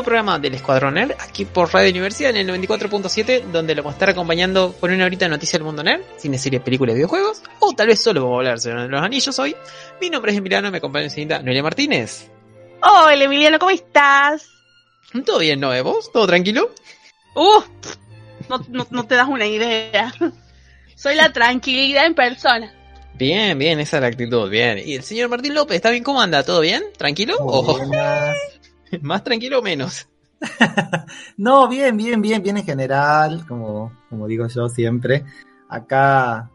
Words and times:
Nuevo 0.00 0.04
programa 0.04 0.38
del 0.38 0.54
Escuadrón 0.54 0.94
Nerd, 0.94 1.12
aquí 1.18 1.44
por 1.44 1.74
Radio 1.74 1.90
Universidad 1.90 2.34
en 2.34 2.48
el 2.48 2.66
94.7, 2.66 3.42
donde 3.52 3.74
lo 3.74 3.82
vamos 3.82 3.96
a 3.96 3.96
estar 3.96 4.08
acompañando 4.08 4.74
con 4.80 4.90
una 4.90 5.04
horita 5.04 5.26
de 5.26 5.28
noticias 5.28 5.58
del 5.58 5.64
mundo 5.64 5.82
nerd, 5.82 6.00
cine, 6.16 6.38
series, 6.38 6.62
películas 6.62 6.94
y 6.94 6.96
videojuegos, 6.96 7.42
o 7.58 7.74
tal 7.74 7.88
vez 7.88 8.00
solo 8.00 8.22
vamos 8.22 8.36
a 8.36 8.38
hablar 8.38 8.60
sobre 8.60 8.88
los 8.88 9.02
anillos 9.02 9.38
hoy. 9.38 9.54
Mi 10.00 10.08
nombre 10.08 10.32
es 10.32 10.38
Emiliano, 10.38 10.70
me 10.70 10.78
acompaña 10.78 11.04
la 11.04 11.10
señorita 11.10 11.42
Noelia 11.42 11.62
Martínez. 11.62 12.30
Hola 12.82 13.24
Emiliano, 13.24 13.58
¿cómo 13.58 13.72
estás? 13.72 14.48
¿Todo 15.26 15.40
bien, 15.40 15.60
no, 15.60 15.70
vos? 15.84 16.10
¿Todo 16.10 16.26
tranquilo? 16.26 16.70
Uh, 17.34 17.60
no, 18.48 18.64
no, 18.70 18.86
no 18.88 19.04
te 19.04 19.16
das 19.16 19.28
una 19.28 19.46
idea. 19.46 20.14
Soy 20.94 21.14
la 21.14 21.30
tranquilidad 21.30 22.06
en 22.06 22.14
persona. 22.14 22.72
Bien, 23.14 23.58
bien, 23.58 23.78
esa 23.80 23.98
es 23.98 24.00
la 24.00 24.08
actitud, 24.08 24.48
bien. 24.48 24.80
¿Y 24.82 24.94
el 24.94 25.02
señor 25.02 25.28
Martín 25.28 25.54
López, 25.54 25.76
está 25.76 25.90
bien? 25.90 26.02
¿Cómo 26.02 26.22
anda? 26.22 26.42
¿Todo 26.42 26.60
bien? 26.60 26.84
¿Tranquilo? 26.96 27.36
¿O 27.38 27.78
más 29.02 29.24
tranquilo 29.24 29.60
o 29.60 29.62
menos? 29.62 30.08
no, 31.36 31.68
bien, 31.68 31.96
bien, 31.96 32.20
bien, 32.20 32.42
bien 32.42 32.56
en 32.56 32.64
general, 32.64 33.44
como, 33.46 33.92
como 34.08 34.26
digo 34.26 34.46
yo 34.48 34.68
siempre. 34.68 35.24
Acá 35.68 36.50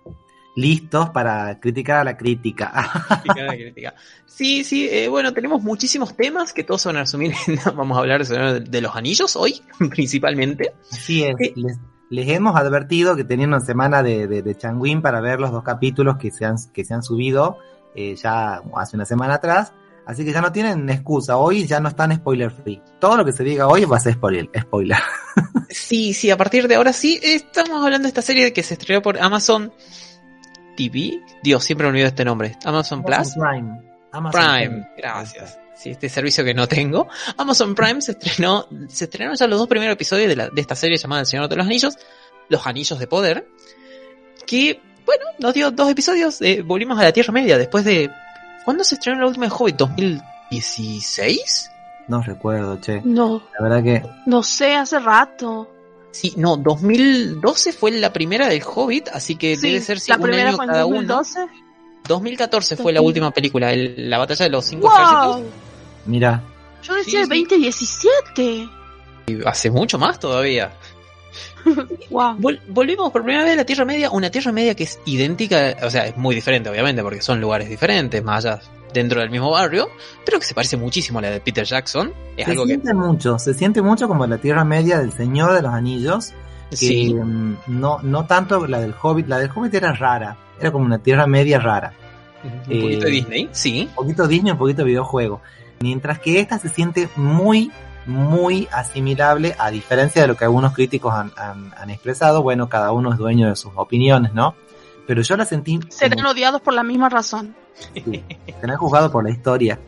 listos 0.56 1.10
para 1.10 1.60
criticar 1.60 2.00
a 2.00 2.04
la 2.04 2.18
crítica. 2.18 2.72
Criticar 3.22 3.46
a 3.46 3.48
la 3.48 3.54
crítica. 3.56 3.94
Sí, 4.26 4.64
sí, 4.64 4.88
eh, 4.90 5.08
bueno, 5.08 5.34
tenemos 5.34 5.62
muchísimos 5.62 6.16
temas 6.16 6.54
que 6.54 6.64
todos 6.64 6.86
van 6.86 6.98
a 6.98 7.02
resumir. 7.02 7.34
Vamos 7.76 7.98
a 7.98 8.02
hablar 8.02 8.26
de, 8.26 8.62
de 8.62 8.82
los 8.82 8.96
anillos 8.96 9.36
hoy, 9.36 9.62
principalmente. 9.90 10.74
Así 10.92 11.24
es, 11.24 11.36
eh, 11.40 11.54
les, 11.56 11.78
les, 12.10 12.30
hemos 12.30 12.56
advertido 12.56 13.16
que 13.16 13.24
tenían 13.24 13.50
una 13.50 13.60
semana 13.60 14.02
de, 14.02 14.28
de, 14.28 14.42
de 14.42 14.56
Changuín 14.58 15.02
para 15.02 15.22
ver 15.22 15.40
los 15.40 15.52
dos 15.52 15.64
capítulos 15.64 16.18
que 16.18 16.32
se 16.32 16.46
han, 16.46 16.56
que 16.74 16.84
se 16.84 16.94
han 16.94 17.04
subido 17.04 17.58
eh, 17.94 18.16
ya 18.16 18.62
hace 18.76 18.96
una 18.96 19.06
semana 19.06 19.36
atrás. 19.36 19.74
Así 20.06 20.24
que 20.24 20.32
ya 20.32 20.42
no 20.42 20.52
tienen 20.52 20.88
excusa. 20.90 21.38
Hoy 21.38 21.66
ya 21.66 21.80
no 21.80 21.90
están 21.90 22.16
spoiler 22.16 22.52
free. 22.52 22.82
Todo 23.00 23.18
lo 23.18 23.26
que 23.26 23.32
se 23.32 23.44
diga 23.44 23.68
hoy 23.68 23.86
va 23.86 23.98
a 23.98 24.00
ser 24.00 24.14
spoiler. 24.14 24.50
spoiler. 24.60 24.98
sí, 25.70 26.14
sí, 26.14 26.30
a 26.30 26.38
partir 26.38 26.68
de 26.68 26.76
ahora 26.76 26.94
sí. 26.94 27.20
Estamos 27.24 27.84
hablando 27.84 28.04
de 28.04 28.10
esta 28.10 28.22
serie 28.22 28.54
que 28.54 28.62
se 28.62 28.76
estrenó 28.76 29.02
por 29.02 29.20
Amazon 29.20 29.74
TV. 30.78 31.22
Dios, 31.42 31.64
siempre 31.64 31.88
me 31.88 31.92
olvido 31.92 32.08
este 32.08 32.24
nombre. 32.24 32.56
Amazon, 32.64 33.04
Plus. 33.04 33.34
Prime. 33.34 33.82
Amazon 34.12 34.42
Prime. 34.42 34.68
Prime. 34.68 34.88
Gracias. 34.98 35.58
Sí, 35.76 35.90
este 35.90 36.08
servicio 36.08 36.44
que 36.44 36.54
no 36.54 36.68
tengo. 36.68 37.08
Amazon 37.38 37.74
Prime 37.74 38.02
se 38.02 38.12
estrenó, 38.12 38.68
se 38.88 39.06
estrenaron 39.06 39.36
ya 39.36 39.48
los 39.48 39.60
dos 39.60 39.68
primeros 39.68 39.94
episodios 39.94 40.30
de, 40.30 40.36
la, 40.36 40.50
de 40.50 40.62
esta 40.62 40.76
serie 40.76 40.98
llamada 40.98 41.22
El 41.22 41.28
Señor 41.28 41.50
de 41.50 41.56
los 41.56 41.66
Anillos. 41.66 41.98
Los 42.48 42.66
Anillos 42.68 43.00
de 43.00 43.08
Poder. 43.08 43.48
Que, 44.46 44.80
bueno, 45.04 45.26
nos 45.40 45.54
dio 45.56 45.72
dos 45.72 45.90
episodios. 45.90 46.42
Eh, 46.42 46.62
volvimos 46.62 47.00
a 47.00 47.04
la 47.04 47.12
Tierra 47.12 47.34
Media 47.34 47.58
después 47.58 47.84
de 47.84 48.12
¿Cuándo 48.66 48.84
se 48.84 48.96
estrenó 48.96 49.22
la 49.22 49.28
última 49.28 49.46
de 49.46 49.54
Hobbit? 49.58 49.78
¿2016? 49.78 51.70
No 52.08 52.22
recuerdo, 52.22 52.80
che. 52.82 53.02
No. 53.04 53.44
La 53.60 53.64
verdad 53.64 53.84
que. 53.84 54.04
No 54.26 54.44
sé, 54.44 54.76
hace 54.76 55.00
rato. 55.00 55.72
Sí, 56.12 56.34
no, 56.38 56.58
2012 56.58 57.74
fue 57.74 57.92
la 57.92 58.12
primera 58.12 58.48
del 58.48 58.64
Hobbit, 58.64 59.10
así 59.10 59.36
que 59.36 59.56
sí, 59.56 59.68
debe 59.68 59.82
ser 59.82 60.00
la 60.08 60.16
un 60.16 60.22
primera 60.22 60.50
año 60.50 60.56
fue 60.56 60.66
en 60.66 60.72
cada 60.72 60.84
2012. 60.84 61.40
uno. 61.40 61.52
2014 62.08 62.78
fue 62.78 62.94
la 62.94 63.02
última 63.02 63.32
película, 63.32 63.74
el, 63.74 64.10
la 64.10 64.18
batalla 64.18 64.46
de 64.46 64.52
los 64.52 64.66
cinco 64.66 64.88
wow. 64.88 64.96
ejércitos. 64.96 65.62
Mira. 66.06 66.42
Yo 66.84 66.94
decía 66.96 67.24
sí, 67.24 67.30
2017. 67.30 68.70
Y 69.28 69.46
hace 69.46 69.72
mucho 69.72 69.98
más 69.98 70.20
todavía. 70.20 70.72
wow. 72.10 72.36
Vol 72.38 72.62
volvimos 72.68 73.12
por 73.12 73.24
primera 73.24 73.44
vez 73.44 73.54
a 73.54 73.56
la 73.58 73.66
Tierra 73.66 73.86
Media, 73.86 74.12
una 74.12 74.30
Tierra 74.30 74.52
Media 74.52 74.76
que 74.76 74.84
es 74.84 75.00
idéntica, 75.06 75.76
o 75.84 75.90
sea, 75.90 76.08
es 76.08 76.18
muy 76.18 76.36
diferente 76.36 76.70
obviamente 76.70 77.02
porque 77.02 77.22
son 77.22 77.42
lugares 77.42 77.70
diferentes, 77.70 78.24
más 78.24 78.46
allá 78.46 78.62
dentro 78.96 79.20
del 79.20 79.30
mismo 79.30 79.52
barrio, 79.52 79.90
pero 80.26 80.40
que 80.40 80.46
se 80.46 80.56
parece 80.56 80.78
muchísimo 80.78 81.20
a 81.20 81.24
la 81.24 81.30
de 81.30 81.42
Peter 81.42 81.66
Jackson. 81.66 82.12
Es 82.36 82.46
se 82.46 82.52
algo 82.52 82.66
siente 82.66 82.88
que... 82.88 82.94
mucho, 82.96 83.38
se 83.38 83.54
siente 83.54 83.82
mucho 83.84 84.08
como 84.08 84.26
la 84.26 84.40
Tierra 84.40 84.64
Media 84.64 84.98
del 84.98 85.12
Señor 85.12 85.54
de 85.54 85.62
los 85.62 85.72
Anillos. 85.72 86.34
Que, 86.72 86.78
sí. 86.78 87.14
um, 87.14 87.56
no, 87.68 88.00
no 88.02 88.26
tanto 88.26 88.66
la 88.66 88.80
del 88.80 88.96
Hobbit, 89.00 89.28
la 89.28 89.38
del 89.38 89.52
Hobbit 89.54 89.76
era 89.76 89.94
rara, 89.94 90.36
era 90.60 90.72
como 90.72 90.86
una 90.86 90.98
Tierra 90.98 91.28
Media 91.28 91.60
rara. 91.60 91.94
Un 92.44 92.82
poquito 92.82 93.06
eh, 93.06 93.06
de 93.06 93.12
Disney, 93.12 93.50
sí. 93.52 93.88
Un 93.90 93.96
poquito 93.96 94.28
Disney, 94.28 94.52
un 94.52 94.58
poquito 94.58 94.84
videojuego. 94.84 95.42
Mientras 95.80 96.20
que 96.20 96.40
esta 96.40 96.58
se 96.58 96.70
siente 96.70 97.10
muy, 97.16 97.72
muy 98.06 98.68
asimilable, 98.72 99.56
a 99.58 99.72
diferencia 99.72 100.22
de 100.22 100.28
lo 100.28 100.38
que 100.38 100.46
algunos 100.46 100.74
críticos 100.74 101.14
han, 101.14 101.32
han, 101.38 101.74
han 101.78 101.90
expresado. 101.90 102.42
Bueno, 102.42 102.70
cada 102.70 102.92
uno 102.92 103.12
es 103.12 103.18
dueño 103.18 103.50
de 103.50 103.56
sus 103.56 103.72
opiniones, 103.76 104.34
¿no? 104.34 104.56
Pero 105.08 105.22
yo 105.22 105.38
la 105.38 105.46
sentí. 105.46 105.80
Serán 105.90 106.20
como... 106.20 106.32
odiados 106.32 106.62
por 106.62 106.74
la 106.74 106.84
misma 106.84 107.10
razón. 107.10 107.56
Sí, 107.94 108.24
serán 108.60 108.78
juzgados 108.78 109.12
por 109.12 109.24
la 109.24 109.30
historia. 109.30 109.80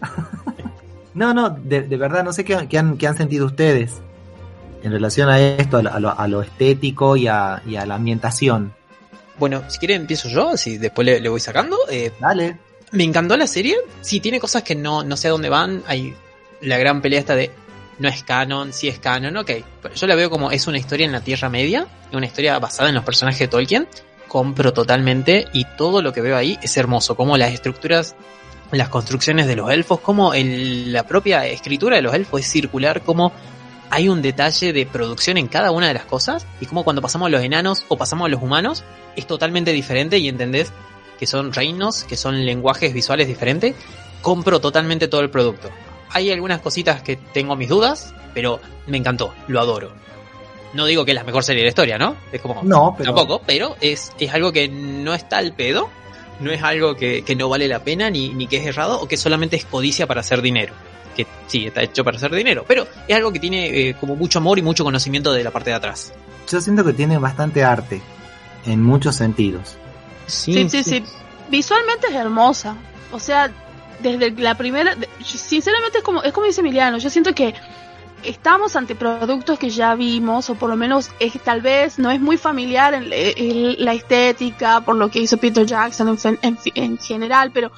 no, 1.14 1.34
no, 1.34 1.50
de, 1.50 1.82
de, 1.82 1.98
verdad, 1.98 2.24
no 2.24 2.34
sé 2.34 2.44
qué, 2.44 2.68
qué, 2.68 2.78
han, 2.78 2.98
qué, 2.98 3.08
han, 3.08 3.18
sentido 3.18 3.46
ustedes 3.46 4.02
en 4.84 4.92
relación 4.92 5.30
a 5.30 5.40
esto, 5.40 5.78
a 5.78 6.00
lo, 6.00 6.40
a 6.40 6.44
estético 6.44 7.16
y 7.16 7.28
a, 7.28 7.62
y 7.66 7.76
a, 7.76 7.86
la 7.86 7.96
ambientación. 7.96 8.74
Bueno, 9.40 9.64
si 9.68 9.80
quieren 9.80 10.02
empiezo 10.02 10.30
yo, 10.30 10.58
si 10.58 10.78
después 10.78 11.06
le, 11.06 11.20
le 11.20 11.30
voy 11.30 11.40
sacando. 11.40 11.78
Eh, 11.90 12.12
Dale. 12.20 12.58
Me 12.92 13.04
encantó 13.04 13.36
la 13.36 13.48
serie. 13.48 13.76
Sí, 14.02 14.20
tiene 14.20 14.40
cosas 14.40 14.64
que 14.64 14.76
no, 14.76 15.04
no 15.04 15.18
sé 15.18 15.28
a 15.28 15.32
dónde 15.32 15.50
van. 15.50 15.84
Hay 15.88 16.16
la 16.62 16.78
gran 16.78 17.02
pelea 17.02 17.20
esta 17.20 17.36
de 17.36 17.52
no 18.00 18.08
es 18.08 18.24
canon, 18.24 18.74
sí 18.74 18.88
es 18.88 19.00
canon, 19.00 19.36
ok. 19.38 19.52
Pero 19.82 19.96
yo 19.96 20.08
la 20.08 20.16
veo 20.16 20.30
como 20.30 20.52
es 20.52 20.68
una 20.68 20.78
historia 20.78 21.06
en 21.06 21.12
la 21.12 21.22
Tierra 21.22 21.50
Media, 21.50 21.88
una 22.14 22.26
historia 22.26 22.60
basada 22.60 22.90
en 22.90 22.96
los 22.96 23.04
personajes 23.04 23.40
de 23.40 23.48
Tolkien. 23.48 23.88
Compro 24.28 24.74
totalmente 24.74 25.48
y 25.54 25.66
todo 25.78 26.02
lo 26.02 26.12
que 26.12 26.22
veo 26.22 26.36
ahí 26.36 26.60
es 26.62 26.76
hermoso, 26.78 27.16
como 27.16 27.38
las 27.38 27.54
estructuras, 27.54 28.16
las 28.72 28.90
construcciones 28.90 29.48
de 29.48 29.56
los 29.56 29.72
elfos, 29.72 30.02
como 30.02 30.34
el, 30.34 30.92
la 30.92 31.08
propia 31.08 31.46
escritura 31.48 31.96
de 31.96 32.02
los 32.02 32.14
elfos 32.14 32.42
es 32.42 32.52
circular, 32.52 33.02
como 33.02 33.32
hay 33.90 34.10
un 34.10 34.22
detalle 34.22 34.74
de 34.74 34.86
producción 34.86 35.38
en 35.38 35.48
cada 35.48 35.72
una 35.72 35.88
de 35.88 35.94
las 35.94 36.04
cosas 36.04 36.46
y 36.60 36.66
como 36.66 36.84
cuando 36.84 37.02
pasamos 37.02 37.28
a 37.28 37.30
los 37.30 37.42
enanos 37.42 37.86
o 37.88 37.98
pasamos 37.98 38.26
a 38.26 38.30
los 38.30 38.42
humanos 38.42 38.84
es 39.16 39.26
totalmente 39.26 39.72
diferente 39.72 40.18
y 40.18 40.28
entendés 40.28 40.74
que 41.18 41.26
son 41.26 41.54
reinos, 41.54 42.04
que 42.04 42.18
son 42.18 42.46
lenguajes 42.46 42.94
visuales 42.94 43.28
diferentes. 43.28 43.76
Compro 44.22 44.60
totalmente 44.60 45.08
todo 45.08 45.22
el 45.22 45.30
producto 45.30 45.70
hay 46.12 46.32
algunas 46.32 46.62
cositas 46.62 47.02
que 47.02 47.16
tengo 47.16 47.56
mis 47.56 47.70
dudas, 47.70 48.14
pero 48.34 48.60
me 48.88 48.98
encantó, 48.98 49.34
lo 49.48 49.60
adoro. 49.60 49.92
No 50.74 50.86
digo 50.86 51.06
que 51.06 51.12
es 51.12 51.16
la 51.16 51.24
mejor 51.24 51.44
serie 51.44 51.62
de 51.62 51.66
la 51.66 51.70
historia, 51.70 51.98
¿no? 51.98 52.16
Es 52.32 52.42
como. 52.42 52.62
No, 52.64 52.94
pero. 52.98 53.14
Tampoco, 53.14 53.42
pero 53.46 53.76
es, 53.82 54.12
es 54.20 54.34
algo 54.34 54.52
que 54.52 54.68
no 54.68 55.14
está 55.14 55.38
al 55.38 55.54
pedo, 55.54 55.90
no 56.40 56.52
es 56.52 56.62
algo 56.62 56.96
que, 56.96 57.24
que 57.24 57.36
no 57.36 57.50
vale 57.50 57.68
la 57.68 57.80
pena, 57.80 58.10
ni, 58.10 58.30
ni 58.30 58.48
que 58.48 58.58
es 58.58 58.66
errado, 58.66 59.02
o 59.02 59.08
que 59.08 59.18
solamente 59.18 59.56
es 59.56 59.66
codicia 59.66 60.08
para 60.08 60.22
hacer 60.22 60.42
dinero. 60.42 60.74
Que 61.16 61.26
sí, 61.48 61.68
está 61.68 61.82
hecho 61.82 62.04
para 62.04 62.18
hacer 62.18 62.34
dinero, 62.34 62.64
pero 62.68 62.86
es 63.08 63.16
algo 63.16 63.32
que 63.32 63.40
tiene 63.40 63.90
eh, 63.90 63.96
como 64.00 64.16
mucho 64.16 64.40
amor 64.40 64.60
y 64.60 64.62
mucho 64.62 64.84
conocimiento 64.84 65.34
de 65.34 65.44
la 65.44 65.52
parte 65.52 65.72
de 65.72 65.78
atrás. 65.78 66.14
Yo 66.50 66.62
siento 66.62 66.86
que 66.86 66.94
tiene 66.94 67.18
bastante 67.18 67.64
arte, 67.64 68.02
en 68.66 68.84
muchos 68.84 69.16
sentidos. 69.16 69.78
Sí, 70.28 70.54
sí, 70.54 70.70
sí. 70.70 70.84
sí. 70.84 71.04
Visualmente 71.50 72.08
es 72.08 72.14
hermosa. 72.14 72.76
O 73.12 73.20
sea, 73.20 73.52
desde 74.00 74.32
la 74.32 74.56
primera, 74.56 74.96
sinceramente 75.24 76.00
es 76.00 76.04
como, 76.04 76.24
es 76.24 76.34
como 76.34 76.48
dice 76.48 76.62
Emiliano, 76.62 76.98
yo 76.98 77.10
siento 77.10 77.34
que 77.34 77.54
estamos 78.24 78.76
ante 78.76 78.96
productos 78.96 79.60
que 79.60 79.70
ya 79.70 79.96
vimos, 79.96 80.50
o 80.50 80.56
por 80.56 80.70
lo 80.70 80.76
menos 80.76 81.12
es, 81.20 81.34
tal 81.44 81.62
vez 81.62 82.00
no 82.00 82.12
es 82.12 82.20
muy 82.20 82.38
familiar 82.38 82.94
en, 82.94 83.10
en 83.12 83.84
la 83.84 83.94
estética, 83.94 84.82
por 84.82 84.96
lo 84.96 85.10
que 85.10 85.20
hizo 85.20 85.38
Peter 85.38 85.66
Jackson 85.66 86.18
en, 86.24 86.40
en, 86.42 86.58
en 86.76 86.98
general, 86.98 87.52
pero 87.54 87.72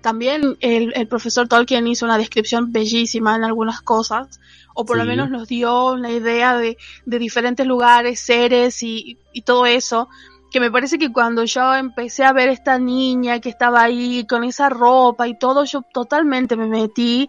también 0.00 0.56
el, 0.60 0.92
el, 0.94 1.08
profesor 1.08 1.48
Tolkien 1.48 1.86
hizo 1.86 2.04
una 2.04 2.18
descripción 2.18 2.70
bellísima 2.70 3.34
en 3.34 3.44
algunas 3.44 3.80
cosas, 3.80 4.40
o 4.74 4.84
por 4.84 4.96
sí. 4.96 5.02
lo 5.02 5.08
menos 5.08 5.30
nos 5.30 5.48
dio 5.48 5.92
una 5.92 6.12
idea 6.12 6.56
de, 6.56 6.76
de 7.06 7.18
diferentes 7.18 7.66
lugares, 7.66 8.20
seres 8.20 8.82
y, 8.82 9.18
y 9.32 9.42
todo 9.42 9.66
eso 9.66 10.08
que 10.56 10.60
me 10.60 10.70
parece 10.70 10.98
que 10.98 11.12
cuando 11.12 11.44
yo 11.44 11.74
empecé 11.74 12.24
a 12.24 12.32
ver 12.32 12.48
esta 12.48 12.78
niña 12.78 13.40
que 13.40 13.50
estaba 13.50 13.82
ahí 13.82 14.24
con 14.26 14.42
esa 14.42 14.70
ropa 14.70 15.28
y 15.28 15.34
todo, 15.34 15.64
yo 15.64 15.82
totalmente 15.82 16.56
me 16.56 16.66
metí, 16.66 17.28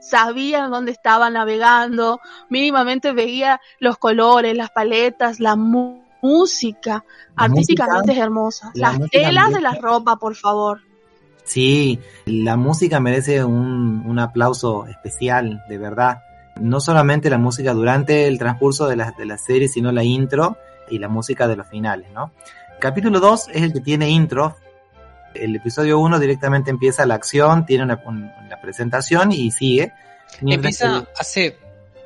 sabía 0.00 0.68
dónde 0.68 0.92
estaba 0.92 1.30
navegando, 1.30 2.20
mínimamente 2.48 3.10
veía 3.10 3.60
los 3.80 3.98
colores, 3.98 4.56
las 4.56 4.70
paletas, 4.70 5.40
la 5.40 5.56
mu 5.56 6.00
música, 6.22 7.04
la 7.36 7.46
artísticamente 7.46 8.12
música, 8.12 8.12
es 8.12 8.18
hermosa. 8.18 8.70
Las 8.74 9.00
telas 9.10 9.52
de 9.52 9.60
la 9.62 9.72
ropa, 9.72 10.14
por 10.14 10.36
favor. 10.36 10.80
Sí, 11.42 11.98
la 12.26 12.56
música 12.56 13.00
merece 13.00 13.42
un, 13.42 14.04
un, 14.06 14.18
aplauso 14.20 14.86
especial, 14.86 15.64
de 15.68 15.76
verdad. 15.76 16.22
No 16.60 16.78
solamente 16.78 17.30
la 17.30 17.38
música 17.38 17.74
durante 17.74 18.28
el 18.28 18.38
transcurso 18.38 18.86
de 18.86 18.94
la, 18.94 19.10
de 19.18 19.26
la 19.26 19.38
serie, 19.38 19.66
sino 19.66 19.90
la 19.90 20.04
intro 20.04 20.56
y 20.88 20.98
la 20.98 21.08
música 21.08 21.48
de 21.48 21.56
los 21.56 21.66
finales, 21.66 22.10
¿no? 22.12 22.30
Capítulo 22.80 23.20
2 23.20 23.48
es 23.52 23.62
el 23.62 23.72
que 23.72 23.80
tiene 23.80 24.08
intro. 24.08 24.56
El 25.34 25.54
episodio 25.54 26.00
1 26.00 26.18
directamente 26.18 26.70
empieza 26.70 27.06
la 27.06 27.14
acción, 27.14 27.64
tiene 27.66 27.84
una, 27.84 28.02
una 28.04 28.60
presentación 28.60 29.30
y 29.30 29.50
sigue. 29.50 29.92
Empieza, 30.40 31.06
hace, 31.16 31.56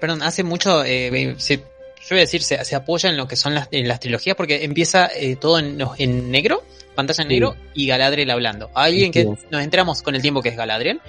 perdón, 0.00 0.22
hace 0.22 0.42
mucho, 0.42 0.84
eh, 0.84 1.34
se, 1.38 1.56
yo 1.56 1.62
voy 2.10 2.18
a 2.18 2.22
decir, 2.22 2.42
se, 2.42 2.62
se, 2.64 2.76
apoya 2.76 3.08
en 3.08 3.16
lo 3.16 3.28
que 3.28 3.36
son 3.36 3.54
las, 3.54 3.68
en 3.70 3.88
las 3.88 4.00
trilogías 4.00 4.36
porque 4.36 4.64
empieza 4.64 5.08
eh, 5.14 5.36
todo 5.36 5.58
en, 5.58 5.78
en, 5.98 6.30
negro, 6.30 6.62
pantalla 6.94 7.22
en 7.22 7.28
negro 7.28 7.56
y 7.72 7.86
Galadriel 7.86 8.30
hablando. 8.30 8.70
Alguien 8.74 9.12
que 9.12 9.24
nos 9.24 9.62
enteramos 9.62 10.02
con 10.02 10.14
el 10.14 10.22
tiempo 10.22 10.42
que 10.42 10.50
es 10.50 10.56
Galadriel, 10.56 11.00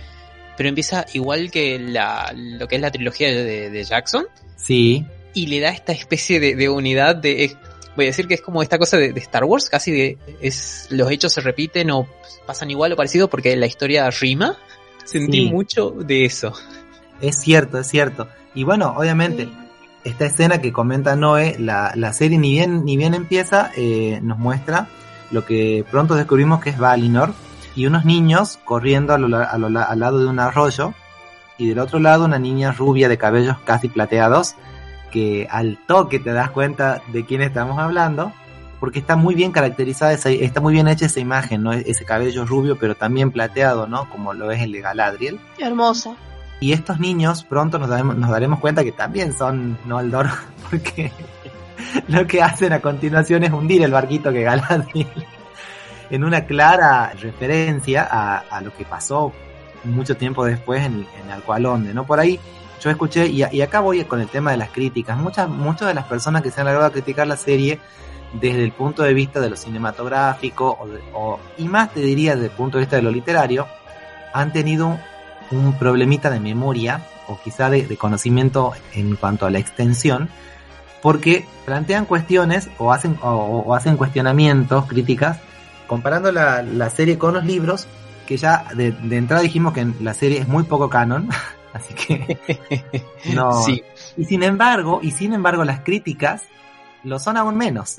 pero 0.55 0.69
empieza 0.69 1.05
igual 1.13 1.51
que 1.51 1.79
la, 1.79 2.31
lo 2.35 2.67
que 2.67 2.75
es 2.75 2.81
la 2.81 2.91
trilogía 2.91 3.29
de, 3.29 3.69
de 3.69 3.83
Jackson. 3.83 4.25
Sí. 4.55 5.05
Y 5.33 5.47
le 5.47 5.59
da 5.59 5.69
esta 5.69 5.91
especie 5.91 6.39
de, 6.39 6.55
de 6.55 6.69
unidad 6.69 7.15
de, 7.15 7.55
voy 7.95 8.05
a 8.05 8.09
decir 8.09 8.27
que 8.27 8.33
es 8.35 8.41
como 8.41 8.61
esta 8.61 8.77
cosa 8.77 8.97
de, 8.97 9.13
de, 9.13 9.19
Star 9.19 9.43
Wars, 9.43 9.69
casi 9.69 9.91
de 9.91 10.17
es 10.41 10.87
los 10.89 11.09
hechos 11.11 11.33
se 11.33 11.41
repiten 11.41 11.91
o 11.91 12.07
pasan 12.45 12.71
igual 12.71 12.93
o 12.93 12.95
parecido 12.95 13.29
porque 13.29 13.55
la 13.55 13.65
historia 13.65 14.09
rima. 14.09 14.57
Sentí 15.03 15.45
Sí. 15.45 15.51
mucho 15.51 15.91
de 15.91 16.25
eso. 16.25 16.53
Es 17.21 17.39
cierto, 17.39 17.79
es 17.79 17.87
cierto. 17.87 18.27
Y 18.55 18.63
bueno, 18.63 18.93
obviamente, 18.97 19.47
esta 20.03 20.25
escena 20.25 20.61
que 20.61 20.73
comenta 20.73 21.15
Noé, 21.15 21.55
la, 21.59 21.91
la 21.95 22.11
serie 22.13 22.37
ni 22.37 22.51
bien, 22.51 22.85
ni 22.85 22.97
bien 22.97 23.13
empieza, 23.13 23.71
eh, 23.75 24.19
nos 24.23 24.37
muestra 24.37 24.87
lo 25.31 25.45
que 25.45 25.85
pronto 25.89 26.15
descubrimos 26.15 26.61
que 26.61 26.71
es 26.71 26.77
Valinor 26.77 27.33
y 27.75 27.85
unos 27.87 28.05
niños 28.05 28.59
corriendo 28.63 29.13
a 29.13 29.17
lo 29.17 29.35
a 29.37 29.57
lo 29.57 29.67
al 29.79 29.99
lado 29.99 30.19
de 30.19 30.27
un 30.27 30.39
arroyo 30.39 30.93
y 31.57 31.69
del 31.69 31.79
otro 31.79 31.99
lado 31.99 32.25
una 32.25 32.39
niña 32.39 32.71
rubia 32.71 33.09
de 33.09 33.17
cabellos 33.17 33.57
casi 33.65 33.89
plateados 33.89 34.55
que 35.15 35.47
al 35.49 35.77
toque 35.87 36.19
te 36.19 36.33
das 36.33 36.51
cuenta 36.51 37.01
de 37.13 37.23
quién 37.23 37.41
estamos 37.41 37.79
hablando 37.79 38.33
porque 38.81 38.99
está 38.99 39.15
muy 39.15 39.33
bien 39.33 39.53
caracterizada, 39.53 40.11
esa, 40.11 40.29
está 40.29 40.59
muy 40.59 40.73
bien 40.73 40.89
hecha 40.89 41.05
esa 41.05 41.21
imagen, 41.21 41.63
¿no? 41.63 41.71
Ese 41.71 42.03
cabello 42.03 42.45
rubio 42.45 42.77
pero 42.77 42.95
también 42.95 43.31
plateado, 43.31 43.87
¿no? 43.87 44.09
Como 44.09 44.33
lo 44.33 44.51
es 44.51 44.61
el 44.61 44.73
de 44.73 44.81
Galadriel. 44.81 45.39
Hermosa. 45.57 46.17
Y 46.59 46.73
estos 46.73 46.99
niños 46.99 47.45
pronto 47.45 47.79
nos 47.79 47.87
daremos, 47.87 48.17
nos 48.17 48.29
daremos 48.29 48.59
cuenta 48.59 48.83
que 48.83 48.91
también 48.91 49.31
son 49.31 49.77
Noldor, 49.85 50.27
porque 50.69 51.13
lo 52.09 52.27
que 52.27 52.41
hacen 52.41 52.73
a 52.73 52.81
continuación 52.81 53.45
es 53.45 53.53
hundir 53.53 53.83
el 53.83 53.91
barquito 53.91 54.33
que 54.33 54.43
Galadriel, 54.43 55.07
en 56.09 56.25
una 56.25 56.45
clara 56.45 57.13
referencia 57.21 58.05
a, 58.11 58.39
a 58.39 58.59
lo 58.59 58.73
que 58.73 58.83
pasó 58.83 59.31
mucho 59.85 60.17
tiempo 60.17 60.43
después 60.43 60.83
en, 60.85 61.07
en 61.23 61.31
Alcoalonde, 61.31 61.93
¿no? 61.93 62.05
Por 62.05 62.19
ahí 62.19 62.37
yo 62.81 62.89
escuché, 62.89 63.27
y, 63.27 63.43
y 63.51 63.61
acá 63.61 63.79
voy 63.79 64.03
con 64.05 64.21
el 64.21 64.27
tema 64.27 64.51
de 64.51 64.57
las 64.57 64.69
críticas, 64.69 65.17
muchas, 65.17 65.49
muchas 65.49 65.87
de 65.87 65.93
las 65.93 66.05
personas 66.05 66.41
que 66.41 66.51
se 66.51 66.61
han 66.61 66.65
largado 66.65 66.87
a 66.87 66.91
criticar 66.91 67.27
la 67.27 67.37
serie 67.37 67.79
desde 68.33 68.63
el 68.63 68.71
punto 68.71 69.03
de 69.03 69.13
vista 69.13 69.39
de 69.39 69.49
lo 69.49 69.55
cinematográfico, 69.55 70.77
o 71.13 71.39
y 71.57 71.67
más 71.67 71.93
te 71.93 72.01
diría 72.01 72.33
desde 72.33 72.47
el 72.47 72.51
punto 72.51 72.77
de 72.77 72.83
vista 72.83 72.95
de 72.95 73.01
lo 73.01 73.11
literario, 73.11 73.67
han 74.33 74.51
tenido 74.51 74.99
un 75.51 75.77
problemita 75.77 76.29
de 76.29 76.39
memoria 76.39 77.05
o 77.27 77.39
quizá 77.41 77.69
de, 77.69 77.85
de 77.87 77.97
conocimiento 77.97 78.73
en 78.93 79.15
cuanto 79.15 79.45
a 79.45 79.49
la 79.49 79.59
extensión, 79.59 80.29
porque 81.01 81.45
plantean 81.65 82.05
cuestiones 82.05 82.69
o 82.77 82.91
hacen, 82.91 83.17
o 83.21 83.73
hacen 83.73 83.95
cuestionamientos, 83.95 84.85
críticas, 84.85 85.39
comparando 85.87 86.31
la, 86.31 86.61
la 86.61 86.89
serie 86.89 87.17
con 87.17 87.33
los 87.33 87.45
libros, 87.45 87.87
que 88.25 88.37
ya 88.37 88.65
de, 88.75 88.91
de 88.91 89.17
entrada 89.17 89.43
dijimos 89.43 89.73
que 89.73 89.87
la 90.01 90.13
serie 90.13 90.39
es 90.39 90.47
muy 90.47 90.63
poco 90.63 90.89
canon, 90.89 91.29
así 91.75 91.93
que 91.93 93.03
no. 93.33 93.51
Sí. 93.63 93.83
Y 94.17 94.25
sin 94.25 94.43
embargo, 94.43 94.99
y 95.03 95.11
sin 95.11 95.33
embargo 95.33 95.63
las 95.63 95.81
críticas 95.81 96.43
lo 97.03 97.19
son 97.19 97.37
aún 97.37 97.55
menos. 97.57 97.97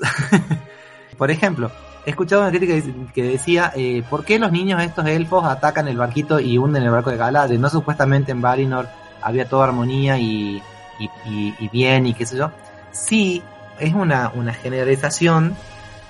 Por 1.17 1.31
ejemplo, 1.31 1.71
he 2.05 2.09
escuchado 2.11 2.41
una 2.43 2.51
crítica 2.51 2.73
que 3.13 3.23
decía, 3.23 3.71
eh, 3.75 4.03
¿por 4.09 4.23
qué 4.23 4.37
los 4.37 4.51
niños 4.51 4.81
estos 4.83 5.05
elfos 5.07 5.45
atacan 5.45 5.87
el 5.87 5.97
barquito 5.97 6.39
y 6.39 6.57
hunden 6.57 6.83
el 6.83 6.91
barco 6.91 7.09
de 7.09 7.17
Galadriel? 7.17 7.59
No 7.61 7.69
supuestamente 7.69 8.31
en 8.31 8.41
Valinor 8.41 8.87
había 9.21 9.47
toda 9.49 9.65
armonía 9.65 10.17
y, 10.19 10.61
y, 10.99 11.09
y- 11.25 11.55
y 11.59 11.69
bien 11.69 12.05
y 12.05 12.13
qué 12.13 12.25
sé 12.25 12.37
yo. 12.37 12.51
Sí, 12.91 13.41
es 13.79 13.93
una, 13.93 14.31
una 14.35 14.53
generalización 14.53 15.55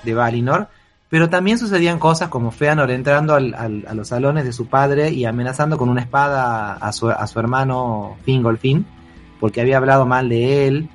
de 0.02 0.14
Valinor, 0.14 0.68
pero 1.10 1.28
también 1.30 1.58
sucedían 1.58 1.98
cosas 1.98 2.28
como 2.28 2.50
Feanor 2.50 2.90
entrando 2.90 3.34
al- 3.34 3.54
al- 3.54 3.84
a 3.88 3.94
los 3.94 4.08
salones 4.08 4.44
de 4.44 4.52
su 4.52 4.66
padre 4.66 5.10
y 5.10 5.24
amenazando 5.24 5.78
con 5.78 5.88
una 5.88 6.00
espada 6.02 6.74
a 6.74 6.92
su, 6.92 7.08
a 7.10 7.26
su 7.26 7.38
hermano 7.40 8.16
Fingolfin, 8.24 8.84
porque 9.40 9.60
había 9.60 9.76
hablado 9.78 10.04
mal 10.06 10.28
de 10.28 10.66
él. 10.68 10.88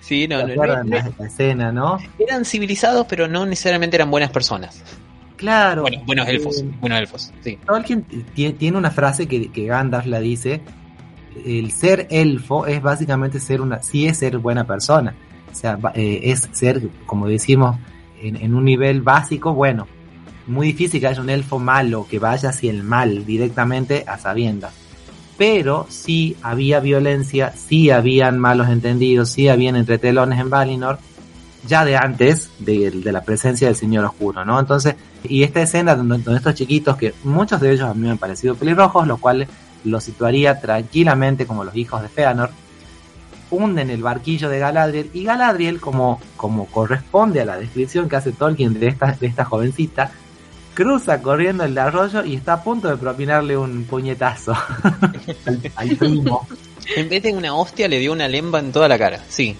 Sí, 0.00 0.28
no, 0.28 0.40
¿Se 0.46 0.54
no, 0.56 0.64
la, 0.66 0.84
escena, 1.26 1.72
no? 1.72 1.98
eran 2.18 2.44
civilizados, 2.44 3.06
pero 3.08 3.26
no 3.26 3.46
necesariamente 3.46 3.96
eran 3.96 4.10
buenas 4.10 4.30
personas. 4.30 4.82
Claro. 5.36 5.82
Bueno, 5.82 6.02
buenos 6.06 6.28
elfos, 6.28 6.58
Eh, 6.58 6.70
buenos 6.80 6.98
elfos, 6.98 7.32
sí. 7.42 7.58
Tolkien 7.66 8.02
ti- 8.02 8.52
tiene 8.52 8.76
una 8.78 8.90
frase 8.90 9.26
que, 9.26 9.50
que 9.50 9.64
Gandalf 9.66 10.06
la 10.06 10.20
dice, 10.20 10.60
el 11.44 11.72
ser 11.72 12.06
elfo 12.10 12.66
es 12.66 12.80
básicamente 12.82 13.40
ser 13.40 13.60
una, 13.60 13.82
sí 13.82 14.06
es 14.06 14.18
ser 14.18 14.38
buena 14.38 14.64
persona, 14.64 15.14
o 15.50 15.54
sea, 15.54 15.78
eh, 15.94 16.20
es 16.24 16.48
ser, 16.52 16.82
como 17.06 17.26
decimos, 17.26 17.76
en, 18.28 18.54
un 18.54 18.64
nivel 18.64 19.02
básico, 19.02 19.54
bueno, 19.54 19.86
muy 20.46 20.68
difícil 20.68 21.00
que 21.00 21.06
haya 21.06 21.20
un 21.20 21.30
elfo 21.30 21.58
malo 21.58 22.06
que 22.08 22.18
vaya 22.18 22.50
hacia 22.50 22.70
el 22.70 22.82
mal 22.82 23.24
directamente 23.24 24.04
a 24.06 24.18
sabiendas, 24.18 24.72
pero 25.36 25.86
sí 25.88 26.36
había 26.42 26.80
violencia, 26.80 27.52
sí 27.52 27.90
habían 27.90 28.38
malos 28.38 28.68
entendidos, 28.68 29.30
sí 29.30 29.48
habían 29.48 29.76
entretelones 29.76 30.38
en 30.38 30.50
Valinor, 30.50 30.98
ya 31.66 31.84
de 31.84 31.96
antes 31.96 32.50
de, 32.58 32.90
de 32.90 33.12
la 33.12 33.22
presencia 33.22 33.68
del 33.68 33.76
Señor 33.76 34.04
Oscuro, 34.04 34.44
¿no? 34.44 34.60
Entonces, 34.60 34.96
y 35.22 35.42
esta 35.44 35.62
escena 35.62 35.96
donde, 35.96 36.18
donde 36.18 36.36
estos 36.36 36.54
chiquitos, 36.54 36.96
que 36.96 37.14
muchos 37.24 37.60
de 37.60 37.72
ellos 37.72 37.88
a 37.88 37.94
mí 37.94 38.02
me 38.02 38.10
han 38.10 38.18
parecido 38.18 38.54
pelirrojos, 38.54 39.06
lo 39.06 39.16
cual 39.16 39.46
los 39.84 40.04
situaría 40.04 40.60
tranquilamente 40.60 41.46
como 41.46 41.64
los 41.64 41.74
hijos 41.74 42.02
de 42.02 42.08
Feanor, 42.08 42.50
hunden 43.50 43.90
el 43.90 44.02
barquillo 44.02 44.48
de 44.48 44.58
Galadriel 44.58 45.10
y 45.12 45.24
Galadriel, 45.24 45.80
como, 45.80 46.20
como 46.36 46.66
corresponde 46.66 47.40
a 47.40 47.44
la 47.44 47.56
descripción 47.58 48.08
que 48.08 48.16
hace 48.16 48.32
Tolkien 48.32 48.78
de 48.78 48.88
esta, 48.88 49.12
de 49.12 49.26
esta 49.26 49.44
jovencita, 49.44 50.10
cruza 50.74 51.22
corriendo 51.22 51.64
el 51.64 51.78
arroyo 51.78 52.24
y 52.24 52.34
está 52.34 52.54
a 52.54 52.62
punto 52.64 52.88
de 52.88 52.96
propinarle 52.96 53.56
un 53.56 53.84
puñetazo 53.84 54.52
al, 55.46 55.72
al 55.76 55.96
primo. 55.96 56.46
En 56.96 57.08
vez 57.08 57.22
de 57.22 57.32
una 57.32 57.54
hostia, 57.54 57.88
le 57.88 57.98
dio 57.98 58.12
una 58.12 58.28
lemba 58.28 58.58
en 58.58 58.72
toda 58.72 58.88
la 58.88 58.98
cara, 58.98 59.20
sí. 59.28 59.56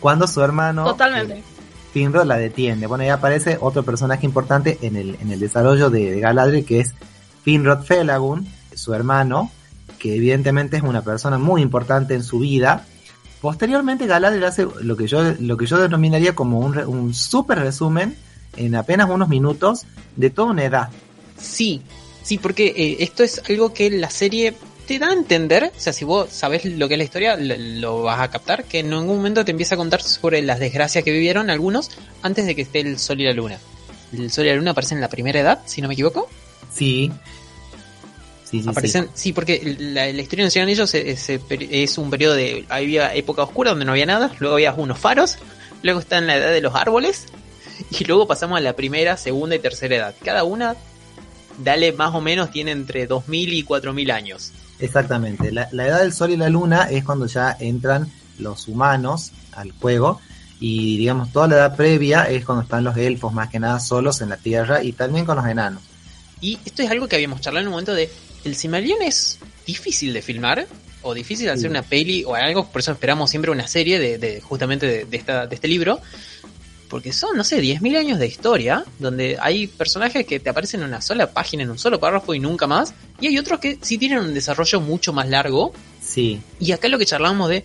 Cuando 0.00 0.26
su 0.26 0.42
hermano 0.42 0.84
Totalmente. 0.84 1.38
eh, 1.38 1.42
Finrod 1.92 2.26
la 2.26 2.36
detiene. 2.38 2.86
Bueno, 2.86 3.04
ahí 3.04 3.10
aparece 3.10 3.56
otro 3.60 3.82
personaje 3.84 4.26
importante 4.26 4.78
en 4.82 4.96
el, 4.96 5.16
en 5.20 5.30
el 5.30 5.38
desarrollo 5.38 5.90
de, 5.90 6.10
de 6.10 6.20
Galadriel, 6.20 6.64
que 6.64 6.80
es 6.80 6.94
Finrod 7.44 7.84
Felagund, 7.84 8.46
su 8.74 8.94
hermano, 8.94 9.50
que 9.98 10.16
evidentemente 10.16 10.76
es 10.78 10.82
una 10.82 11.02
persona 11.02 11.38
muy 11.38 11.62
importante 11.62 12.14
en 12.14 12.22
su 12.24 12.40
vida. 12.40 12.84
Posteriormente 13.42 14.06
Galadriel 14.06 14.44
hace 14.44 14.68
lo 14.82 14.96
que 14.96 15.08
yo, 15.08 15.34
lo 15.40 15.56
que 15.56 15.66
yo 15.66 15.76
denominaría 15.76 16.32
como 16.32 16.60
un, 16.60 16.78
un 16.78 17.12
super 17.12 17.58
resumen 17.58 18.16
en 18.56 18.76
apenas 18.76 19.10
unos 19.10 19.28
minutos 19.28 19.82
de 20.14 20.30
toda 20.30 20.52
una 20.52 20.64
edad. 20.64 20.90
Sí, 21.40 21.82
sí, 22.22 22.38
porque 22.38 22.68
eh, 22.68 22.96
esto 23.00 23.24
es 23.24 23.42
algo 23.50 23.74
que 23.74 23.90
la 23.90 24.10
serie 24.10 24.54
te 24.86 25.00
da 25.00 25.08
a 25.08 25.12
entender, 25.12 25.72
o 25.76 25.80
sea, 25.80 25.92
si 25.92 26.04
vos 26.04 26.30
sabés 26.30 26.64
lo 26.64 26.86
que 26.86 26.94
es 26.94 26.98
la 26.98 27.04
historia, 27.04 27.36
lo, 27.36 27.56
lo 27.56 28.02
vas 28.04 28.20
a 28.20 28.30
captar, 28.30 28.62
que 28.62 28.78
en 28.78 28.90
ningún 28.90 29.16
momento 29.16 29.44
te 29.44 29.50
empieza 29.50 29.74
a 29.74 29.78
contar 29.78 30.02
sobre 30.02 30.40
las 30.42 30.60
desgracias 30.60 31.02
que 31.02 31.10
vivieron 31.10 31.50
algunos 31.50 31.90
antes 32.22 32.46
de 32.46 32.54
que 32.54 32.62
esté 32.62 32.78
el 32.78 33.00
sol 33.00 33.20
y 33.20 33.24
la 33.24 33.32
luna. 33.32 33.58
El 34.12 34.30
sol 34.30 34.44
y 34.44 34.50
la 34.50 34.54
luna 34.54 34.70
aparecen 34.70 34.98
en 34.98 35.02
la 35.02 35.08
primera 35.08 35.40
edad, 35.40 35.62
si 35.66 35.82
no 35.82 35.88
me 35.88 35.94
equivoco. 35.94 36.28
Sí. 36.72 37.10
Sí. 38.60 38.64
Aparecen, 38.68 39.08
sí, 39.14 39.32
porque 39.32 39.76
la, 39.78 40.12
la 40.12 40.22
historia 40.22 40.44
de 40.44 40.46
los 40.46 40.56
ellos 40.68 40.94
es, 40.94 41.30
es, 41.30 41.40
es 41.48 41.98
un 41.98 42.10
periodo 42.10 42.34
de. 42.34 42.66
Había 42.68 43.14
época 43.14 43.42
oscura 43.42 43.70
donde 43.70 43.86
no 43.86 43.92
había 43.92 44.04
nada, 44.04 44.30
luego 44.40 44.56
había 44.56 44.74
unos 44.74 44.98
faros, 44.98 45.38
luego 45.82 46.00
está 46.00 46.18
en 46.18 46.26
la 46.26 46.36
edad 46.36 46.52
de 46.52 46.60
los 46.60 46.74
árboles, 46.74 47.26
y 47.98 48.04
luego 48.04 48.26
pasamos 48.26 48.58
a 48.58 48.60
la 48.60 48.74
primera, 48.74 49.16
segunda 49.16 49.56
y 49.56 49.58
tercera 49.58 49.96
edad. 49.96 50.14
Cada 50.22 50.44
una, 50.44 50.76
dale 51.64 51.92
más 51.92 52.14
o 52.14 52.20
menos, 52.20 52.50
tiene 52.50 52.72
entre 52.72 53.06
2000 53.06 53.54
y 53.54 53.62
4000 53.62 54.10
años. 54.10 54.52
Exactamente. 54.78 55.50
La, 55.50 55.68
la 55.72 55.86
edad 55.86 56.00
del 56.00 56.12
sol 56.12 56.30
y 56.30 56.36
la 56.36 56.50
luna 56.50 56.88
es 56.90 57.04
cuando 57.04 57.26
ya 57.26 57.56
entran 57.58 58.10
los 58.38 58.68
humanos 58.68 59.32
al 59.52 59.72
juego. 59.72 60.20
Y 60.60 60.96
digamos, 60.98 61.32
toda 61.32 61.48
la 61.48 61.56
edad 61.56 61.76
previa 61.76 62.24
es 62.24 62.44
cuando 62.44 62.62
están 62.62 62.84
los 62.84 62.96
elfos 62.96 63.32
más 63.32 63.48
que 63.48 63.58
nada 63.58 63.80
solos 63.80 64.20
en 64.20 64.28
la 64.28 64.36
tierra 64.36 64.82
y 64.82 64.92
también 64.92 65.24
con 65.24 65.36
los 65.36 65.46
enanos. 65.46 65.82
Y 66.40 66.58
esto 66.64 66.82
es 66.82 66.90
algo 66.90 67.08
que 67.08 67.16
habíamos 67.16 67.40
charlado 67.40 67.62
en 67.62 67.68
un 67.68 67.72
momento 67.72 67.94
de. 67.94 68.10
El 68.44 68.56
Silmarillion 68.56 69.02
es 69.02 69.38
difícil 69.66 70.12
de 70.12 70.22
filmar, 70.22 70.66
o 71.02 71.14
difícil 71.14 71.46
de 71.46 71.52
hacer 71.52 71.68
una 71.68 71.82
peli 71.82 72.24
o 72.24 72.34
algo, 72.34 72.66
por 72.66 72.80
eso 72.80 72.92
esperamos 72.92 73.30
siempre 73.30 73.50
una 73.50 73.66
serie 73.66 73.98
de, 73.98 74.18
de 74.18 74.40
justamente 74.40 74.86
de, 74.86 75.04
de 75.04 75.16
esta, 75.16 75.46
de 75.46 75.54
este 75.54 75.68
libro. 75.68 76.00
Porque 76.88 77.12
son, 77.14 77.38
no 77.38 77.42
sé, 77.42 77.62
10.000 77.62 77.96
años 77.96 78.18
de 78.18 78.26
historia, 78.26 78.84
donde 78.98 79.38
hay 79.40 79.66
personajes 79.66 80.26
que 80.26 80.38
te 80.40 80.50
aparecen 80.50 80.82
en 80.82 80.88
una 80.88 81.00
sola 81.00 81.32
página, 81.32 81.62
en 81.62 81.70
un 81.70 81.78
solo 81.78 81.98
párrafo 81.98 82.34
y 82.34 82.38
nunca 82.38 82.66
más. 82.66 82.92
Y 83.18 83.28
hay 83.28 83.38
otros 83.38 83.60
que 83.60 83.78
sí 83.80 83.96
tienen 83.96 84.18
un 84.18 84.34
desarrollo 84.34 84.78
mucho 84.82 85.14
más 85.14 85.26
largo. 85.26 85.72
Sí, 86.02 86.40
Y 86.60 86.72
acá 86.72 86.88
lo 86.88 86.98
que 86.98 87.06
charlábamos 87.06 87.48
de. 87.48 87.64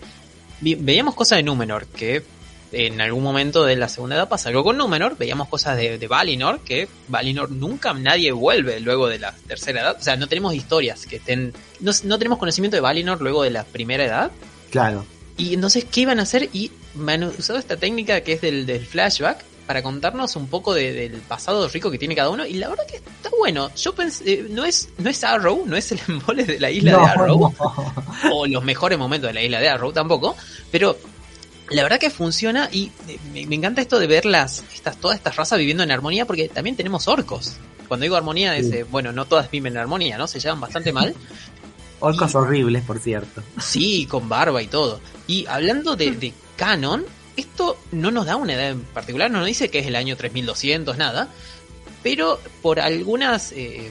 Veíamos 0.62 1.14
cosas 1.14 1.36
de 1.36 1.42
Númenor, 1.42 1.86
que 1.88 2.24
en 2.72 3.00
algún 3.00 3.22
momento 3.22 3.64
de 3.64 3.76
la 3.76 3.88
segunda 3.88 4.16
edad 4.16 4.28
pasa 4.28 4.48
algo 4.50 4.62
con 4.64 4.76
Númenor, 4.76 5.16
veíamos 5.16 5.48
cosas 5.48 5.76
de, 5.76 5.98
de 5.98 6.06
Valinor, 6.08 6.60
que 6.60 6.88
Valinor 7.08 7.50
nunca 7.50 7.92
nadie 7.94 8.32
vuelve 8.32 8.80
luego 8.80 9.08
de 9.08 9.18
la 9.18 9.32
tercera 9.46 9.80
edad, 9.80 9.96
o 9.98 10.02
sea, 10.02 10.16
no 10.16 10.26
tenemos 10.26 10.54
historias 10.54 11.06
que 11.06 11.16
estén, 11.16 11.52
no, 11.80 11.92
no 12.04 12.18
tenemos 12.18 12.38
conocimiento 12.38 12.76
de 12.76 12.80
Valinor 12.80 13.20
luego 13.22 13.42
de 13.42 13.50
la 13.50 13.64
primera 13.64 14.04
edad. 14.04 14.30
Claro. 14.70 15.04
Y 15.36 15.54
entonces, 15.54 15.84
¿qué 15.90 16.00
iban 16.02 16.18
a 16.18 16.24
hacer? 16.24 16.50
Y 16.52 16.72
me 16.94 17.12
han 17.14 17.22
usado 17.24 17.58
esta 17.58 17.76
técnica 17.76 18.20
que 18.22 18.32
es 18.34 18.40
del, 18.40 18.66
del 18.66 18.84
flashback 18.84 19.44
para 19.68 19.82
contarnos 19.82 20.34
un 20.36 20.48
poco 20.48 20.74
de- 20.74 20.92
del 20.92 21.12
pasado 21.20 21.68
rico 21.68 21.90
que 21.90 21.98
tiene 21.98 22.16
cada 22.16 22.30
uno. 22.30 22.44
Y 22.44 22.54
la 22.54 22.68
verdad 22.68 22.84
que 22.86 22.96
está 22.96 23.30
bueno. 23.38 23.70
Yo 23.76 23.94
pensé, 23.94 24.32
eh, 24.32 24.46
no 24.50 24.64
es, 24.64 24.88
no 24.98 25.08
es 25.10 25.22
Arrow, 25.22 25.62
no 25.66 25.76
es 25.76 25.92
el 25.92 26.00
embole 26.08 26.44
de 26.44 26.58
la 26.58 26.70
isla 26.70 26.92
No, 26.92 26.98
de 27.00 27.04
Arrow 27.06 27.38
no. 27.38 28.32
o 28.32 28.46
los 28.46 28.64
mejores 28.64 28.98
momentos 28.98 29.28
de 29.28 29.34
la 29.34 29.42
isla 29.42 29.60
de 29.60 29.68
Arrow 29.68 29.92
tampoco, 29.92 30.34
pero 30.72 30.98
la 31.70 31.82
verdad 31.82 31.98
que 31.98 32.10
funciona 32.10 32.68
y 32.72 32.90
eh, 33.08 33.18
me, 33.32 33.46
me 33.46 33.56
encanta 33.56 33.80
esto 33.82 33.98
de 33.98 34.06
ver 34.06 34.24
las, 34.24 34.64
estas, 34.74 34.96
todas 34.98 35.16
estas 35.16 35.36
razas 35.36 35.58
viviendo 35.58 35.82
en 35.82 35.90
armonía 35.90 36.24
porque 36.26 36.48
también 36.48 36.76
tenemos 36.76 37.08
orcos. 37.08 37.56
Cuando 37.88 38.04
digo 38.04 38.16
armonía 38.16 38.56
es, 38.56 38.66
Sí. 38.68 38.76
eh, 38.76 38.82
bueno, 38.84 39.12
no 39.12 39.24
todas 39.26 39.50
viven 39.50 39.72
en 39.74 39.78
armonía, 39.78 40.18
¿no? 40.18 40.26
Se 40.26 40.40
llevan 40.40 40.60
bastante 40.60 40.92
mal. 40.92 41.14
Orcos 42.00 42.34
horribles, 42.34 42.84
por 42.84 43.00
cierto. 43.00 43.42
Sí, 43.60 44.06
con 44.06 44.28
barba 44.28 44.62
y 44.62 44.68
todo. 44.68 45.00
Y 45.26 45.46
hablando 45.46 45.96
de, 45.96 46.12
de 46.12 46.32
canon, 46.56 47.04
esto 47.36 47.76
no 47.92 48.10
nos 48.12 48.26
da 48.26 48.36
una 48.36 48.54
edad 48.54 48.68
en 48.70 48.82
particular, 48.82 49.30
no 49.30 49.38
nos 49.38 49.46
dice 49.48 49.68
que 49.70 49.80
es 49.80 49.86
el 49.86 49.96
año 49.96 50.16
3200, 50.16 50.96
nada. 50.96 51.28
Pero 52.04 52.38
por 52.62 52.78
algunas 52.78 53.50
eh, 53.52 53.90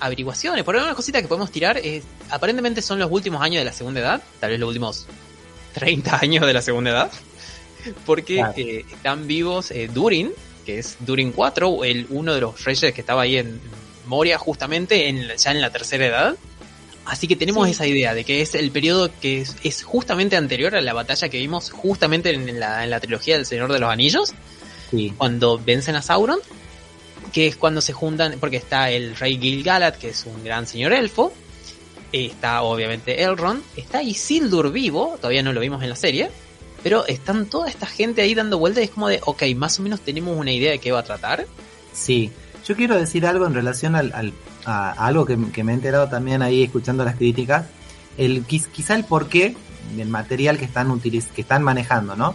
averiguaciones, 0.00 0.64
por 0.64 0.76
algunas 0.76 0.96
cositas 0.96 1.20
que 1.20 1.28
podemos 1.28 1.50
tirar, 1.50 1.76
eh, 1.78 2.02
aparentemente 2.30 2.80
son 2.80 2.98
los 2.98 3.10
últimos 3.10 3.42
años 3.42 3.60
de 3.60 3.66
la 3.66 3.72
segunda 3.72 4.00
edad, 4.00 4.22
tal 4.40 4.50
vez 4.50 4.58
los 4.60 4.68
últimos 4.68 5.06
30 5.72 6.18
años 6.22 6.46
de 6.46 6.52
la 6.52 6.62
segunda 6.62 6.90
edad. 6.90 7.10
Porque 8.06 8.36
Claro. 8.36 8.54
eh, 8.56 8.84
están 8.92 9.26
vivos 9.26 9.70
eh, 9.70 9.88
Durin, 9.92 10.32
que 10.64 10.78
es 10.78 10.96
Durin 11.00 11.32
4, 11.32 11.84
el, 11.84 12.06
uno 12.10 12.34
de 12.34 12.40
los 12.40 12.62
reyes 12.64 12.92
que 12.94 13.00
estaba 13.00 13.22
ahí 13.22 13.36
en 13.38 13.60
Moria 14.06 14.38
justamente 14.38 15.08
en, 15.08 15.26
la- 15.28 15.36
ya 15.36 15.50
en 15.50 15.60
la 15.60 15.70
tercera 15.70 16.06
edad. 16.06 16.36
Así 17.04 17.26
que 17.26 17.34
tenemos 17.34 17.66
Sí. 17.66 17.72
esa 17.72 17.86
idea 17.86 18.14
de 18.14 18.22
que 18.24 18.42
es 18.42 18.54
el 18.54 18.70
periodo 18.70 19.10
que 19.20 19.40
es, 19.40 19.56
es 19.64 19.82
justamente 19.82 20.36
anterior 20.36 20.76
a 20.76 20.80
la 20.80 20.92
batalla 20.92 21.28
que 21.28 21.38
vimos 21.38 21.70
justamente 21.72 22.30
en 22.30 22.60
la, 22.60 22.84
en 22.84 22.90
la 22.90 23.00
trilogía 23.00 23.36
del 23.36 23.46
Señor 23.46 23.72
de 23.72 23.80
los 23.80 23.90
Anillos, 23.90 24.32
Sí. 24.92 25.12
cuando 25.18 25.58
vencen 25.58 25.96
a 25.96 26.02
Sauron, 26.02 26.38
que 27.32 27.48
es 27.48 27.56
cuando 27.56 27.80
se 27.80 27.92
juntan, 27.92 28.36
porque 28.38 28.58
está 28.58 28.90
el 28.90 29.16
rey 29.16 29.38
Gil-galad, 29.40 29.94
que 29.96 30.10
es 30.10 30.24
un 30.26 30.44
gran 30.44 30.66
señor 30.68 30.92
elfo, 30.92 31.32
está 32.12 32.62
obviamente 32.62 33.22
Elrond, 33.22 33.62
está 33.76 34.02
Isildur 34.02 34.70
vivo, 34.70 35.16
todavía 35.20 35.42
no 35.42 35.52
lo 35.52 35.60
vimos 35.60 35.82
en 35.82 35.88
la 35.88 35.96
serie, 35.96 36.30
pero 36.82 37.06
están 37.06 37.46
toda 37.46 37.68
esta 37.68 37.86
gente 37.86 38.22
ahí 38.22 38.34
dando 38.34 38.58
vueltas 38.58 38.82
y 38.82 38.84
es 38.84 38.90
como 38.90 39.08
de, 39.08 39.20
ok, 39.24 39.42
más 39.56 39.78
o 39.78 39.82
menos 39.82 40.00
tenemos 40.00 40.36
una 40.36 40.52
idea 40.52 40.72
de 40.72 40.78
qué 40.78 40.92
va 40.92 41.00
a 41.00 41.04
tratar. 41.04 41.46
Sí, 41.92 42.30
yo 42.66 42.76
quiero 42.76 42.96
decir 42.96 43.26
algo 43.26 43.46
en 43.46 43.54
relación 43.54 43.94
al, 43.96 44.32
a, 44.64 44.90
algo 45.06 45.24
que, 45.26 45.38
que 45.52 45.64
me 45.64 45.72
he 45.72 45.74
enterado 45.74 46.08
también 46.08 46.42
ahí 46.42 46.62
escuchando 46.62 47.04
las 47.04 47.16
críticas. 47.16 47.66
El, 48.18 48.46
quiz- 48.46 48.66
quizá 48.68 48.94
el 48.94 49.04
porqué 49.04 49.56
del 49.96 50.08
material 50.08 50.58
que 50.58 50.64
están, 50.64 50.90
utiliz 50.90 51.26
que 51.34 51.40
están 51.42 51.62
manejando, 51.62 52.14
¿no? 52.16 52.34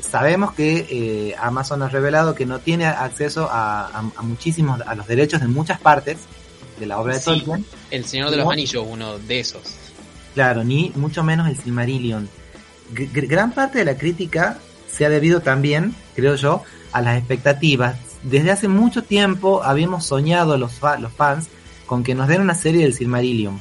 Sabemos 0.00 0.52
que 0.52 0.86
eh, 0.90 1.34
Amazon 1.40 1.82
ha 1.82 1.88
revelado 1.88 2.34
que 2.34 2.46
no 2.46 2.60
tiene 2.60 2.86
acceso 2.86 3.48
a- 3.50 3.86
a 4.16 4.22
muchísimos, 4.22 4.80
a 4.86 4.94
los 4.94 5.06
derechos 5.08 5.40
de 5.40 5.48
muchas 5.48 5.80
partes 5.80 6.18
de 6.78 6.86
la 6.86 6.98
obra 6.98 7.14
de 7.14 7.20
Sí. 7.20 7.24
Tolkien. 7.26 7.64
El 7.90 8.04
Señor 8.04 8.30
de 8.30 8.36
los 8.36 8.46
No. 8.46 8.52
Anillos, 8.52 8.84
uno 8.88 9.18
de 9.18 9.40
esos. 9.40 9.62
Claro, 10.34 10.64
ni 10.64 10.92
mucho 10.94 11.22
menos 11.24 11.48
el 11.48 11.56
Silmarillion. 11.56 12.28
G- 12.94 13.28
gran 13.28 13.52
parte 13.52 13.78
de 13.78 13.84
la 13.84 13.96
crítica 13.98 14.58
se 14.90 15.04
ha 15.04 15.08
debido 15.10 15.40
también, 15.40 15.94
creo 16.14 16.36
yo, 16.36 16.62
a 16.92 17.02
las 17.02 17.18
expectativas. 17.18 17.96
Desde 18.22 18.50
hace 18.50 18.68
mucho 18.68 19.02
tiempo 19.04 19.62
habíamos 19.62 20.04
soñado 20.06 20.56
los, 20.58 20.72
fa- 20.72 20.98
los 20.98 21.12
fans 21.12 21.46
con 21.86 22.02
que 22.02 22.14
nos 22.14 22.28
den 22.28 22.40
una 22.40 22.54
serie 22.54 22.82
del 22.82 22.94
Silmarillion. 22.94 23.60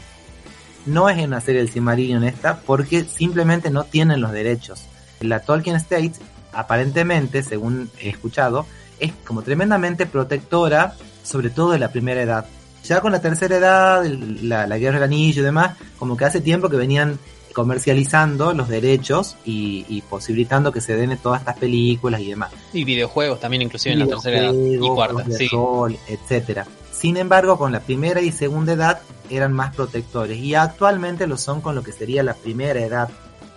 No 0.86 1.10
es 1.10 1.24
una 1.26 1.42
serie 1.42 1.62
del 1.62 1.70
Silmarillion 1.70 2.24
esta 2.24 2.60
porque 2.62 3.04
simplemente 3.04 3.70
no 3.70 3.84
tienen 3.84 4.22
los 4.22 4.32
derechos. 4.32 4.84
La 5.20 5.40
Tolkien 5.42 5.76
State, 5.76 6.14
aparentemente, 6.54 7.44
según 7.44 7.90
he 8.00 8.10
escuchado, 8.10 8.66
es 9.00 9.12
como 9.26 9.42
tremendamente 9.44 10.06
protectora, 10.06 10.96
sobre 11.24 11.50
todo 11.50 11.72
de 11.72 11.80
la 11.80 11.92
primera 11.92 12.22
edad. 12.22 12.46
Ya 12.88 13.02
con 13.02 13.12
la 13.12 13.22
tercera 13.22 13.58
edad, 13.58 14.06
el- 14.06 14.48
la, 14.50 14.66
la 14.68 14.78
guerra 14.78 14.96
del 15.00 15.04
anillo 15.04 15.42
y 15.42 15.46
demás, 15.46 15.76
como 15.98 16.16
que 16.18 16.26
hace 16.26 16.42
tiempo 16.42 16.70
que 16.70 16.78
venían 16.78 17.20
comercializando 17.54 18.54
los 18.54 18.70
derechos 18.70 19.36
y, 19.44 19.86
y 19.90 20.02
posibilitando 20.02 20.72
que 20.72 20.80
se 20.80 20.96
den 20.96 21.18
todas 21.18 21.42
estas 21.42 21.58
películas 21.58 22.22
y 22.22 22.30
demás. 22.30 22.52
Y 22.72 22.84
videojuegos 22.84 23.40
también, 23.40 23.64
inclusive 23.64 23.94
en 23.94 24.00
la 24.00 24.08
tercera 24.08 24.38
edad 24.40 24.54
y 24.54 24.88
cuarta. 24.88 25.26
Sí. 25.32 25.48
rol, 25.50 25.98
etcétera. 26.08 26.66
Sin 26.92 27.18
embargo, 27.18 27.58
con 27.58 27.72
la 27.72 27.80
primera 27.82 28.22
y 28.22 28.32
segunda 28.32 28.74
edad 28.74 29.00
eran 29.30 29.54
más 29.54 29.76
protectores 29.76 30.38
y 30.40 30.56
actualmente 30.56 31.28
lo 31.28 31.38
son 31.38 31.62
con 31.62 31.76
lo 31.76 31.84
que 31.84 31.92
sería 31.92 32.24
la 32.24 32.34
primera 32.36 32.80
edad. 32.80 33.10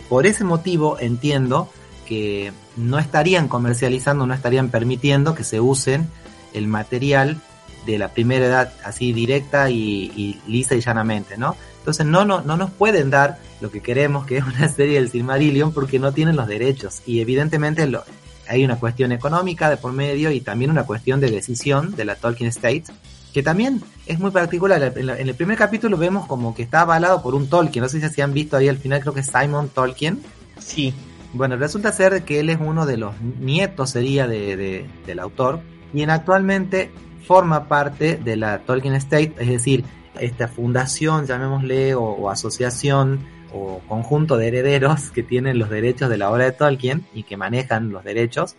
Por 0.09 0.27
ese 0.27 0.45
motivo 0.45 0.99
entiendo 0.99 1.71
que 2.07 2.53
no 2.77 2.99
estarían 2.99 3.47
comercializando, 3.49 4.27
no 4.27 4.35
estarían 4.35 4.71
permitiendo 4.71 5.35
que 5.35 5.45
se 5.45 5.61
usen 5.61 6.09
el 6.53 6.67
material 6.67 7.41
de 7.87 7.99
la 7.99 8.09
primera 8.09 8.47
edad 8.47 8.73
así 8.85 9.13
directa 9.13 9.71
y, 9.71 10.13
y 10.17 10.41
lisa 10.47 10.75
y 10.75 10.81
llanamente, 10.81 11.37
¿no? 11.39 11.57
Entonces 11.79 12.05
no, 12.07 12.25
no, 12.25 12.43
no 12.43 12.57
nos 12.57 12.71
pueden 12.71 13.11
dar 13.11 13.39
lo 13.61 13.71
que 13.71 13.81
queremos, 13.81 14.27
que 14.27 14.39
es 14.39 14.45
una 14.45 14.69
serie 14.75 14.95
del 15.01 15.11
Silmarillion, 15.11 15.73
porque 15.73 15.99
no 15.99 16.13
tienen 16.13 16.37
los 16.37 16.47
derechos. 16.47 17.03
Y 17.07 17.21
evidentemente 17.21 17.87
lo, 17.87 18.05
hay 18.49 18.65
una 18.65 18.77
cuestión 18.77 19.13
económica 19.13 19.71
de 19.71 19.77
por 19.77 19.93
medio 19.93 20.31
y 20.31 20.41
también 20.41 20.71
una 20.71 20.85
cuestión 20.85 21.21
de 21.21 21.31
decisión 21.31 21.95
de 21.97 22.05
la 22.05 22.17
Tolkien 22.17 22.49
State, 22.51 22.85
que 23.33 23.43
también 23.43 23.81
es 24.07 24.19
muy 24.19 24.31
particular. 24.31 24.93
En, 24.97 25.07
la- 25.07 25.19
en 25.19 25.29
el 25.29 25.35
primer 25.35 25.57
capítulo 25.57 25.97
vemos 25.97 26.27
como 26.27 26.55
que 26.55 26.63
está 26.63 26.83
avalado 26.83 27.23
por 27.23 27.35
un 27.35 27.49
Tolkien. 27.49 27.83
No 27.83 27.89
sé 27.89 28.07
si 28.11 28.21
han 28.21 28.35
visto 28.35 28.57
ahí 28.57 28.69
al 28.69 28.77
final, 28.79 29.01
creo 29.01 29.15
que 29.15 29.21
es 29.21 29.31
Simon 29.33 29.69
Tolkien. 29.69 30.21
Sí. 30.59 30.93
Bueno, 31.33 31.57
resulta 31.57 31.93
ser 31.93 32.25
que 32.25 32.41
él 32.41 32.51
es 32.51 32.59
uno 32.61 32.87
de 32.87 32.97
los 32.97 33.15
nietos, 33.21 33.91
sería 33.91 34.27
de, 34.27 34.57
de- 34.57 34.87
del 35.07 35.19
autor, 35.21 35.61
y 35.95 36.03
en 36.03 36.11
actualmente 36.11 36.91
forma 37.27 37.69
parte 37.69 38.17
de 38.17 38.37
la 38.37 38.61
Tolkien 38.61 38.95
State, 38.95 39.35
es 39.39 39.49
decir, 39.49 39.85
esta 40.19 40.49
fundación, 40.49 41.27
llamémosle, 41.27 41.95
o, 41.95 42.31
asociación 42.31 43.27
o 43.53 43.81
conjunto 43.89 44.37
de 44.37 44.49
herederos 44.49 45.11
que 45.11 45.23
tienen 45.23 45.59
los 45.59 45.71
derechos 45.71 46.09
de 46.09 46.19
la 46.19 46.31
obra 46.31 46.45
de 46.45 46.53
Tolkien 46.53 47.05
y 47.15 47.25
que 47.25 47.37
manejan 47.37 47.91
los 47.91 48.05
derechos, 48.05 48.57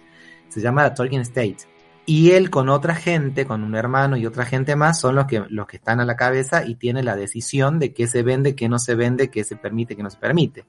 se 0.49 0.61
llama 0.61 0.83
la 0.83 0.93
Tolkien 0.93 1.21
State. 1.21 1.57
Y 2.05 2.31
él 2.31 2.49
con 2.49 2.67
otra 2.69 2.95
gente, 2.95 3.45
con 3.45 3.63
un 3.63 3.75
hermano 3.75 4.17
y 4.17 4.25
otra 4.25 4.45
gente 4.45 4.75
más, 4.75 4.99
son 4.99 5.15
los 5.15 5.27
que, 5.27 5.43
los 5.49 5.67
que 5.67 5.77
están 5.77 5.99
a 5.99 6.05
la 6.05 6.15
cabeza 6.15 6.65
y 6.65 6.75
tienen 6.75 7.05
la 7.05 7.15
decisión 7.15 7.79
de 7.79 7.93
qué 7.93 8.07
se 8.07 8.23
vende, 8.23 8.55
qué 8.55 8.67
no 8.67 8.79
se 8.79 8.95
vende, 8.95 9.29
qué 9.29 9.43
se 9.43 9.55
permite, 9.55 9.95
qué 9.95 10.03
no 10.03 10.09
se 10.09 10.17
permite. 10.17 10.65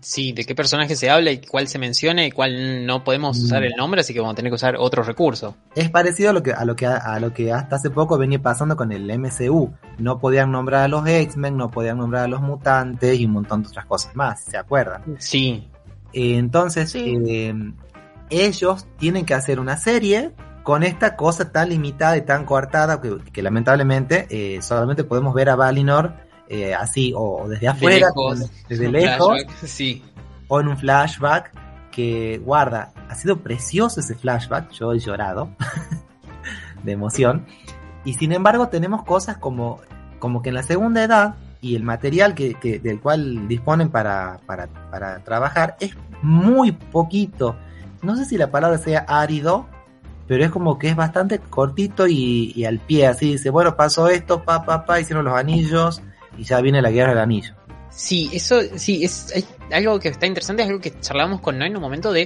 Sí, 0.00 0.32
de 0.32 0.44
qué 0.44 0.54
personaje 0.54 0.94
se 0.94 1.10
habla 1.10 1.32
y 1.32 1.38
cuál 1.40 1.66
se 1.66 1.78
menciona 1.78 2.24
y 2.24 2.30
cuál 2.30 2.86
no 2.86 3.02
podemos 3.02 3.38
Mm. 3.40 3.44
usar 3.44 3.64
el 3.64 3.72
nombre, 3.76 4.00
así 4.02 4.12
que 4.14 4.20
vamos 4.20 4.34
a 4.34 4.36
tener 4.36 4.50
que 4.50 4.54
usar 4.56 4.76
otro 4.78 5.02
recurso. 5.02 5.56
Es 5.74 5.90
parecido 5.90 6.30
a 6.30 6.32
lo 6.32 6.42
que 6.42 6.52
a 6.52 6.64
lo 6.64 6.76
que 6.76 6.86
a 6.86 7.18
lo 7.18 7.32
que 7.32 7.52
hasta 7.52 7.76
hace 7.76 7.90
poco 7.90 8.16
venía 8.18 8.40
pasando 8.40 8.76
con 8.76 8.92
el 8.92 9.10
MCU. 9.10 9.72
No 9.98 10.18
podían 10.20 10.52
nombrar 10.52 10.82
a 10.82 10.88
los 10.88 11.06
X-Men, 11.06 11.56
no 11.56 11.70
podían 11.70 11.98
nombrar 11.98 12.24
a 12.24 12.28
los 12.28 12.40
mutantes 12.42 13.18
y 13.18 13.24
un 13.26 13.32
montón 13.32 13.62
de 13.62 13.68
otras 13.68 13.86
cosas 13.86 14.14
más, 14.14 14.44
¿se 14.44 14.56
acuerdan? 14.56 15.02
Sí, 15.18 15.68
Eh, 16.14 16.36
entonces, 16.36 16.90
Sí. 16.90 17.16
eh, 17.26 17.54
ellos 18.30 18.86
tienen 18.98 19.24
que 19.24 19.34
hacer 19.34 19.58
una 19.58 19.76
serie 19.78 20.32
con 20.62 20.82
esta 20.82 21.16
cosa 21.16 21.50
tan 21.50 21.70
limitada 21.70 22.16
y 22.16 22.22
tan 22.22 22.44
coartada 22.44 23.00
que, 23.00 23.16
que 23.32 23.42
lamentablemente 23.42 24.26
eh, 24.30 24.62
solamente 24.62 25.04
podemos 25.04 25.34
ver 25.34 25.48
a 25.50 25.56
Valinor 25.56 26.14
eh, 26.52 26.74
así 26.74 27.14
o, 27.16 27.48
desde 27.48 27.66
afuera, 27.66 28.08
lejos, 28.08 28.50
desde 28.68 28.90
lejos, 28.90 29.28
flashback, 29.38 29.64
sí. 29.66 30.02
o 30.48 30.60
en 30.60 30.68
un 30.68 30.76
flashback 30.76 31.50
que 31.90 32.38
guarda, 32.44 32.92
ha 33.08 33.14
sido 33.14 33.38
precioso 33.38 34.00
ese 34.00 34.14
flashback, 34.14 34.70
yo 34.72 34.92
he 34.92 34.98
llorado 34.98 35.48
de 36.82 36.92
emoción, 36.92 37.46
y 38.04 38.14
sin 38.14 38.32
embargo 38.32 38.68
tenemos 38.68 39.02
cosas 39.04 39.38
como, 39.38 39.80
como 40.18 40.42
que 40.42 40.50
en 40.50 40.56
la 40.56 40.62
segunda 40.62 41.02
edad 41.02 41.36
y 41.62 41.74
el 41.74 41.84
material 41.84 42.34
que, 42.34 42.52
que- 42.54 42.78
del 42.78 43.00
cual 43.00 43.48
disponen 43.48 43.88
para, 43.88 44.40
para, 44.44 44.66
para 44.90 45.24
trabajar 45.24 45.76
es 45.80 45.96
muy 46.20 46.72
poquito, 46.72 47.56
no 48.02 48.14
sé 48.16 48.26
si 48.26 48.36
la 48.36 48.50
palabra 48.50 48.76
sea 48.76 49.06
árido, 49.08 49.66
pero 50.26 50.44
es 50.44 50.50
como 50.50 50.78
que 50.78 50.88
es 50.90 50.96
bastante 50.96 51.38
cortito 51.38 52.06
y, 52.06 52.52
y 52.54 52.64
al 52.66 52.78
pie, 52.78 53.06
así 53.06 53.32
dice, 53.32 53.48
bueno, 53.48 53.74
pasó 53.74 54.08
esto, 54.08 54.42
pa, 54.42 54.64
pa, 54.64 54.84
pa, 54.84 55.00
hicieron 55.00 55.24
los 55.24 55.34
anillos 55.34 56.02
y 56.38 56.44
ya 56.44 56.60
viene 56.60 56.82
la 56.82 56.90
guerra 56.90 57.10
del 57.10 57.20
anillo. 57.20 57.54
Sí, 57.90 58.30
eso 58.32 58.60
sí, 58.76 59.04
es 59.04 59.46
algo 59.70 60.00
que 60.00 60.08
está 60.08 60.26
interesante, 60.26 60.62
es 60.62 60.68
algo 60.68 60.80
que 60.80 60.98
charlábamos 61.00 61.40
con 61.40 61.58
Noé 61.58 61.68
en 61.68 61.76
un 61.76 61.82
momento 61.82 62.12
de 62.12 62.22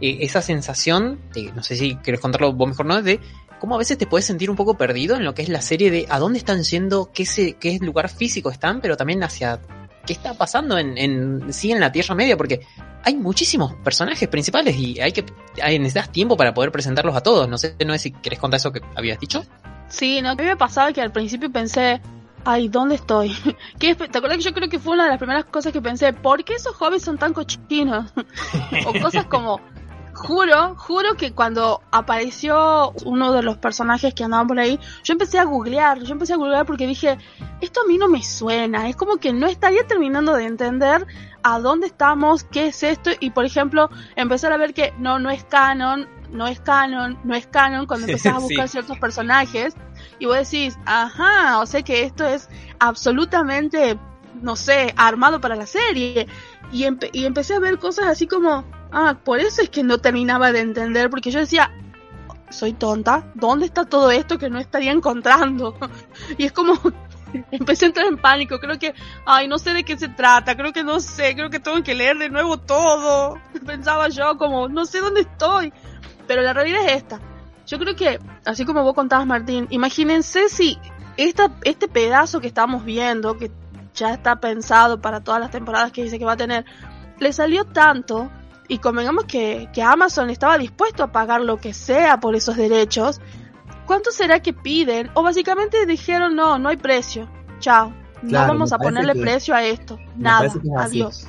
eh, 0.00 0.18
esa 0.20 0.42
sensación, 0.42 1.20
de, 1.34 1.52
no 1.52 1.62
sé 1.62 1.76
si 1.76 1.96
quieres 1.96 2.20
contarlo 2.20 2.52
vos 2.52 2.68
mejor, 2.68 2.86
¿no? 2.86 3.02
De 3.02 3.20
cómo 3.58 3.74
a 3.74 3.78
veces 3.78 3.98
te 3.98 4.06
puedes 4.06 4.24
sentir 4.24 4.48
un 4.48 4.56
poco 4.56 4.76
perdido 4.76 5.16
en 5.16 5.24
lo 5.24 5.34
que 5.34 5.42
es 5.42 5.48
la 5.48 5.60
serie 5.60 5.90
de 5.90 6.06
a 6.08 6.18
dónde 6.18 6.38
están 6.38 6.62
yendo, 6.62 7.10
qué, 7.12 7.26
se, 7.26 7.54
qué 7.54 7.78
lugar 7.80 8.08
físico 8.08 8.50
están, 8.50 8.80
pero 8.80 8.96
también 8.96 9.22
hacia 9.24 9.60
qué 10.06 10.12
está 10.12 10.34
pasando 10.34 10.78
en, 10.78 10.96
en 10.96 11.52
sí 11.52 11.72
en 11.72 11.80
la 11.80 11.90
Tierra 11.90 12.14
Media, 12.14 12.36
porque 12.36 12.60
hay 13.04 13.14
muchísimos 13.14 13.74
personajes 13.76 14.28
principales 14.28 14.76
y 14.76 15.00
hay 15.00 15.12
que 15.12 15.24
hay, 15.62 15.78
necesitas 15.78 16.10
tiempo 16.12 16.36
para 16.36 16.54
poder 16.54 16.70
presentarlos 16.70 17.16
a 17.16 17.22
todos. 17.22 17.48
No 17.48 17.58
sé, 17.58 17.74
no 17.84 17.92
sé 17.94 17.98
si 17.98 18.12
querés 18.12 18.38
contar 18.38 18.58
eso 18.58 18.72
que 18.72 18.80
habías 18.94 19.18
dicho. 19.18 19.44
Sí, 19.88 20.20
no, 20.20 20.30
a 20.30 20.34
mí 20.34 20.44
me 20.44 20.56
pasaba 20.56 20.92
que 20.92 21.00
al 21.00 21.12
principio 21.12 21.50
pensé, 21.50 22.00
ay, 22.44 22.68
¿dónde 22.68 22.96
estoy? 22.96 23.36
¿Qué, 23.78 23.94
¿Te 23.94 24.04
acuerdas 24.04 24.38
que 24.38 24.44
yo 24.44 24.52
creo 24.52 24.68
que 24.68 24.78
fue 24.78 24.94
una 24.94 25.04
de 25.04 25.10
las 25.10 25.18
primeras 25.18 25.44
cosas 25.46 25.72
que 25.72 25.82
pensé, 25.82 26.12
¿por 26.12 26.44
qué 26.44 26.54
esos 26.54 26.74
jóvenes 26.74 27.02
son 27.02 27.18
tan 27.18 27.32
cochinos? 27.32 28.12
o 28.86 29.00
cosas 29.00 29.26
como, 29.26 29.60
juro, 30.18 30.74
juro 30.76 31.14
que 31.16 31.32
cuando 31.32 31.80
apareció 31.92 32.92
uno 33.04 33.32
de 33.32 33.42
los 33.42 33.56
personajes 33.58 34.14
que 34.14 34.24
andaban 34.24 34.48
por 34.48 34.58
ahí, 34.58 34.78
yo 35.04 35.12
empecé 35.12 35.38
a 35.38 35.44
googlear, 35.44 36.02
yo 36.02 36.12
empecé 36.12 36.34
a 36.34 36.36
googlear 36.36 36.66
porque 36.66 36.86
dije, 36.86 37.18
esto 37.60 37.82
a 37.82 37.86
mí 37.86 37.98
no 37.98 38.08
me 38.08 38.22
suena, 38.22 38.88
es 38.88 38.96
como 38.96 39.18
que 39.18 39.32
no 39.32 39.46
estaría 39.46 39.86
terminando 39.86 40.34
de 40.34 40.44
entender 40.44 41.06
a 41.42 41.60
dónde 41.60 41.86
estamos, 41.86 42.44
qué 42.44 42.66
es 42.66 42.82
esto, 42.82 43.10
y 43.20 43.30
por 43.30 43.44
ejemplo, 43.44 43.90
empezar 44.16 44.52
a 44.52 44.56
ver 44.56 44.74
que 44.74 44.92
no, 44.98 45.18
no 45.18 45.30
es 45.30 45.44
canon, 45.44 46.08
no 46.30 46.46
es 46.46 46.60
canon, 46.60 47.18
no 47.24 47.34
es 47.34 47.46
canon, 47.46 47.86
cuando 47.86 48.06
empezás 48.06 48.34
a 48.34 48.38
buscar 48.38 48.68
Sí. 48.68 48.72
ciertos 48.72 48.98
personajes, 48.98 49.74
y 50.18 50.26
vos 50.26 50.36
decís, 50.36 50.78
ajá, 50.86 51.60
o 51.60 51.66
sea 51.66 51.82
que 51.82 52.02
esto 52.02 52.26
es 52.26 52.48
absolutamente, 52.78 53.98
no 54.42 54.56
sé, 54.56 54.92
armado 54.96 55.40
para 55.40 55.56
la 55.56 55.66
serie. 55.66 56.26
Y, 56.70 56.84
empe- 56.84 57.10
y 57.12 57.24
empecé 57.24 57.54
a 57.54 57.60
ver 57.60 57.78
cosas 57.78 58.06
así 58.08 58.26
como, 58.26 58.64
ah, 58.92 59.16
por 59.24 59.40
eso 59.40 59.62
es 59.62 59.70
que 59.70 59.82
no 59.82 59.98
terminaba 59.98 60.52
de 60.52 60.60
entender, 60.60 61.08
porque 61.10 61.30
yo 61.30 61.40
decía, 61.40 61.70
soy 62.50 62.72
tonta, 62.74 63.30
¿dónde 63.34 63.66
está 63.66 63.84
todo 63.84 64.10
esto 64.10 64.38
que 64.38 64.50
no 64.50 64.58
estaría 64.58 64.92
encontrando? 64.92 65.76
y 66.38 66.44
es 66.44 66.52
como, 66.52 66.74
empecé 67.50 67.86
a 67.86 67.88
entrar 67.88 68.06
en 68.06 68.18
pánico, 68.18 68.58
creo 68.58 68.78
que, 68.78 68.94
ay, 69.24 69.48
no 69.48 69.58
sé 69.58 69.72
de 69.72 69.84
qué 69.84 69.96
se 69.98 70.08
trata, 70.08 70.56
creo 70.56 70.72
que 70.72 70.84
no 70.84 71.00
sé, 71.00 71.34
creo 71.34 71.48
que 71.50 71.60
tengo 71.60 71.82
que 71.82 71.94
leer 71.94 72.18
de 72.18 72.28
nuevo 72.28 72.58
todo. 72.58 73.38
Pensaba 73.66 74.08
yo 74.08 74.36
como, 74.36 74.68
no 74.68 74.84
sé 74.84 75.00
dónde 75.00 75.22
estoy. 75.22 75.72
Pero 76.28 76.42
la 76.42 76.52
realidad 76.52 76.82
es 76.86 76.92
esta. 76.92 77.20
Yo 77.66 77.78
creo 77.78 77.96
que, 77.96 78.20
así 78.44 78.64
como 78.64 78.84
vos 78.84 78.94
contabas, 78.94 79.26
Martín, 79.26 79.66
imagínense 79.70 80.48
si 80.48 80.78
esta, 81.16 81.50
este 81.64 81.88
pedazo 81.88 82.40
que 82.40 82.46
estamos 82.46 82.84
viendo, 82.84 83.36
que 83.36 83.50
ya 83.94 84.14
está 84.14 84.36
pensado 84.36 85.00
para 85.00 85.20
todas 85.20 85.40
las 85.40 85.50
temporadas 85.50 85.90
que 85.90 86.04
dice 86.04 86.18
que 86.18 86.24
va 86.24 86.32
a 86.32 86.36
tener, 86.36 86.64
le 87.18 87.32
salió 87.32 87.64
tanto 87.64 88.30
y 88.68 88.78
convengamos 88.78 89.24
que, 89.24 89.68
que 89.72 89.82
Amazon 89.82 90.30
estaba 90.30 90.56
dispuesto 90.56 91.02
a 91.02 91.10
pagar 91.10 91.40
lo 91.40 91.56
que 91.56 91.74
sea 91.74 92.20
por 92.20 92.36
esos 92.36 92.56
derechos, 92.56 93.20
¿cuánto 93.86 94.12
será 94.12 94.40
que 94.40 94.52
piden? 94.52 95.10
O 95.14 95.22
básicamente 95.22 95.84
dijeron, 95.86 96.36
no, 96.36 96.58
no 96.58 96.68
hay 96.68 96.76
precio, 96.76 97.28
chao, 97.58 97.92
no 98.22 98.28
Claro, 98.28 98.48
vamos 98.48 98.72
a 98.72 98.78
ponerle 98.78 99.14
precio 99.14 99.54
a 99.54 99.62
esto, 99.62 99.98
nada, 100.16 100.46
es 100.46 100.54
adiós. 100.76 101.26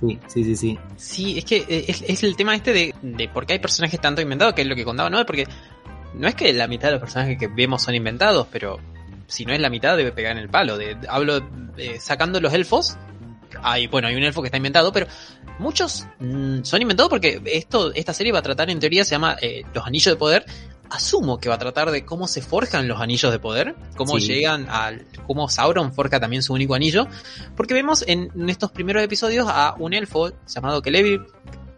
Sí, 0.00 0.18
sí, 0.26 0.44
sí, 0.44 0.56
sí. 0.56 0.78
Sí, 0.96 1.38
es 1.38 1.44
que 1.44 1.64
eh, 1.68 1.84
es, 1.88 2.22
el 2.22 2.36
tema 2.36 2.54
este 2.54 2.72
de, 2.72 2.94
de 3.02 3.28
por 3.28 3.46
qué 3.46 3.54
hay 3.54 3.58
personajes 3.58 4.00
tanto 4.00 4.20
inventados, 4.20 4.54
que 4.54 4.62
es 4.62 4.68
lo 4.68 4.76
que 4.76 4.84
contaba, 4.84 5.08
¿no? 5.08 5.24
Porque 5.24 5.46
no 6.14 6.28
es 6.28 6.34
que 6.34 6.52
la 6.52 6.66
mitad 6.66 6.88
de 6.88 6.92
los 6.92 7.00
personajes 7.00 7.38
que 7.38 7.48
vemos 7.48 7.82
son 7.82 7.94
inventados, 7.94 8.46
pero 8.50 8.78
si 9.26 9.44
no 9.44 9.52
es 9.52 9.60
la 9.60 9.70
mitad 9.70 9.96
debe 9.96 10.12
pegar 10.12 10.32
en 10.32 10.38
el 10.38 10.48
palo. 10.48 10.76
De, 10.76 10.96
hablo 11.08 11.46
eh, 11.76 11.98
sacando 12.00 12.40
los 12.40 12.52
elfos, 12.52 12.96
hay, 13.62 13.86
bueno, 13.86 14.08
hay 14.08 14.16
un 14.16 14.22
elfo 14.22 14.42
que 14.42 14.48
está 14.48 14.56
inventado, 14.56 14.92
pero 14.92 15.06
muchos 15.58 16.06
mm, 16.18 16.62
son 16.62 16.82
inventados 16.82 17.10
porque 17.10 17.40
esto, 17.46 17.92
esta 17.94 18.12
serie 18.12 18.32
va 18.32 18.40
a 18.40 18.42
tratar, 18.42 18.70
en 18.70 18.80
teoría, 18.80 19.04
se 19.04 19.12
llama 19.12 19.36
eh, 19.40 19.62
Los 19.74 19.86
Anillos 19.86 20.14
de 20.14 20.18
Poder. 20.18 20.46
Asumo 20.90 21.38
que 21.38 21.48
va 21.48 21.56
a 21.56 21.58
tratar 21.58 21.90
de 21.90 22.04
cómo 22.04 22.26
se 22.28 22.42
forjan 22.42 22.88
los 22.88 23.00
anillos 23.00 23.30
de 23.32 23.38
poder, 23.38 23.74
cómo 23.96 24.18
Sí. 24.18 24.26
llegan 24.26 24.68
al, 24.68 25.06
cómo 25.26 25.48
Sauron 25.48 25.92
forja 25.92 26.20
también 26.20 26.42
su 26.42 26.52
único 26.54 26.74
anillo, 26.74 27.06
porque 27.56 27.74
vemos 27.74 28.04
en, 28.06 28.30
en 28.34 28.48
estos 28.48 28.70
primeros 28.72 29.02
episodios 29.02 29.46
a 29.48 29.74
un 29.78 29.92
elfo 29.94 30.30
llamado 30.46 30.80
Celebi, 30.82 31.20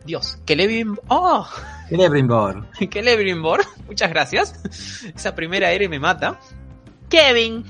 Dios, 0.05 0.39
Celebi, 0.47 0.85
oh, 1.09 1.47
Celebrimbor. 1.89 2.67
Celebrimbor, 2.93 3.65
muchas 3.87 4.11
gracias. 4.11 4.55
Esa 5.15 5.35
primera 5.35 5.71
R 5.73 5.89
me 5.89 5.99
mata. 5.99 6.39
Kevin, 7.09 7.65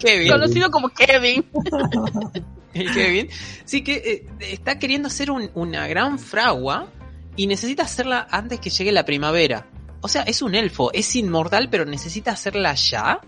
Kevin, 0.00 0.30
conocido 0.30 0.70
como 0.70 0.88
Kevin. 0.90 1.44
el 2.74 2.92
Kevin, 2.92 3.28
sí 3.64 3.82
que 3.82 3.96
eh, 3.96 4.26
está 4.52 4.78
queriendo 4.78 5.08
hacer 5.08 5.30
un- 5.30 5.50
una 5.54 5.86
gran 5.88 6.18
fragua 6.18 6.88
y 7.34 7.46
necesita 7.46 7.82
hacerla 7.82 8.26
antes 8.30 8.60
que 8.60 8.70
llegue 8.70 8.92
la 8.92 9.04
primavera. 9.04 9.66
O 10.06 10.08
sea, 10.08 10.22
es 10.22 10.40
un 10.40 10.54
elfo, 10.54 10.92
es 10.92 11.16
inmortal, 11.16 11.66
pero 11.68 11.84
necesita 11.84 12.30
hacerla 12.30 12.74
ya. 12.74 13.18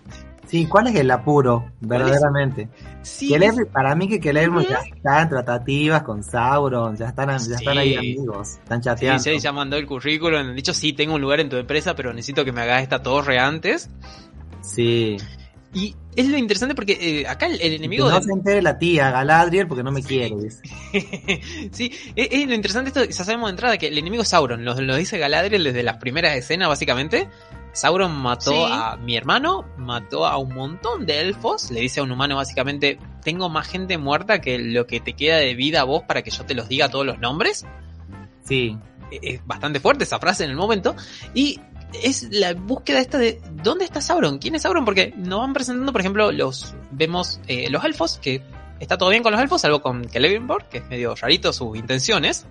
Sí, 0.47 0.65
¿cuál 0.65 0.87
es 0.87 0.95
el 0.95 1.11
apuro, 1.11 1.73
verdaderamente? 1.81 2.69
Sí, 3.01 3.35
para 3.73 3.95
mí 3.95 4.07
que 4.07 4.21
Celebrimbor 4.21 4.63
Ujú. 4.63 4.71
ya 4.71 4.77
está 4.95 5.21
en 5.23 5.27
tratativas 5.27 6.03
con 6.03 6.23
Sauron, 6.23 6.95
ya 6.95 7.09
están, 7.09 7.37
ya 7.37 7.55
están 7.57 7.77
ahí 7.77 7.97
amigos, 7.97 8.59
están 8.63 8.81
Sí, 8.81 8.85
chateando. 8.85 9.23
sí, 9.23 9.39
ya 9.39 9.51
mandó 9.51 9.75
el 9.75 9.85
currículum, 9.85 10.39
han 10.39 10.55
dicho 10.55 10.73
sí, 10.73 10.93
tengo 10.93 11.15
un 11.15 11.21
lugar 11.21 11.41
en 11.41 11.49
tu 11.49 11.57
empresa, 11.57 11.95
pero 11.97 12.13
necesito 12.13 12.45
que 12.45 12.53
me 12.53 12.61
hagas 12.61 12.81
esta 12.81 13.03
torre 13.03 13.39
antes. 13.39 13.89
Sí. 14.61 15.17
Y 15.73 15.95
es 16.15 16.27
lo 16.27 16.37
interesante 16.37 16.73
porque 16.73 16.97
eh, 16.99 17.27
acá 17.27 17.45
el, 17.45 17.53
el 17.53 17.59
Que 17.59 17.75
enemigo 17.75 18.09
no 18.09 18.15
de- 18.19 18.23
se 18.23 18.31
entere 18.31 18.61
la 18.61 18.77
tía 18.79 19.11
Galadriel 19.11 19.67
porque 19.67 19.83
no 19.83 19.91
me 19.91 20.01
quiere. 20.01 20.35
dice. 20.35 20.61
sí, 21.71 21.91
es, 22.15 22.27
es 22.31 22.47
lo 22.47 22.53
interesante 22.55 22.87
esto, 22.89 23.03
ya 23.05 23.23
sabemos 23.23 23.47
de 23.47 23.51
entrada 23.51 23.77
que 23.77 23.87
el 23.87 23.97
enemigo 23.97 24.23
es 24.23 24.29
Sauron, 24.29 24.65
lo, 24.65 24.73
lo 24.81 24.95
dice 24.95 25.17
Galadriel 25.19 25.63
desde 25.63 25.83
las 25.83 25.97
primeras 25.97 26.35
escenas 26.35 26.67
básicamente. 26.69 27.29
Sauron 27.71 28.11
mató 28.19 28.51
Sí. 28.51 28.71
a 28.73 28.97
mi 28.97 29.15
hermano, 29.15 29.63
mató 29.77 30.25
a 30.25 30.37
un 30.37 30.55
montón 30.55 31.05
de 31.05 31.21
elfos, 31.21 31.69
le 31.69 31.81
dice 31.81 31.99
a 31.99 32.03
un 32.03 32.11
humano 32.11 32.35
básicamente, 32.37 32.97
tengo 33.23 33.47
más 33.47 33.67
gente 33.67 33.99
muerta 33.99 34.41
que 34.41 34.57
lo 34.57 34.87
que 34.87 34.99
te 34.99 35.13
queda 35.13 35.37
de 35.37 35.53
vida 35.53 35.81
a 35.81 35.83
vos 35.83 36.01
para 36.07 36.23
que 36.23 36.31
yo 36.31 36.43
te 36.45 36.55
los 36.55 36.67
diga 36.67 36.89
todos 36.89 37.05
los 37.05 37.19
nombres. 37.19 37.65
Sí. 38.43 38.75
Eh, 39.11 39.19
Es 39.35 39.45
bastante 39.45 39.79
fuerte 39.79 40.03
esa 40.03 40.17
frase 40.19 40.43
en 40.45 40.49
el 40.49 40.55
momento. 40.55 40.95
Y 41.35 41.59
es 41.93 42.27
la 42.31 42.53
búsqueda 42.53 42.99
esta 42.99 43.17
de 43.17 43.41
¿dónde 43.63 43.85
está 43.85 44.01
Sauron? 44.01 44.37
¿Quién 44.39 44.55
es 44.55 44.63
Sauron? 44.63 44.85
Porque 44.85 45.13
nos 45.17 45.39
van 45.39 45.53
presentando, 45.53 45.91
por 45.91 46.01
ejemplo, 46.01 46.31
los 46.31 46.75
vemos 46.91 47.39
eh, 47.47 47.69
los 47.69 47.83
elfos, 47.83 48.19
que 48.21 48.41
está 48.79 48.97
todo 48.97 49.09
bien 49.09 49.23
con 49.23 49.31
los 49.31 49.41
elfos, 49.41 49.61
salvo 49.61 49.81
con 49.81 50.07
Celebrimbor, 50.09 50.65
que 50.65 50.79
es 50.79 50.87
medio 50.89 51.15
rarito 51.15 51.51
sus 51.51 51.77
intenciones 51.77 52.45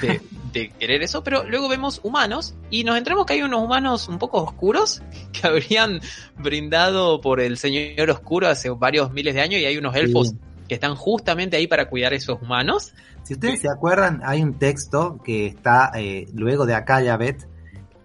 de, 0.00 0.20
de 0.52 0.70
querer 0.70 1.02
eso, 1.02 1.22
pero 1.22 1.44
luego 1.44 1.68
vemos 1.68 2.00
humanos 2.02 2.54
y 2.70 2.84
nos 2.84 2.96
enteramos 2.96 3.26
que 3.26 3.34
hay 3.34 3.42
unos 3.42 3.62
humanos 3.62 4.08
un 4.08 4.18
poco 4.18 4.42
oscuros 4.42 5.02
que 5.32 5.46
habrían 5.46 6.00
brindado 6.36 7.20
por 7.20 7.40
el 7.40 7.56
Señor 7.58 8.10
Oscuro 8.10 8.48
hace 8.48 8.70
varios 8.70 9.12
miles 9.12 9.34
de 9.34 9.40
años 9.42 9.60
y 9.60 9.64
hay 9.64 9.76
unos 9.76 9.94
elfos 9.94 10.28
Sí. 10.30 10.38
que 10.68 10.74
están 10.74 10.94
justamente 10.94 11.56
ahí 11.56 11.66
para 11.66 11.88
cuidar 11.88 12.14
esos 12.14 12.40
humanos. 12.40 12.92
Si 13.24 13.34
ustedes 13.34 13.60
se 13.60 13.68
acuerdan, 13.68 14.22
hay 14.24 14.42
un 14.42 14.58
texto 14.58 15.20
que 15.24 15.46
está 15.46 15.90
eh, 15.94 16.26
luego 16.34 16.64
de 16.66 16.74
Akayabet. 16.74 17.46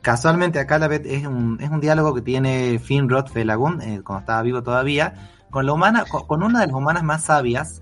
Casualmente 0.06 0.60
Akayabet 0.60 1.04
es 1.08 1.26
un, 1.26 1.58
es 1.60 1.72
un 1.72 1.82
diálogo 1.82 2.14
que 2.14 2.22
tiene 2.22 2.78
Finrod 2.78 3.26
Felagund, 3.26 3.82
eh, 3.82 4.02
cuando 4.04 4.20
estaba 4.20 4.44
vivo 4.44 4.62
todavía, 4.62 5.16
con 5.50 5.66
la 5.66 5.74
humana, 5.74 6.06
con, 6.08 6.28
con 6.28 6.44
una 6.44 6.60
de 6.60 6.68
las 6.68 6.76
humanas 6.76 7.02
más 7.02 7.24
sabias 7.24 7.82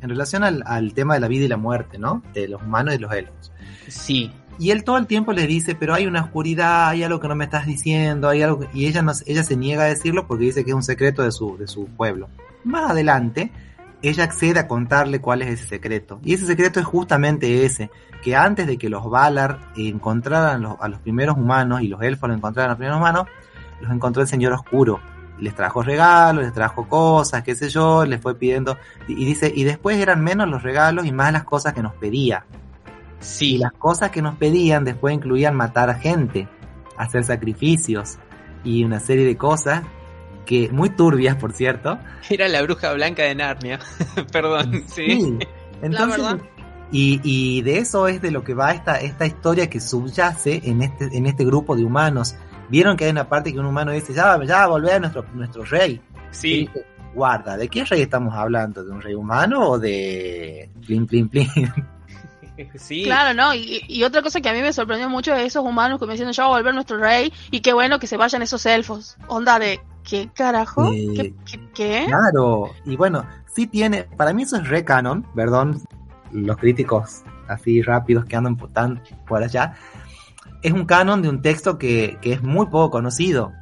en 0.00 0.08
relación 0.08 0.42
al, 0.42 0.64
al 0.66 0.92
tema 0.92 1.14
de 1.14 1.20
la 1.20 1.28
vida 1.28 1.44
y 1.44 1.48
la 1.48 1.58
muerte, 1.58 2.00
¿no? 2.00 2.20
De 2.34 2.48
los 2.48 2.60
humanos 2.60 2.94
y 2.94 2.96
de 2.96 3.02
los 3.02 3.12
elfos. 3.12 3.52
Sí, 3.86 4.32
Y 4.58 4.72
él 4.72 4.82
todo 4.82 4.98
el 4.98 5.06
tiempo 5.06 5.32
le 5.32 5.46
dice, 5.46 5.76
pero 5.76 5.94
hay 5.94 6.08
una 6.08 6.22
oscuridad, 6.22 6.88
hay 6.88 7.04
algo 7.04 7.20
que 7.20 7.28
no 7.28 7.36
me 7.36 7.44
estás 7.44 7.64
diciendo, 7.64 8.28
hay 8.28 8.42
algo 8.42 8.58
que-". 8.58 8.68
y 8.74 8.86
ella 8.86 9.02
no, 9.02 9.12
ella 9.24 9.44
se 9.44 9.56
niega 9.56 9.84
a 9.84 9.86
decirlo 9.86 10.26
porque 10.26 10.46
dice 10.46 10.64
que 10.64 10.70
es 10.70 10.76
un 10.76 10.82
secreto 10.82 11.22
de 11.22 11.30
su, 11.30 11.56
de 11.58 11.68
su 11.68 11.86
pueblo. 11.86 12.28
Más 12.64 12.90
adelante, 12.90 13.52
ella 14.02 14.24
accede 14.24 14.58
a 14.60 14.66
contarle 14.66 15.20
cuál 15.20 15.42
es 15.42 15.48
ese 15.48 15.66
secreto. 15.66 16.20
Y 16.24 16.34
ese 16.34 16.46
secreto 16.46 16.80
es 16.80 16.86
justamente 16.86 17.64
ese, 17.64 17.90
que 18.22 18.36
antes 18.36 18.66
de 18.66 18.76
que 18.78 18.88
los 18.88 19.08
Valar 19.08 19.60
encontraran 19.76 20.62
los- 20.62 20.76
a 20.80 20.88
los 20.88 21.00
primeros 21.00 21.36
humanos 21.36 21.82
y 21.82 21.88
los 21.88 22.02
elfos 22.02 22.28
lo 22.28 22.34
encontraran 22.34 22.70
a 22.70 22.72
los 22.72 22.78
primeros 22.78 22.98
humanos, 22.98 23.26
los 23.80 23.90
encontró 23.92 24.22
el 24.22 24.28
Señor 24.28 24.52
Oscuro. 24.52 25.00
Les 25.38 25.54
trajo 25.54 25.82
regalos, 25.82 26.44
les 26.44 26.52
trajo 26.52 26.88
cosas, 26.88 27.42
qué 27.42 27.54
sé 27.56 27.68
yo, 27.68 28.04
les 28.04 28.20
fue 28.20 28.36
pidiendo, 28.36 28.76
y 29.08 29.22
y 29.22 29.24
dice, 29.24 29.52
y 29.54 29.64
después 29.64 29.98
eran 29.98 30.22
menos 30.22 30.48
los 30.48 30.62
regalos 30.62 31.04
y 31.06 31.12
más 31.12 31.32
las 31.32 31.44
cosas 31.44 31.72
que 31.72 31.82
nos 31.82 31.94
pedía. 31.94 32.44
Y 33.20 33.24
sí. 33.24 33.58
las 33.58 33.72
cosas 33.72 34.10
que 34.10 34.22
nos 34.22 34.36
pedían 34.36 34.84
después 34.84 35.14
incluían 35.14 35.54
matar 35.56 35.90
a 35.90 35.94
gente, 35.94 36.48
hacer 36.96 37.24
sacrificios 37.24 38.18
y 38.62 38.84
una 38.84 39.00
serie 39.00 39.24
de 39.24 39.36
cosas 39.36 39.82
que 40.44 40.68
muy 40.70 40.90
turbias, 40.90 41.36
por 41.36 41.52
cierto. 41.52 41.98
Era 42.28 42.48
la 42.48 42.62
bruja 42.62 42.92
blanca 42.92 43.22
de 43.22 43.34
Narnia. 43.34 43.78
Perdón, 44.32 44.84
sí. 44.86 45.38
Entonces, 45.82 46.22
verdad. 46.22 46.38
y, 46.90 47.20
y 47.24 47.62
de 47.62 47.78
eso 47.78 48.08
es 48.08 48.22
de 48.22 48.30
lo 48.30 48.44
que 48.44 48.54
va 48.54 48.72
esta, 48.72 49.00
esta 49.00 49.26
historia 49.26 49.68
que 49.68 49.80
subyace 49.80 50.62
en 50.64 50.82
este, 50.82 51.16
en 51.16 51.26
este 51.26 51.44
grupo 51.44 51.76
de 51.76 51.84
humanos. 51.84 52.34
Vieron 52.68 52.96
que 52.96 53.04
hay 53.04 53.10
una 53.10 53.28
parte 53.28 53.52
que 53.52 53.58
un 53.58 53.66
humano 53.66 53.92
dice, 53.92 54.14
ya, 54.14 54.42
ya 54.44 54.66
volver 54.66 54.94
a 54.94 54.98
nuestro, 55.00 55.24
nuestro 55.34 55.64
rey. 55.64 56.00
Sí, 56.30 56.60
dice, 56.60 56.86
guarda, 57.14 57.56
¿de 57.56 57.68
qué 57.68 57.84
rey 57.84 58.02
estamos 58.02 58.34
hablando? 58.34 58.82
¿De 58.84 58.90
un 58.90 59.02
rey 59.02 59.14
humano 59.14 59.70
o 59.70 59.78
de 59.78 60.70
plin, 60.86 61.06
plin, 61.06 61.28
plin? 61.28 61.48
Sí. 62.74 63.04
Claro, 63.04 63.34
¿no? 63.34 63.54
Y, 63.54 63.82
y 63.88 64.04
otra 64.04 64.22
cosa 64.22 64.40
que 64.40 64.48
a 64.48 64.52
mí 64.52 64.60
me 64.60 64.72
sorprendió 64.72 65.08
mucho 65.08 65.34
de 65.34 65.44
esos 65.44 65.64
humanos 65.64 65.98
que 65.98 66.06
me 66.06 66.12
dicen, 66.12 66.30
ya 66.32 66.44
va 66.44 66.54
a 66.54 66.58
volver 66.58 66.74
nuestro 66.74 66.98
rey 66.98 67.32
y 67.50 67.60
qué 67.60 67.72
bueno 67.72 67.98
que 67.98 68.06
se 68.06 68.16
vayan 68.16 68.42
esos 68.42 68.64
elfos. 68.66 69.16
Onda 69.28 69.58
de, 69.58 69.80
¿Qué 70.04 70.30
carajo? 70.34 70.92
Eh, 70.92 71.08
¿Qué, 71.14 71.34
qué, 71.44 71.60
qué? 71.74 72.04
Claro, 72.06 72.70
y 72.84 72.96
bueno, 72.96 73.24
sí 73.54 73.66
tiene, 73.66 74.04
para 74.04 74.32
mí 74.32 74.42
eso 74.42 74.56
es 74.56 74.68
re 74.68 74.84
canon, 74.84 75.24
perdón, 75.34 75.80
los 76.32 76.56
críticos 76.56 77.22
así 77.48 77.82
rápidos 77.82 78.24
que 78.24 78.36
andan 78.36 78.56
por, 78.56 78.70
tan 78.70 79.02
por 79.26 79.42
allá, 79.42 79.74
es 80.62 80.72
un 80.72 80.86
canon 80.86 81.22
de 81.22 81.28
un 81.28 81.42
texto 81.42 81.78
que, 81.78 82.18
que 82.20 82.32
es 82.32 82.42
muy 82.42 82.66
poco 82.66 82.90
conocido, 82.90 83.52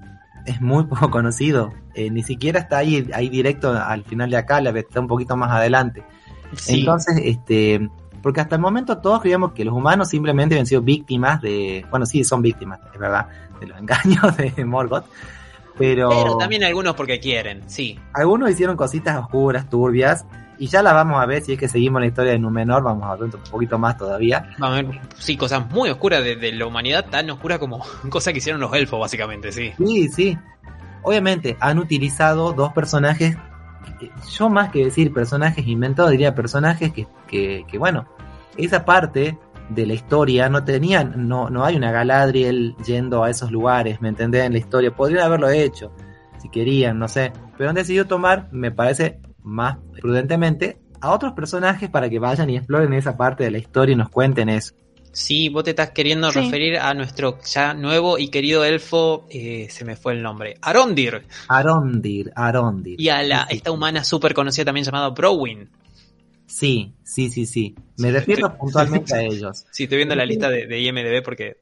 es 0.47 0.61
muy 0.61 0.85
poco 0.87 1.11
conocido, 1.11 1.73
eh, 1.95 2.11
ni 2.11 2.23
siquiera 2.23 2.61
está 2.61 2.79
ahí, 2.79 3.09
ahí 3.13 3.29
directo 3.29 3.73
al 3.73 4.05
final 4.05 4.31
de 4.31 4.37
acá, 4.39 4.61
la 4.61 4.71
está 4.71 5.01
un 5.01 5.09
poquito 5.09 5.37
más 5.37 5.51
adelante. 5.51 6.05
Sí. 6.57 6.81
Entonces, 6.81 7.21
este, 7.23 7.89
porque 8.23 8.41
hasta 8.41 8.57
el 8.57 8.61
momento 8.61 8.99
todos 8.99 9.21
creíamos 9.21 9.53
que 9.53 9.65
los 9.65 9.75
humanos 9.75 10.09
simplemente 10.09 10.55
habían 10.55 10.67
sido 10.67 10.83
víctimas 10.83 11.41
de, 11.41 11.85
bueno, 11.91 12.07
sí, 12.07 12.25
son 12.25 12.43
víctimas, 12.43 12.81
es 12.93 12.99
verdad, 12.99 13.27
de 13.61 13.67
los 13.67 13.79
engaños 13.79 14.37
de 14.37 14.65
Morgoth, 14.65 15.05
pero, 15.79 16.11
Pero 16.11 16.37
también 16.37 16.63
algunos 16.65 16.95
porque 16.95 17.21
quieren, 17.21 17.63
sí. 17.67 17.99
algunos 18.13 18.51
hicieron 18.51 18.77
cositas 18.77 19.17
oscuras, 19.17 19.69
turbias, 19.71 20.27
y 20.59 20.67
ya 20.67 20.83
las 20.83 20.93
vamos 20.93 21.19
a 21.23 21.25
ver 21.25 21.43
si 21.43 21.55
es 21.55 21.59
que 21.59 21.69
seguimos 21.69 22.03
la 22.03 22.09
historia 22.09 22.33
de 22.33 22.39
Númenor, 22.39 22.83
vamos 22.83 23.09
a 23.09 23.15
ver 23.17 23.35
un 23.35 23.43
poquito 23.51 23.79
más 23.79 23.97
todavía. 23.97 24.51
Vamos 24.59 24.79
a 24.79 24.83
ver, 24.83 25.01
sí, 25.17 25.39
cosas 25.39 25.71
muy 25.71 25.89
oscuras 25.89 26.23
de, 26.23 26.37
de 26.37 26.53
la 26.53 26.67
humanidad, 26.67 27.07
tan 27.09 27.31
oscuras 27.31 27.59
como 27.59 27.83
cosas 28.11 28.35
que 28.35 28.39
hicieron 28.41 28.61
los 28.61 28.75
elfos, 28.75 29.01
básicamente, 29.01 29.53
sí. 29.53 29.73
Sí, 29.79 30.09
sí. 30.11 30.39
Obviamente 31.03 31.57
han 31.61 31.79
utilizado 31.79 32.53
dos 32.53 32.75
personajes, 32.75 33.39
yo 34.31 34.49
más 34.49 34.71
que 34.71 34.85
decir 34.85 35.13
personajes 35.13 35.67
inventados, 35.67 36.11
diría 36.11 36.35
personajes 36.35 36.93
que, 36.93 37.07
que, 37.27 37.79
bueno, 37.79 38.07
esa 38.57 38.85
parte 38.85 39.39
de 39.69 39.87
la 39.87 39.95
historia 39.95 40.49
no 40.49 40.65
tenían, 40.65 41.29
no, 41.29 41.51
no 41.51 41.65
hay 41.65 41.77
una 41.77 41.93
Galadriel 41.93 42.75
yendo 42.85 43.23
a 43.23 43.31
esos 43.31 43.51
lugares, 43.51 44.01
¿me 44.01 44.09
entendés? 44.09 44.45
En 44.45 44.53
la 44.53 44.59
historia, 44.59 44.91
podrían 44.91 45.25
haberlo 45.25 45.49
hecho, 45.51 45.93
si 46.39 46.49
querían, 46.49 46.99
no 46.99 47.09
sé, 47.09 47.33
pero 47.57 47.71
han 47.71 47.77
decidido 47.77 48.07
tomar, 48.07 48.49
me 48.53 48.73
parece, 48.73 49.21
más 49.43 49.79
prudentemente, 50.01 50.81
a 51.01 51.13
otros 51.13 51.33
personajes 51.33 51.89
para 51.89 52.11
que 52.11 52.19
vayan 52.19 52.51
y 52.51 52.57
exploren 52.57 52.93
esa 52.93 53.17
parte 53.17 53.45
de 53.45 53.51
la 53.51 53.59
historia 53.59 53.93
y 53.95 53.97
nos 53.97 54.11
cuenten 54.11 54.49
eso. 54.49 54.75
Sí, 55.13 55.49
vos 55.49 55.65
te 55.65 55.71
estás 55.71 55.91
queriendo 55.91 56.31
Sí. 56.31 56.41
referir 56.41 56.79
a 56.79 56.95
nuestro 56.95 57.39
ya 57.43 57.75
nuevo 57.75 58.17
y 58.19 58.29
querido 58.29 58.65
elfo, 58.65 59.27
eh, 59.31 59.67
se 59.71 59.85
me 59.85 59.97
fue 59.97 60.13
el 60.13 60.23
nombre, 60.23 60.57
Arondir, 60.63 61.27
Arondir, 61.49 62.33
Arondir. 62.37 63.01
y 63.01 63.09
a 63.09 63.23
la, 63.23 63.41
Sí, 63.43 63.47
sí. 63.51 63.57
esta 63.57 63.73
humana 63.73 64.05
súper 64.05 64.35
conocida 64.35 64.67
también 64.67 64.85
llamada 64.87 65.09
Browin. 65.11 65.69
Sí, 66.47 66.95
sí, 67.05 67.29
sí, 67.31 67.47
sí. 67.47 67.75
Me 67.99 68.09
Sí. 68.09 68.15
refiero 68.15 68.57
puntualmente 68.59 69.15
a 69.15 69.23
ellos. 69.23 69.65
Sí, 69.73 69.85
estoy 69.85 69.97
viendo 69.99 70.15
la 70.15 70.25
lista 70.27 70.49
de, 70.51 70.67
de 70.67 70.81
IMDB 70.81 71.23
porque 71.25 71.59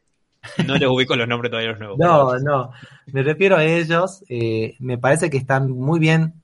no 0.67 0.77
les 0.77 0.89
ubico 0.89 1.17
los 1.17 1.29
nombres 1.29 1.51
todavía 1.51 1.71
los 1.73 1.81
nuevos. 1.81 1.99
No, 2.01 2.39
no. 2.39 2.71
Me 3.13 3.23
refiero 3.23 3.57
a 3.57 3.65
ellos. 3.65 4.23
eh, 4.29 4.77
me 4.79 4.99
parece 4.99 5.31
que 5.31 5.37
están 5.39 5.71
muy 5.71 5.99
bien 6.01 6.35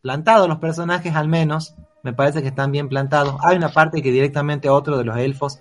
plantados 0.00 0.48
los 0.48 0.58
personajes, 0.58 1.14
al 1.14 1.28
menos. 1.28 1.74
Me 2.02 2.12
parece 2.12 2.42
que 2.42 2.48
están 2.48 2.72
bien 2.72 2.88
plantados. 2.88 3.36
Hay 3.44 3.56
una 3.56 3.68
parte 3.72 4.02
que 4.02 4.10
directamente 4.10 4.68
otro 4.68 4.98
de 4.98 5.04
los 5.04 5.16
elfos 5.16 5.60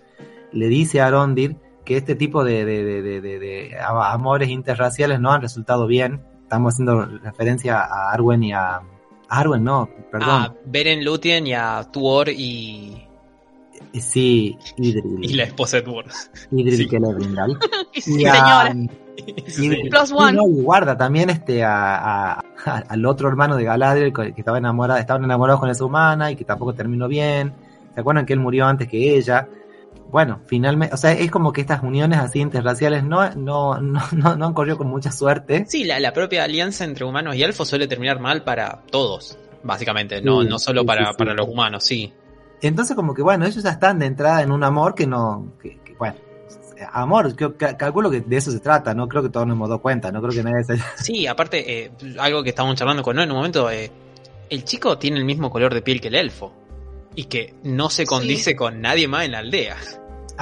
le 0.54 0.68
dice 0.68 1.02
a 1.02 1.08
Arondir 1.08 1.56
que 1.86 1.98
este 1.98 2.16
tipo 2.16 2.44
de, 2.44 2.64
de- 2.66 2.84
de- 2.84 3.02
de- 3.02 3.22
de- 3.22 3.40
de 3.40 3.78
a- 3.80 4.12
amores 4.14 4.50
interraciales 4.50 5.20
no 5.20 5.32
han 5.32 5.42
resultado 5.42 5.88
bien. 5.88 6.22
Estamos 6.44 6.74
haciendo 6.74 7.06
referencia 7.06 7.80
a 7.82 8.12
Arwen 8.12 8.44
y 8.44 8.54
a... 8.54 8.82
Arwen, 9.30 9.64
no, 9.64 9.90
perdón. 10.12 10.30
A 10.30 10.54
Beren 10.66 11.06
Lúthien 11.06 11.48
y 11.48 11.54
a 11.54 11.84
Tuor 11.92 12.28
y, 12.30 13.08
Sí, 13.94 14.58
Idril. 14.78 15.20
y 15.22 15.34
la 15.34 15.44
esposa 15.44 15.78
de 15.78 15.84
Tuor. 15.84 16.06
Idril 16.52 16.78
sí. 16.78 16.88
Celebrimbor. 16.90 17.58
Sí, 17.94 18.22
Y 18.22 18.26
a- 18.26 18.34
señora. 18.68 18.88
Sí. 19.48 19.70
Plus 19.90 20.10
Sí, 20.10 20.16
one. 20.18 20.34
no, 20.34 20.48
y 20.48 20.62
guarda 20.64 20.98
también 20.98 21.30
este 21.30 21.64
a, 21.64 21.96
a- 21.96 22.44
a- 22.66 22.78
al 22.90 23.06
otro 23.06 23.28
hermano 23.30 23.56
de 23.56 23.64
Galadriel 23.66 24.14
que 24.14 24.34
que 24.34 24.42
estaba 24.42 24.58
enamorado, 24.58 25.00
estaban 25.00 25.24
enamorados 25.24 25.60
con 25.60 25.70
esa 25.70 25.86
humana 25.86 26.32
y 26.32 26.36
que 26.36 26.44
tampoco 26.46 26.74
terminó 26.74 27.08
bien. 27.08 27.54
¿Se 27.94 28.00
acuerdan 28.02 28.26
que 28.26 28.34
él 28.34 28.40
murió 28.40 28.66
antes 28.66 28.88
que 28.88 29.16
ella? 29.18 29.48
Bueno, 30.12 30.42
finalmente, 30.46 30.94
o 30.94 30.98
sea, 30.98 31.14
es 31.14 31.32
como 31.32 31.54
que 31.54 31.62
estas 31.62 31.84
uniones 31.84 32.20
así 32.20 32.40
interraciales 32.40 33.04
no, 33.04 33.30
no, 33.36 33.80
no, 33.80 34.02
no, 34.12 34.36
no 34.36 34.46
han 34.46 34.54
corrido 34.54 34.78
con 34.78 34.88
mucha 34.88 35.12
suerte. 35.12 35.66
Sí, 35.68 35.84
la, 35.84 36.00
la 36.00 36.14
propia 36.14 36.44
alianza 36.44 36.84
entre 36.84 37.06
humanos 37.06 37.36
y 37.36 37.44
elfos 37.44 37.70
suele 37.70 37.88
terminar 37.88 38.20
mal 38.20 38.44
para 38.44 38.84
todos, 38.92 39.38
básicamente, 39.64 40.22
no, 40.22 40.42
Sí, 40.42 40.50
no 40.50 40.60
solo 40.60 40.82
sí, 40.82 40.88
para, 40.88 41.06
sí, 41.06 41.12
sí. 41.12 41.18
para 41.18 41.34
los 41.34 41.48
humanos, 41.48 41.84
sí. 41.84 42.14
Entonces 42.62 42.96
como 42.96 43.14
que 43.14 43.22
bueno, 43.22 43.46
ellos 43.46 43.64
ya 43.64 43.72
están 43.72 44.00
de 44.00 44.06
entrada 44.06 44.42
en 44.44 44.52
un 44.52 44.64
amor 44.64 44.94
que 44.94 45.08
no, 45.08 45.54
que, 45.62 45.80
que, 45.84 45.96
bueno, 45.96 46.16
amor, 46.92 47.36
calculo 47.78 48.10
que 48.10 48.22
de 48.22 48.38
eso 48.38 48.52
se 48.52 48.60
trata, 48.60 48.94
no 48.94 49.08
creo 49.08 49.24
que 49.24 49.30
todos 49.30 49.48
nos 49.48 49.56
hemos 49.56 49.70
dado 49.70 49.82
cuenta, 49.82 50.12
no 50.12 50.22
creo 50.22 50.34
que 50.34 50.44
nadie 50.44 50.64
se 50.64 50.74
haya... 50.74 50.86
Sí, 50.98 51.28
aparte, 51.28 51.86
eh, 51.86 51.92
algo 52.20 52.44
que 52.44 52.50
estábamos 52.50 52.78
charlando 52.78 53.04
con 53.04 53.18
él 53.18 53.24
en 53.26 53.32
un 53.32 53.38
momento, 53.38 53.70
eh, 53.70 53.92
el 54.50 54.64
chico 54.64 54.98
tiene 54.98 55.18
el 55.18 55.26
mismo 55.26 55.50
color 55.50 55.74
de 55.74 55.82
piel 55.82 56.02
que 56.02 56.10
el 56.10 56.16
elfo. 56.16 56.54
Y 57.14 57.26
que 57.26 57.56
no 57.64 57.90
se 57.90 58.06
condice 58.06 58.56
con 58.56 58.80
nadie 58.80 59.06
más 59.08 59.26
en 59.26 59.34
la 59.34 59.40
aldea. 59.40 59.76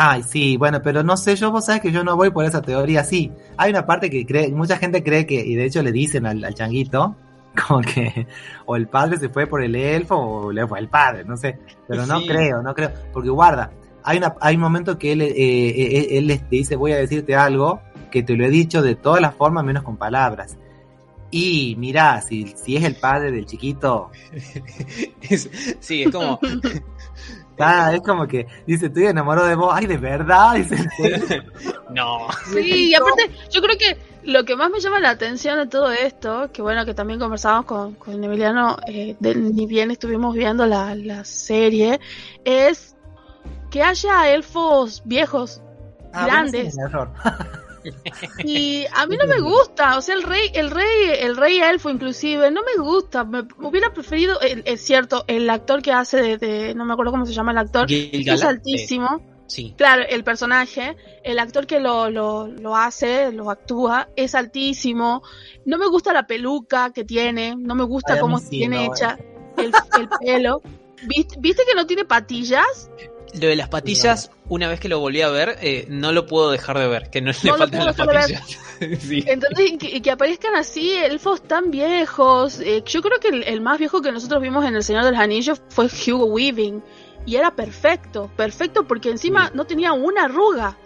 Ay, 0.01 0.23
sí, 0.23 0.55
bueno, 0.55 0.81
pero 0.81 1.03
no 1.03 1.17
sé, 1.17 1.35
yo 1.35 1.51
vos 1.51 1.65
sabes 1.65 1.81
que 1.81 1.91
yo 1.91 2.05
no 2.05 2.15
voy 2.15 2.29
por 2.31 2.45
esa 2.45 2.61
teoría, 2.61 3.03
sí. 3.03 3.33
Hay 3.57 3.69
una 3.71 3.85
parte 3.85 4.09
que 4.09 4.25
cree, 4.25 4.49
mucha 4.49 4.77
gente 4.77 5.03
cree 5.03 5.25
que, 5.25 5.35
y 5.35 5.55
de 5.55 5.65
hecho 5.65 5.83
le 5.83 5.91
dicen 5.91 6.25
al, 6.25 6.41
al 6.45 6.53
changuito, 6.55 7.17
como 7.67 7.81
que 7.81 8.25
o 8.65 8.77
el 8.77 8.87
padre 8.87 9.17
se 9.17 9.27
fue 9.27 9.45
por 9.45 9.61
el 9.61 9.75
elfo 9.75 10.15
o 10.15 10.51
le 10.53 10.65
fue 10.65 10.79
el 10.79 10.87
padre, 10.87 11.25
no 11.25 11.35
sé. 11.35 11.59
Pero 11.85 12.05
no 12.05 12.19
Sí. 12.21 12.27
creo, 12.27 12.61
no 12.61 12.73
creo, 12.73 12.91
porque 13.11 13.29
guarda, 13.29 13.71
hay, 14.03 14.19
una, 14.19 14.35
hay 14.39 14.55
un 14.55 14.61
momento 14.61 14.97
que 14.97 15.11
él, 15.11 15.21
eh, 15.21 15.33
eh, 15.35 16.07
él 16.17 16.27
les 16.27 16.49
dice, 16.49 16.77
voy 16.77 16.93
a 16.93 16.97
decirte 16.97 17.35
algo 17.35 17.81
que 18.09 18.23
te 18.23 18.37
lo 18.37 18.45
he 18.45 18.49
dicho 18.49 18.81
de 18.81 18.95
todas 18.95 19.19
las 19.19 19.35
formas 19.35 19.65
menos 19.65 19.83
con 19.83 19.97
palabras. 19.97 20.57
Y 21.31 21.75
mirá, 21.77 22.21
si, 22.21 22.47
si 22.55 22.77
es 22.77 22.83
el 22.85 22.95
padre 22.95 23.31
del 23.31 23.45
chiquito, 23.45 24.11
Es- 25.29 25.49
sí, 25.81 26.03
es 26.03 26.09
como. 26.11 26.39
ah, 27.59 27.91
es 27.93 28.01
como 28.01 28.27
que 28.27 28.47
dice, 28.65 28.87
estoy 28.87 29.05
enamorado 29.07 29.47
de 29.47 29.55
vos, 29.55 29.71
ay, 29.73 29.85
de 29.87 29.97
verdad, 29.97 30.55
no. 31.89 32.27
Sí, 32.51 32.89
y 32.89 32.95
aparte, 32.95 33.29
yo 33.51 33.61
creo 33.61 33.77
que 33.77 33.97
lo 34.23 34.43
que 34.45 34.55
más 34.55 34.69
me 34.69 34.79
llama 34.79 34.99
la 34.99 35.09
atención 35.11 35.57
de 35.57 35.67
todo 35.67 35.91
esto, 35.91 36.51
que 36.51 36.61
bueno, 36.61 36.85
que 36.85 36.93
también 36.93 37.19
conversamos 37.19 37.65
con, 37.65 37.95
con 37.95 38.23
Emiliano, 38.23 38.77
eh, 38.87 39.15
de- 39.19 39.35
ni 39.35 39.65
bien 39.65 39.91
estuvimos 39.91 40.35
viendo 40.35 40.65
la, 40.65 40.93
la 40.95 41.23
serie, 41.23 41.99
es 42.43 42.95
que 43.71 43.81
haya 43.83 44.29
elfos 44.29 45.01
viejos. 45.05 45.61
Ah, 46.13 46.25
Grandes. 46.25 46.75
Y 48.43 48.85
a 48.93 49.05
mí 49.05 49.15
no 49.17 49.25
me 49.27 49.39
gusta, 49.41 49.97
o 49.97 50.01
sea, 50.01 50.15
el 50.15 50.23
rey, 50.23 50.49
el 50.53 50.71
rey, 50.71 50.85
el 51.19 51.37
rey 51.37 51.59
elfo 51.59 51.89
inclusive, 51.89 52.51
no 52.51 52.61
me 52.63 52.81
gusta. 52.81 53.23
Me 53.23 53.43
hubiera 53.61 53.93
preferido, 53.93 54.39
el- 54.41 54.63
es 54.65 54.81
cierto, 54.81 55.23
el 55.27 55.49
actor 55.49 55.81
que 55.81 55.91
hace 55.91 56.21
de, 56.21 56.37
de- 56.37 56.75
no 56.75 56.85
me 56.85 56.93
acuerdo 56.93 57.11
cómo 57.11 57.25
se 57.25 57.33
llama 57.33 57.51
el 57.51 57.57
actor, 57.59 57.87
Gil-galad, 57.87 58.39
es 58.39 58.43
altísimo. 58.45 59.21
eh, 59.21 59.33
sí. 59.47 59.73
Claro, 59.77 60.03
el 60.07 60.23
personaje, 60.23 60.95
el 61.23 61.39
actor 61.39 61.65
que 61.67 61.79
lo, 61.79 62.09
lo, 62.09 62.47
lo 62.47 62.75
hace, 62.75 63.31
lo 63.31 63.49
actúa, 63.49 64.09
es 64.15 64.35
altísimo. 64.35 65.23
No 65.65 65.77
me 65.77 65.87
gusta 65.87 66.13
la 66.13 66.27
peluca 66.27 66.91
que 66.93 67.03
tiene, 67.03 67.55
no 67.57 67.75
me 67.75 67.83
gusta 67.83 68.13
Ay, 68.13 68.19
cómo 68.19 68.39
sí, 68.39 68.49
tiene 68.49 68.85
no, 68.87 68.93
hecha 68.93 69.17
el, 69.57 69.71
el 69.99 70.09
pelo. 70.19 70.61
¿Viste, 71.07 71.35
¿Viste 71.39 71.63
que 71.67 71.75
no 71.75 71.85
tiene 71.87 72.03
patillas? 72.03 72.89
Lo 73.33 73.47
de 73.47 73.55
las 73.55 73.69
patillas, 73.69 74.31
una 74.47 74.67
vez 74.67 74.79
que 74.79 74.89
lo 74.89 74.99
volví 74.99 75.21
a 75.21 75.29
ver, 75.29 75.57
eh, 75.61 75.85
no 75.89 76.11
lo 76.11 76.25
puedo 76.25 76.51
dejar 76.51 76.79
de 76.79 76.87
ver. 76.87 77.09
Que 77.09 77.21
no, 77.21 77.31
le 77.31 77.49
lo 77.51 77.57
faltan 77.57 77.85
las 77.85 77.95
patillas. 77.95 78.59
sí. 78.99 79.23
Entonces, 79.27 79.73
que, 79.79 80.01
que 80.01 80.11
aparezcan 80.11 80.55
así 80.55 80.93
elfos 80.95 81.41
tan 81.43 81.71
viejos. 81.71 82.59
eh, 82.59 82.83
yo 82.85 83.01
creo 83.01 83.19
que 83.19 83.29
el, 83.29 83.43
el 83.43 83.61
más 83.61 83.77
viejo 83.77 84.01
que 84.01 84.11
nosotros 84.11 84.41
vimos 84.41 84.65
en 84.65 84.75
El 84.75 84.83
Señor 84.83 85.03
de 85.03 85.11
los 85.11 85.19
Anillos 85.19 85.61
fue 85.69 85.85
Hugo 85.85 86.25
Weaving. 86.25 86.81
Y 87.25 87.35
era 87.35 87.55
perfecto, 87.55 88.31
perfecto 88.35 88.87
porque 88.87 89.09
encima 89.11 89.51
no 89.53 89.65
tenía 89.65 89.93
una 89.93 90.25
arruga. 90.25 90.77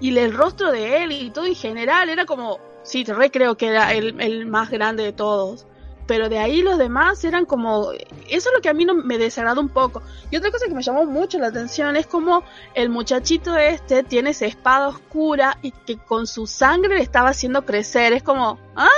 Y 0.00 0.16
el 0.16 0.32
rostro 0.32 0.70
de 0.70 1.02
él 1.02 1.12
y 1.12 1.30
todo 1.30 1.46
en 1.46 1.54
general 1.54 2.08
era 2.08 2.24
como, 2.26 2.60
sí, 2.82 3.04
te 3.04 3.14
re 3.14 3.30
creo 3.30 3.56
que 3.56 3.68
era 3.68 3.92
el, 3.94 4.20
el 4.20 4.46
más 4.46 4.70
grande 4.70 5.02
de 5.02 5.12
todos. 5.12 5.66
Pero 6.08 6.30
de 6.30 6.38
ahí 6.38 6.62
los 6.62 6.78
demás 6.78 7.22
eran 7.22 7.44
como, 7.44 7.92
eso 7.92 8.00
es 8.28 8.50
lo 8.54 8.62
que 8.62 8.70
a 8.70 8.72
mí 8.72 8.86
no 8.86 8.94
me 8.94 9.18
desagrada 9.18 9.60
un 9.60 9.68
poco. 9.68 10.02
Y 10.30 10.36
otra 10.38 10.50
cosa 10.50 10.66
que 10.66 10.74
me 10.74 10.82
llamó 10.82 11.04
mucho 11.04 11.38
la 11.38 11.48
atención 11.48 11.96
es 11.96 12.06
como 12.06 12.42
el 12.74 12.88
muchachito 12.88 13.54
este 13.58 14.02
tiene 14.04 14.30
esa 14.30 14.46
espada 14.46 14.88
oscura 14.88 15.58
y 15.60 15.70
que 15.70 15.98
con 15.98 16.26
su 16.26 16.46
sangre 16.46 16.96
le 16.96 17.02
estaba 17.02 17.28
haciendo 17.28 17.66
crecer. 17.66 18.14
Es 18.14 18.22
como, 18.22 18.58
¿ah? 18.74 18.88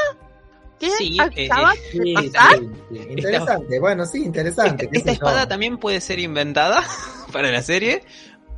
¿Qué 0.79 0.89
Sí, 0.93 1.19
eh, 1.35 1.49
acaba 1.51 1.75
eh, 1.75 1.79
de 1.93 2.01
Sí, 2.05 2.15
pasar? 2.15 2.59
sí, 2.59 2.69
sí. 2.91 3.07
Interesante, 3.11 3.81
bueno, 3.81 4.07
sí, 4.07 4.23
interesante. 4.25 4.89
Esta 4.93 5.11
espada 5.11 5.49
también 5.49 5.79
puede 5.79 6.01
ser 6.01 6.21
inventada 6.21 6.83
para 7.33 7.51
la 7.51 7.63
serie. 7.63 8.05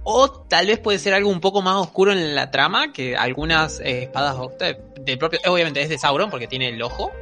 O 0.04 0.30
tal 0.30 0.66
vez 0.66 0.78
puede 0.78 0.98
ser 0.98 1.14
algo 1.14 1.30
un 1.30 1.40
poco 1.40 1.62
más 1.62 1.76
oscuro 1.76 2.12
en 2.12 2.34
la 2.34 2.50
trama 2.50 2.92
que 2.92 3.16
algunas 3.16 3.80
eh, 3.80 4.02
espadas 4.02 4.36
de, 4.58 4.78
de 5.00 5.16
propio. 5.16 5.40
Obviamente 5.46 5.80
es 5.80 5.88
de 5.88 5.96
Sauron 5.96 6.28
porque 6.28 6.46
tiene 6.46 6.68
el 6.68 6.82
ojo. 6.82 7.12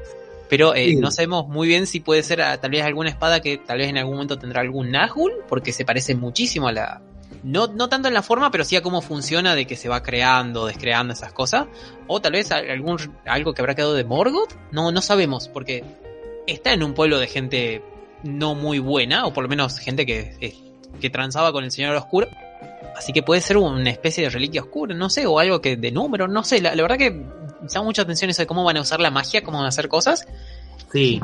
Pero 0.51 0.75
eh, 0.75 0.89
Sí. 0.89 0.97
no 0.97 1.11
sabemos 1.11 1.49
muy 1.49 1.69
bien 1.69 1.87
si 1.87 2.01
puede 2.01 2.23
ser 2.23 2.43
ah, 2.43 2.61
tal 2.61 2.73
vez 2.73 2.83
alguna 2.83 3.09
espada 3.09 3.41
que 3.41 3.57
tal 3.57 3.79
vez 3.79 3.89
en 3.89 3.97
algún 3.97 4.15
momento 4.15 4.39
tendrá 4.39 4.61
algún 4.61 4.91
Nazgûl 4.91 5.33
porque 5.49 5.73
se 5.73 5.85
parece 5.87 6.15
muchísimo 6.15 6.69
a 6.69 6.73
la, 6.73 7.01
No, 7.43 7.69
no 7.69 7.89
tanto 7.89 8.09
en 8.09 8.15
la 8.15 8.23
forma, 8.23 8.51
pero 8.51 8.65
sí 8.65 8.77
a 8.77 8.83
cómo 8.83 9.01
funciona 9.01 9.55
de 9.55 9.67
que 9.67 9.77
se 9.77 9.89
va 9.89 10.03
creando, 10.03 10.67
descreando 10.67 11.15
esas 11.15 11.33
cosas. 11.33 11.67
O 12.07 12.21
tal 12.21 12.33
vez 12.33 12.51
algún, 12.53 12.99
algo 13.25 13.55
que 13.55 13.63
habrá 13.63 13.75
quedado 13.75 13.95
de 13.95 14.05
Morgoth. 14.05 14.53
No, 14.73 14.93
no 14.93 15.01
sabemos, 15.01 15.49
porque 15.49 15.83
está 16.47 16.73
en 16.73 16.83
un 16.83 16.93
pueblo 16.93 17.19
de 17.19 17.29
gente 17.29 17.83
no 18.25 18.55
muy 18.55 18.79
buena, 18.79 19.25
o 19.27 19.33
por 19.33 19.45
lo 19.45 19.49
menos 19.49 19.79
gente 19.79 20.05
que, 20.05 20.55
que 21.01 21.09
transaba 21.11 21.53
con 21.53 21.65
el 21.65 21.71
Señor 21.71 21.95
Oscuro. 21.97 22.27
Así 22.97 23.13
que 23.15 23.23
puede 23.23 23.41
ser 23.41 23.57
una 23.57 23.89
especie 23.89 24.25
de 24.25 24.31
reliquia 24.31 24.61
oscura, 24.61 24.95
no 24.95 25.09
sé, 25.09 25.25
o 25.27 25.39
algo 25.39 25.63
que 25.63 25.77
de 25.77 25.91
número, 25.91 26.29
no 26.29 26.45
sé. 26.45 26.61
La, 26.61 26.75
verdad 26.75 26.99
que 26.99 27.25
me 27.71 27.75
llama 27.75 27.85
mucha 27.85 28.03
atención 28.03 28.31
eso 28.31 28.43
de 28.43 28.47
cómo 28.47 28.65
van 28.65 28.77
a 28.77 28.81
usar 28.81 29.01
la 29.01 29.11
magia, 29.11 29.43
cómo 29.43 29.59
van 29.59 29.67
a 29.67 29.69
hacer 29.69 29.89
cosas. 29.89 30.27
Sí. 30.93 31.21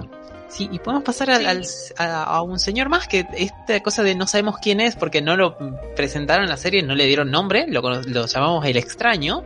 Sí, 0.48 0.68
y 0.70 0.78
podemos 0.78 1.02
pasar 1.02 1.28
al, 1.30 1.64
a, 1.98 2.42
un 2.42 2.61
señor 2.61 2.88
más 2.88 3.09
que 3.09 3.26
esta 3.37 3.80
cosa 3.80 4.04
de 4.04 4.14
no 4.14 4.28
sabemos 4.28 4.56
quién 4.62 4.80
es 4.80 4.94
porque 4.94 5.20
no 5.20 5.37
lo 5.37 5.59
presentaron 5.96 6.44
en 6.44 6.50
la 6.50 6.56
serie, 6.56 6.85
no 6.85 6.94
le 6.94 7.06
dieron 7.06 7.32
nombre, 7.32 7.66
lo, 7.68 7.82
lo 7.82 8.26
llamamos 8.26 8.64
el 8.64 8.76
extraño. 8.76 9.44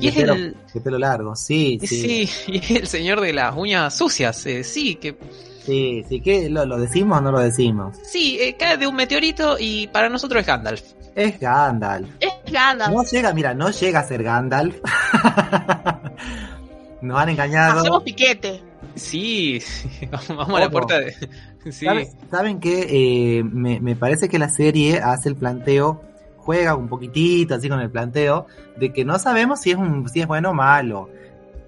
Y 0.00 0.08
es 0.08 0.16
el. 0.16 0.56
Pelo 0.82 0.98
largo, 0.98 1.36
sí, 1.36 1.78
sí. 1.82 2.26
Sí, 2.26 2.30
y 2.52 2.58
es 2.58 2.70
el 2.70 2.86
señor 2.88 3.20
de 3.20 3.32
las 3.32 3.56
uñas 3.56 3.96
sucias, 3.96 4.44
eh, 4.46 4.64
sí, 4.64 4.96
que. 4.96 5.16
Sí, 5.70 6.04
sí, 6.08 6.20
que 6.20 6.50
lo, 6.50 6.66
decimos 6.78 7.18
o 7.18 7.20
no 7.20 7.30
lo 7.30 7.38
decimos. 7.38 7.96
Sí, 8.02 8.38
eh, 8.40 8.56
cae 8.58 8.76
de 8.76 8.88
un 8.88 8.96
meteorito 8.96 9.56
y 9.56 9.86
para 9.86 10.08
nosotros 10.08 10.40
es 10.40 10.46
Gandalf. 10.48 10.82
Es 11.14 11.38
Gandalf. 11.38 12.08
Es 12.18 12.32
Gandalf. 12.52 12.92
No 12.92 13.04
llega, 13.04 13.32
mira, 13.32 13.54
no 13.54 13.70
llega 13.70 14.00
a 14.00 14.02
ser 14.02 14.24
Gandalf. 14.24 14.74
Nos 17.02 17.18
han 17.20 17.28
engañado. 17.28 17.80
Hacemos 17.82 18.02
piquete. 18.02 18.60
Sí, 18.96 19.62
vamos 20.36 20.56
a 20.56 20.60
la 20.60 20.70
puerta 20.70 20.98
de... 20.98 21.14
Sí. 21.70 21.86
¿Saben, 22.30 22.58
qué? 22.58 22.86
Eh, 23.38 23.44
me, 23.44 23.80
me 23.80 23.94
parece 23.94 24.30
que 24.30 24.38
la 24.38 24.48
serie 24.48 24.98
hace 24.98 25.28
el 25.28 25.36
planteo, 25.36 26.00
juega 26.38 26.74
un 26.74 26.88
poquitito 26.88 27.54
así 27.54 27.68
con 27.68 27.80
el 27.80 27.90
planteo, 27.90 28.46
de 28.78 28.94
que 28.94 29.04
no 29.04 29.18
sabemos 29.18 29.60
si 29.60 29.72
es, 29.72 29.76
un, 29.76 30.08
si 30.08 30.22
es 30.22 30.26
bueno 30.26 30.50
o 30.50 30.54
malo. 30.54 31.10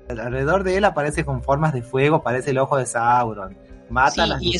Alrededor 0.09 0.65
de 0.65 0.79
él 0.79 0.87
aparece 0.87 1.27
con 1.27 1.43
formas 1.43 1.75
de 1.75 1.83
fuego, 1.83 2.23
parece 2.23 2.53
el 2.53 2.59
ojo 2.59 2.79
de 2.79 2.87
Sauron. 2.87 3.55
Mata 3.93 4.25
a 4.25 4.27
las 4.27 4.43
y 4.43 4.55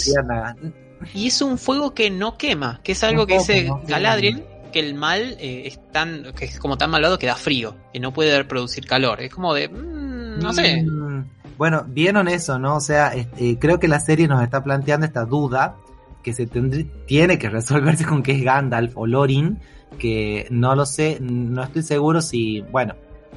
y 1.15 1.27
es 1.27 1.43
un 1.43 1.59
fuego 1.59 1.95
que 1.95 2.11
no 2.11 2.39
quema, 2.39 2.81
que 2.83 2.93
es 2.93 3.03
algo 3.03 3.27
que 3.27 3.39
dice 3.39 3.71
Galadriel, 3.87 4.45
que 4.73 4.81
el 4.81 4.95
mal 4.95 5.37
eh, 5.41 5.65
es 5.67 5.81
tan, 5.91 6.33
que 6.35 6.45
es 6.45 6.59
como 6.59 6.79
tan 6.79 6.91
malvado 6.91 7.19
que 7.19 7.27
da 7.27 7.35
frío, 7.35 7.77
que 7.93 8.01
no 8.01 8.13
puede 8.13 8.45
producir 8.45 8.87
calor. 8.87 9.21
Es 9.21 9.33
como 9.35 9.55
de, 9.55 9.69
mm, 9.69 10.39
no 10.41 10.53
sé. 10.53 10.83
Mm, 10.83 11.25
bueno, 11.59 11.85
vieron 11.87 12.29
eso, 12.29 12.59
¿no? 12.59 12.77
O 12.77 12.81
sea, 12.81 13.09
este, 13.09 13.59
creo 13.59 13.79
que 13.79 13.89
la 13.89 14.01
serie 14.01 14.29
nos 14.29 14.43
está 14.43 14.63
planteando 14.63 15.07
esta 15.07 15.25
duda 15.25 15.77
que 16.23 16.33
se 16.33 16.47
tiene 16.47 17.39
que 17.39 17.51
resolverse 17.51 18.05
con 18.07 18.23
que 18.23 18.33
es 18.33 18.43
Gandalf 18.43 18.97
o 18.97 19.07
Lorin, 19.07 19.59
que 19.99 20.47
no 20.51 20.75
lo 20.75 20.87
sé, 20.87 21.19
no 21.21 21.63
estoy 21.63 21.83
seguro 21.83 22.23
si, 22.23 22.61
bueno, 22.61 22.95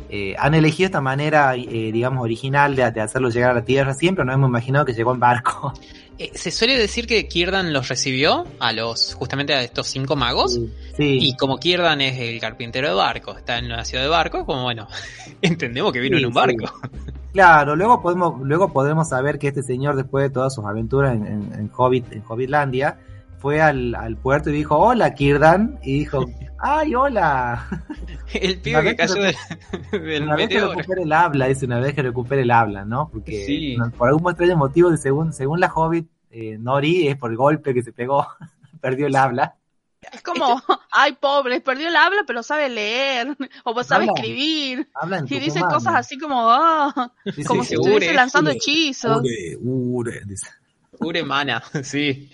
eh, 0.10 0.36
han 0.38 0.54
elegido 0.54 0.88
esta 0.88 1.02
manera, 1.02 1.56
eh, 1.56 1.92
digamos, 1.92 2.24
original 2.24 2.76
de, 2.76 2.92
de, 2.92 3.02
hacerlo 3.02 3.30
llegar 3.30 3.52
a 3.52 3.54
la 3.56 3.66
Tierra 3.66 3.94
siempre, 3.94 4.24
no 4.24 4.34
hemos 4.34 4.50
imaginado 4.50 4.86
que 4.86 4.94
llegó 4.94 5.14
en 5.14 5.20
barco. 5.20 5.74
Eh, 6.18 6.32
se 6.34 6.50
suele 6.50 6.78
decir 6.78 7.08
que 7.08 7.28
Kierdan 7.28 7.74
los 7.74 7.90
recibió 7.90 8.46
a 8.60 8.72
los 8.72 9.14
justamente 9.16 9.54
a 9.54 9.62
estos 9.62 9.88
cinco 9.88 10.16
magos. 10.16 10.58
Y 10.98 11.36
como 11.36 11.58
Kierdan 11.58 12.00
es 12.00 12.18
el 12.18 12.40
carpintero 12.40 12.88
de 12.88 12.94
barcos, 12.94 13.38
está 13.38 13.58
en 13.58 13.68
la 13.68 13.84
ciudad 13.84 14.06
de 14.06 14.10
barcos, 14.10 14.46
como 14.46 14.64
bueno, 14.64 14.88
entendemos 15.42 15.92
que 15.92 16.00
vino 16.00 16.18
en 16.18 16.28
un 16.28 16.34
barco. 16.34 16.74
Claro, 17.34 17.76
luego 17.76 18.02
podemos, 18.02 18.40
luego 18.42 18.72
podemos 18.72 19.10
saber 19.10 19.38
que 19.38 19.50
este 19.50 19.62
señor, 19.62 19.98
después 19.98 20.24
de 20.24 20.30
todas 20.30 20.56
sus 20.56 20.64
aventuras 20.64 21.14
en, 21.16 21.26
en, 21.26 21.70
Hobbit, 21.76 22.14
en 22.14 22.24
Hobbitlandia, 22.26 22.98
fue 23.46 23.62
al, 23.62 23.94
al, 23.94 24.18
puerto 24.18 24.50
y 24.50 24.54
dijo, 24.54 24.76
hola 24.76 25.14
Kirdan, 25.14 25.78
y 25.84 26.00
dijo, 26.00 26.26
¡ay, 26.58 26.96
hola! 26.96 27.68
El 28.34 28.60
pibe 28.60 28.82
que 28.82 28.96
cayó 28.96 29.14
del, 29.14 29.36
del 29.92 30.24
Una 30.24 30.36
vez 30.36 30.50
que 30.50 30.60
recupere 30.60 31.04
el 31.04 31.14
habla, 31.14 31.46
dice, 31.46 31.68
una 31.68 31.80
vez 31.80 31.94
que 31.94 32.02
recupere 32.02 32.42
el 32.42 32.50
habla, 32.50 32.86
¿no? 32.86 33.08
Porque 33.08 33.78
por 34.00 34.10
algún 34.10 34.32
extraño 34.32 34.58
motivo, 34.58 34.98
según, 34.98 35.32
según 35.32 35.60
la 35.60 35.72
Hobbit, 35.72 36.10
eh, 36.32 36.58
Nori 36.58 37.08
es 37.08 37.18
por 37.18 37.30
el 37.30 37.38
golpe 37.38 37.76
que 37.76 37.84
se 37.84 37.94
pegó, 37.94 38.26
perdió 38.82 39.06
el 39.06 39.16
habla. 39.16 39.54
Es 40.12 40.24
como, 40.24 40.60
ay, 40.92 41.14
pobre, 41.14 41.62
perdió 41.62 41.90
el 41.90 41.96
habla, 41.96 42.24
pero 42.26 42.42
sabe 42.42 42.68
leer, 42.68 43.38
o 43.64 43.84
sabe 43.84 44.06
escribir. 44.06 44.90
y 45.30 45.40
dice 45.40 45.62
cosas 45.62 45.94
así 45.94 46.18
como, 46.18 46.50
ah, 46.50 47.12
como 47.46 47.64
si 47.64 47.76
estuviese 47.76 48.12
lanzando 48.12 48.50
hechizos. 48.50 49.20
Ure, 49.20 49.56
ure, 49.62 50.22
dice. 50.26 50.48
Ure 51.00 51.24
mana, 51.24 51.64
sí. 51.84 52.30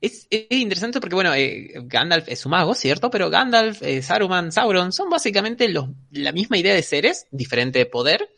Es, 0.00 0.26
interesante 0.30 1.00
porque, 1.00 1.14
bueno, 1.14 1.34
eh, 1.34 1.72
Gandalf 1.84 2.28
es 2.28 2.44
un 2.46 2.50
mago, 2.50 2.74
¿cierto? 2.74 3.10
Pero 3.10 3.30
Gandalf, 3.30 3.82
eh, 3.82 4.02
Saruman, 4.02 4.52
Sauron 4.52 4.92
son 4.92 5.10
básicamente 5.10 5.68
los, 5.68 5.88
la 6.10 6.32
misma 6.32 6.58
idea 6.58 6.74
de 6.74 6.82
seres, 6.82 7.26
diferente 7.30 7.84
poder. 7.86 8.30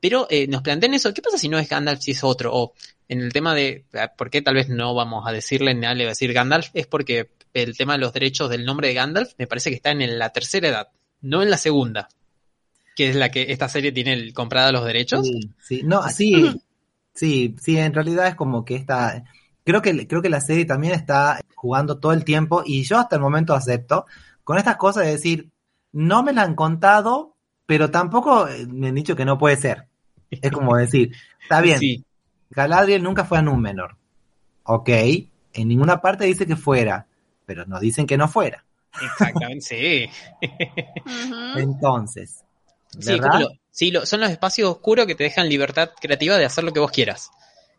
Pero 0.00 0.26
eh, 0.30 0.48
nos 0.48 0.62
plantean 0.62 0.94
eso, 0.94 1.14
¿qué 1.14 1.22
pasa 1.22 1.38
si 1.38 1.48
no 1.48 1.58
es 1.58 1.68
Gandalf, 1.68 2.00
si 2.00 2.10
es 2.10 2.24
otro? 2.24 2.52
O 2.52 2.74
en 3.08 3.20
el 3.20 3.32
tema 3.32 3.54
de 3.54 3.84
ah, 3.94 4.12
por 4.16 4.30
qué 4.30 4.42
tal 4.42 4.54
vez 4.54 4.68
no 4.68 4.94
vamos 4.94 5.24
a 5.26 5.32
decirle, 5.32 5.74
nadie 5.74 5.96
le 5.96 6.04
va 6.04 6.08
a 6.08 6.12
decir 6.12 6.32
Gandalf, 6.32 6.70
es 6.74 6.86
porque 6.86 7.30
el 7.54 7.76
tema 7.76 7.92
de 7.92 8.00
los 8.00 8.12
derechos 8.12 8.50
del 8.50 8.64
nombre 8.64 8.88
de 8.88 8.94
Gandalf 8.94 9.34
me 9.38 9.46
parece 9.46 9.70
que 9.70 9.76
está 9.76 9.90
en 9.90 10.18
la 10.18 10.30
tercera 10.30 10.68
edad, 10.68 10.88
no 11.20 11.42
en 11.42 11.50
la 11.50 11.58
segunda, 11.58 12.08
que 12.96 13.10
es 13.10 13.16
la 13.16 13.30
que 13.30 13.52
esta 13.52 13.68
serie 13.68 13.92
tiene 13.92 14.32
comprada 14.32 14.72
los 14.72 14.84
derechos. 14.84 15.26
Sí, 15.26 15.40
sí, 15.60 15.82
no, 15.84 16.02
sí, 16.08 16.32
sí, 17.14 17.56
sí, 17.60 17.78
en 17.78 17.94
realidad 17.94 18.26
es 18.26 18.34
como 18.34 18.64
que 18.64 18.76
está, 18.76 19.24
creo 19.64 19.82
que, 19.82 20.06
creo 20.06 20.22
que 20.22 20.28
la 20.28 20.40
serie 20.40 20.64
también 20.64 20.94
está 20.94 21.40
jugando 21.54 21.98
todo 21.98 22.12
el 22.12 22.24
tiempo 22.24 22.62
y 22.64 22.82
yo 22.82 22.98
hasta 22.98 23.16
el 23.16 23.22
momento 23.22 23.54
acepto 23.54 24.06
con 24.44 24.58
estas 24.58 24.76
cosas 24.76 25.04
de 25.04 25.12
decir, 25.12 25.50
no 25.92 26.22
me 26.22 26.32
la 26.32 26.42
han 26.42 26.54
contado, 26.54 27.36
pero 27.66 27.90
tampoco 27.90 28.48
me 28.68 28.88
han 28.88 28.94
dicho 28.94 29.16
que 29.16 29.24
no 29.24 29.38
puede 29.38 29.56
ser. 29.56 29.86
Es 30.30 30.50
como 30.50 30.76
decir, 30.76 31.12
está 31.42 31.60
bien, 31.60 31.78
sí. 31.78 32.04
Galadriel 32.50 33.02
nunca 33.02 33.24
fue 33.24 33.38
a 33.38 33.42
Númenor. 33.42 33.96
Ok, 34.64 34.88
en 34.88 35.68
ninguna 35.68 36.00
parte 36.00 36.24
dice 36.24 36.46
que 36.46 36.56
fuera, 36.56 37.06
pero 37.46 37.66
nos 37.66 37.80
dicen 37.80 38.06
que 38.06 38.16
no 38.16 38.28
fuera. 38.28 38.64
Exactamente, 39.00 39.60
sí. 39.60 40.06
Entonces, 41.56 42.44
Sí, 43.70 43.92
son 44.04 44.20
los 44.20 44.30
espacios 44.30 44.70
oscuros 44.70 45.06
que 45.06 45.14
te 45.14 45.24
dejan 45.24 45.48
libertad 45.48 45.90
creativa 46.00 46.36
de 46.36 46.44
hacer 46.44 46.64
lo 46.64 46.72
que 46.72 46.80
vos 46.80 46.90
quieras. 46.90 47.30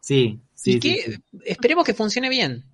Sí, 0.01 0.39
sí. 0.55 0.73
Y 0.73 0.79
que 0.79 1.19
esperemos 1.45 1.85
que 1.85 1.93
funcione 1.93 2.29
bien. 2.29 2.65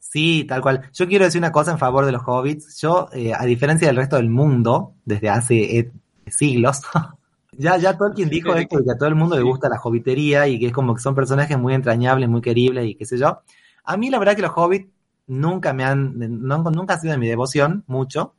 Sí, 0.00 0.44
tal 0.44 0.60
cual. 0.60 0.90
Yo 0.92 1.06
quiero 1.06 1.24
decir 1.24 1.40
una 1.40 1.52
cosa 1.52 1.72
en 1.72 1.78
favor 1.78 2.04
de 2.04 2.12
los 2.12 2.22
hobbits. 2.26 2.80
Yo, 2.80 3.08
eh, 3.12 3.32
a 3.34 3.44
diferencia 3.44 3.88
del 3.88 3.96
resto 3.96 4.16
del 4.16 4.28
mundo, 4.28 4.94
desde 5.04 5.28
hace 5.28 5.78
eh, 5.78 5.92
siglos, 6.26 6.80
Ya, 7.58 7.76
ya 7.76 7.96
Tolkien 7.96 8.28
dijo 8.28 8.54
esto 8.54 8.78
de 8.78 8.84
que 8.84 8.92
a 8.92 8.96
todo 8.96 9.08
el 9.08 9.16
mundo 9.16 9.36
le 9.36 9.42
gusta 9.42 9.68
la 9.68 9.80
hobbitería 9.82 10.46
y 10.46 10.60
que 10.60 10.66
es 10.66 10.72
como 10.72 10.94
que 10.94 11.00
son 11.00 11.16
personajes 11.16 11.58
muy 11.58 11.74
entrañables, 11.74 12.28
muy 12.28 12.40
queribles 12.40 12.86
y 12.86 12.94
qué 12.94 13.04
sé 13.04 13.18
yo. 13.18 13.40
A 13.84 13.96
mí 13.96 14.10
la 14.10 14.18
verdad 14.20 14.36
que 14.36 14.42
los 14.42 14.52
hobbits 14.54 14.88
nunca 15.26 15.72
me 15.72 15.82
han, 15.84 16.16
nunca 16.16 16.94
ha 16.94 17.00
sido 17.00 17.12
de 17.12 17.18
mi 17.18 17.26
devoción, 17.26 17.82
mucho. 17.88 18.34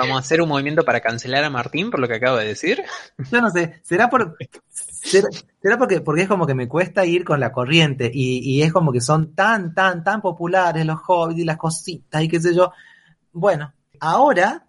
Vamos 0.00 0.16
a 0.16 0.20
hacer 0.20 0.40
un 0.40 0.48
movimiento 0.48 0.84
para 0.84 1.00
cancelar 1.00 1.44
a 1.44 1.50
Martín 1.50 1.90
por 1.90 2.00
lo 2.00 2.08
que 2.08 2.14
acabo 2.14 2.36
de 2.36 2.46
decir. 2.46 2.82
Yo 3.30 3.40
no 3.40 3.50
sé, 3.50 3.80
será 3.82 4.08
por 4.08 4.36
será, 5.02 5.78
porque, 5.78 6.00
porque 6.00 6.22
es 6.22 6.28
como 6.28 6.46
que 6.46 6.54
me 6.54 6.68
cuesta 6.68 7.06
ir 7.06 7.24
con 7.24 7.40
la 7.40 7.52
corriente 7.52 8.10
y, 8.12 8.38
y 8.38 8.62
es 8.62 8.72
como 8.72 8.92
que 8.92 9.00
son 9.00 9.34
tan, 9.34 9.74
tan, 9.74 10.04
tan 10.04 10.20
populares 10.20 10.84
los 10.84 11.00
hobbits 11.06 11.40
y 11.40 11.44
las 11.44 11.56
cositas 11.56 12.22
y 12.22 12.28
qué 12.28 12.40
sé 12.40 12.54
yo. 12.54 12.72
Bueno, 13.32 13.72
ahora 14.00 14.66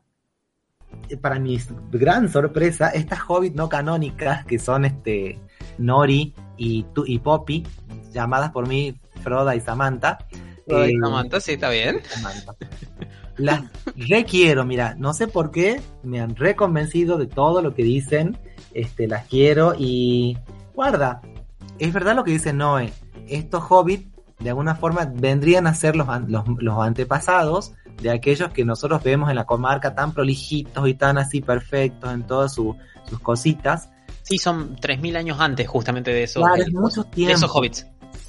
eh, 1.09 1.17
para 1.17 1.39
mi 1.39 1.59
gran 1.91 2.29
sorpresa, 2.29 2.89
estas 2.89 3.19
hobbits 3.27 3.55
no 3.55 3.69
canónicas, 3.69 4.45
que 4.45 4.59
son 4.59 4.85
este 4.85 5.39
Nori 5.77 6.33
y, 6.57 6.85
y 7.05 7.19
Poppy, 7.19 7.65
llamadas 8.11 8.51
por 8.51 8.67
mí 8.67 8.99
Froda 9.23 9.55
y 9.55 9.61
Samantha. 9.61 10.19
Eh, 10.67 10.93
Samantha, 11.01 11.39
sí, 11.39 11.53
está 11.53 11.69
bien. 11.69 12.01
Las 13.37 13.63
requiero, 13.95 14.65
mira, 14.65 14.95
no 14.97 15.13
sé 15.13 15.27
por 15.27 15.51
qué, 15.51 15.81
me 16.03 16.19
han 16.19 16.35
reconvencido 16.35 17.17
de 17.17 17.27
todo 17.27 17.61
lo 17.61 17.73
que 17.73 17.83
dicen, 17.83 18.37
este, 18.73 19.07
las 19.07 19.27
quiero 19.27 19.73
y 19.77 20.37
guarda, 20.73 21.21
es 21.79 21.93
verdad 21.93 22.15
lo 22.15 22.23
que 22.23 22.31
dice 22.31 22.53
Noé, 22.53 22.93
estos 23.27 23.63
hobbits 23.69 24.07
de 24.39 24.49
alguna 24.49 24.75
forma 24.75 25.11
vendrían 25.13 25.67
a 25.67 25.73
ser 25.73 25.95
los, 25.95 26.07
los 26.27 26.79
antepasados 26.79 27.73
de 28.01 28.09
aquellos 28.09 28.51
que 28.51 28.65
nosotros 28.65 29.03
vemos 29.03 29.29
en 29.29 29.35
la 29.35 29.45
comarca 29.45 29.93
tan 29.93 30.13
prolijitos 30.13 30.87
y 30.87 30.93
tan 30.95 31.17
así 31.17 31.41
perfectos 31.41 32.11
en 32.11 32.23
todas 32.23 32.53
sus 32.53 32.75
cositas. 33.21 33.89
Sí, 34.23 34.37
son 34.37 34.75
3.000 34.77 35.17
años 35.17 35.39
antes 35.39 35.67
justamente 35.67 36.11
de 36.11 36.23
eso. 36.23 36.41
Claro, 36.41 36.61
es 36.61 36.73
mucho 36.73 37.03
tiempo. 37.03 37.29
De 37.29 37.33
esos 37.33 37.51
hobbits. 37.53 37.87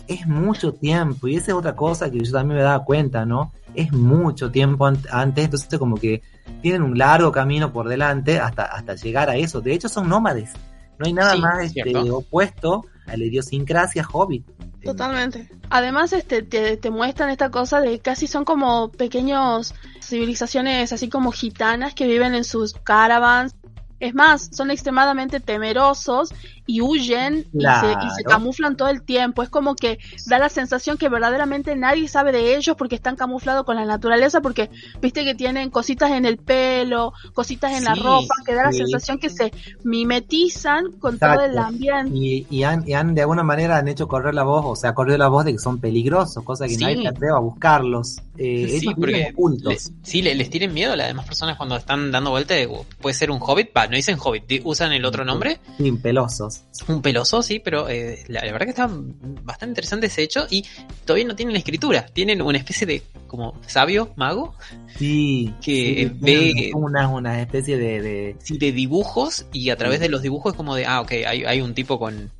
Es 0.08 0.26
mucho 0.26 0.72
tiempo 0.72 1.28
y 1.28 1.36
esa 1.36 1.52
es 1.52 1.56
otra 1.56 1.74
cosa 1.74 2.10
que 2.10 2.20
yo 2.20 2.32
también 2.32 2.58
me 2.58 2.62
daba 2.64 2.84
cuenta, 2.84 3.24
¿no? 3.24 3.52
Es 3.74 3.92
mucho 3.92 4.50
tiempo 4.50 4.86
antes, 4.86 5.44
entonces 5.44 5.78
como 5.78 5.96
que 5.96 6.22
tienen 6.60 6.82
un 6.82 6.98
largo 6.98 7.32
camino 7.32 7.72
por 7.72 7.88
delante 7.88 8.38
hasta, 8.38 8.64
hasta 8.64 8.94
llegar 8.94 9.30
a 9.30 9.36
eso. 9.36 9.60
De 9.60 9.72
hecho 9.72 9.88
son 9.88 10.08
nómades. 10.08 10.52
No 10.98 11.06
hay 11.06 11.12
nada 11.12 11.36
más 11.36 11.64
este, 11.64 11.96
opuesto 12.10 12.86
a 13.06 13.16
la 13.16 13.24
idiosincrasia 13.24 14.06
hobbit. 14.10 14.46
Totalmente. 14.84 15.48
Además, 15.70 16.12
este, 16.12 16.42
te, 16.42 16.76
te 16.76 16.90
muestran 16.90 17.30
esta 17.30 17.50
cosa 17.50 17.80
de 17.80 18.00
casi 18.00 18.26
son 18.26 18.44
como 18.44 18.90
pequeños 18.90 19.74
civilizaciones 20.00 20.92
así 20.92 21.08
como 21.08 21.30
gitanas 21.30 21.94
que 21.94 22.06
viven 22.06 22.34
en 22.34 22.44
sus 22.44 22.74
caravans 22.74 23.54
es 24.02 24.14
más, 24.14 24.50
son 24.52 24.72
extremadamente 24.72 25.38
temerosos 25.38 26.34
y 26.66 26.80
huyen 26.80 27.46
y, 27.52 27.60
se, 27.60 28.24
camuflan 28.24 28.76
todo 28.76 28.88
el 28.88 29.02
tiempo. 29.02 29.42
Es 29.42 29.48
como 29.48 29.74
que 29.74 29.98
da 30.26 30.38
la 30.38 30.48
sensación 30.48 30.96
que 30.96 31.08
verdaderamente 31.08 31.74
nadie 31.76 32.08
sabe 32.08 32.32
de 32.32 32.56
ellos 32.56 32.76
porque 32.76 32.94
están 32.94 33.16
camuflados 33.16 33.64
con 33.64 33.76
la 33.76 33.84
naturaleza, 33.84 34.40
porque 34.40 34.70
viste 35.00 35.24
que 35.24 35.34
tienen 35.34 35.70
cositas 35.70 36.12
en 36.12 36.24
el 36.24 36.38
pelo, 36.38 37.12
cositas 37.34 37.72
en 37.72 37.84
la 37.84 37.94
ropa, 37.94 38.34
que 38.46 38.54
da 38.54 38.64
la 38.64 38.72
sensación 38.72 39.18
que 39.18 39.30
se 39.30 39.52
mimetizan 39.84 40.92
con 40.92 41.18
todo 41.18 41.40
el 41.40 41.58
ambiente. 41.58 42.12
Y, 42.14 42.62
han, 42.62 43.14
de 43.14 43.20
alguna 43.20 43.42
manera 43.42 43.78
han 43.78 43.88
hecho 43.88 44.06
correr 44.06 44.34
la 44.34 44.44
voz, 44.44 44.64
o 44.64 44.76
sea, 44.76 44.94
correr 44.94 45.18
la 45.18 45.28
voz 45.28 45.44
de 45.44 45.52
que 45.52 45.58
son 45.58 45.78
peligrosos, 45.78 46.44
cosa 46.44 46.66
que 46.66 46.76
nadie 46.76 47.02
se 47.02 47.08
atreve 47.08 47.32
a 47.34 47.40
buscarlos. 47.40 48.18
Eh, 48.38 48.78
sí, 48.80 48.94
porque 48.94 49.34
Les, 49.64 49.92
sí, 50.02 50.22
les, 50.22 50.50
tienen 50.50 50.72
miedo 50.72 50.92
a 50.92 50.96
las 50.96 51.08
demás 51.08 51.26
personas 51.26 51.56
cuando 51.56 51.76
están 51.76 52.10
dando 52.10 52.30
vuelta 52.30 52.54
puede 53.00 53.14
ser 53.14 53.30
un 53.30 53.38
hobbit, 53.40 53.70
no 53.74 53.96
dicen 53.96 54.16
hobbit, 54.22 54.62
usan 54.64 54.92
el 54.92 55.04
otro 55.04 55.24
nombre. 55.24 55.60
Sí, 55.76 55.92
pelosos. 55.92 56.51
Un 56.88 57.02
peloso, 57.02 57.42
sí, 57.42 57.58
pero 57.58 57.88
eh, 57.88 58.24
la, 58.28 58.40
verdad 58.42 58.66
que 58.66 58.70
está 58.70 58.88
bastante 58.90 59.70
interesante 59.70 60.06
ese 60.06 60.22
hecho 60.22 60.46
y 60.50 60.64
todavía 61.04 61.26
no 61.26 61.36
tienen 61.36 61.56
escritura, 61.56 62.06
tienen 62.06 62.42
una 62.42 62.58
especie 62.58 62.86
de 62.86 63.02
como 63.26 63.60
sabio, 63.66 64.12
mago. 64.16 64.54
Sí, 64.98 65.52
que 65.62 66.10
ve 66.14 66.70
una, 66.74 67.08
una 67.08 67.40
especie 67.40 67.78
de, 67.78 68.02
de... 68.02 68.36
Sí, 68.40 68.58
de 68.58 68.72
dibujos 68.72 69.46
y 69.52 69.70
a 69.70 69.76
través 69.76 70.00
de 70.00 70.08
los 70.08 70.22
dibujos 70.22 70.52
es 70.52 70.56
como 70.56 70.74
de, 70.74 70.86
ah, 70.86 71.00
ok, 71.00 71.12
hay, 71.26 71.44
hay 71.44 71.60
un 71.60 71.74
tipo 71.74 71.98
con 71.98 72.30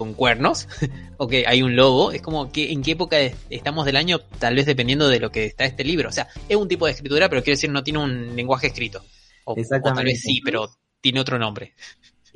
con 0.00 0.14
cuernos, 0.14 0.66
ok, 1.18 1.34
hay 1.46 1.62
un 1.62 1.76
lobo, 1.76 2.10
es 2.10 2.22
como 2.22 2.50
que 2.50 2.72
en 2.72 2.80
qué 2.80 2.92
época 2.92 3.18
estamos 3.50 3.84
del 3.84 3.96
año, 3.96 4.18
tal 4.38 4.54
vez 4.54 4.64
dependiendo 4.64 5.08
de 5.08 5.20
lo 5.20 5.30
que 5.30 5.44
está 5.44 5.66
este 5.66 5.84
libro. 5.84 6.08
O 6.08 6.12
sea, 6.12 6.26
es 6.48 6.56
un 6.56 6.68
tipo 6.68 6.86
de 6.86 6.92
escritura, 6.92 7.28
pero 7.28 7.42
quiero 7.42 7.58
decir, 7.58 7.68
no 7.68 7.84
tiene 7.84 7.98
un 7.98 8.34
lenguaje 8.34 8.68
escrito. 8.68 9.04
O, 9.44 9.54
tal 9.54 10.04
vez 10.04 10.22
sí, 10.22 10.40
pero 10.42 10.70
tiene 11.02 11.20
otro 11.20 11.38
nombre. 11.38 11.74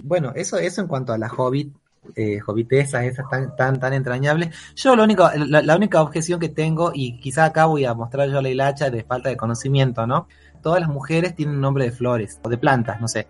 Bueno, 0.03 0.33
eso, 0.35 0.59
eso 0.59 0.81
en 0.81 0.87
cuanto 0.87 1.13
a 1.13 1.19
la 1.19 1.29
hobbit, 1.29 1.75
eh, 2.17 2.39
hobbitesas, 2.47 3.05
esas 3.05 3.29
tan, 3.29 3.57
tan, 3.57 3.81
tan 3.81 3.93
entrañables. 3.93 4.55
Yo 4.77 4.95
lo 4.95 5.05
único, 5.05 5.29
la, 5.35 5.77
única 5.77 6.03
objeción 6.03 6.39
que 6.39 6.49
tengo, 6.49 6.93
y 6.95 7.19
quizá 7.19 7.47
acá 7.47 7.67
voy 7.67 7.85
a 7.85 7.95
mostrar 7.95 8.29
yo 8.29 8.43
la 8.43 8.49
hilacha 8.51 8.91
de 8.91 9.05
falta 9.05 9.31
de 9.31 9.37
conocimiento, 9.37 10.07
¿no? 10.07 10.29
Todas 10.63 10.81
las 10.81 10.89
mujeres 10.89 11.35
tienen 11.35 11.61
nombre 11.61 11.85
de 11.85 11.93
flores, 11.93 12.41
o 12.43 12.49
de 12.49 12.59
plantas, 12.59 13.01
no 13.01 13.09
sé. 13.09 13.27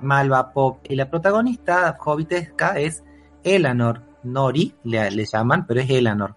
Malva, 0.00 0.52
Pop, 0.52 0.78
y 0.88 0.96
la 0.96 1.10
protagonista 1.10 1.96
hobbitesca 2.04 2.78
es 2.78 3.02
Elanor, 3.44 4.02
Nori, 4.22 4.74
le, 4.84 5.24
llaman, 5.24 5.66
pero 5.66 5.80
es 5.80 5.90
Elanor. 5.90 6.36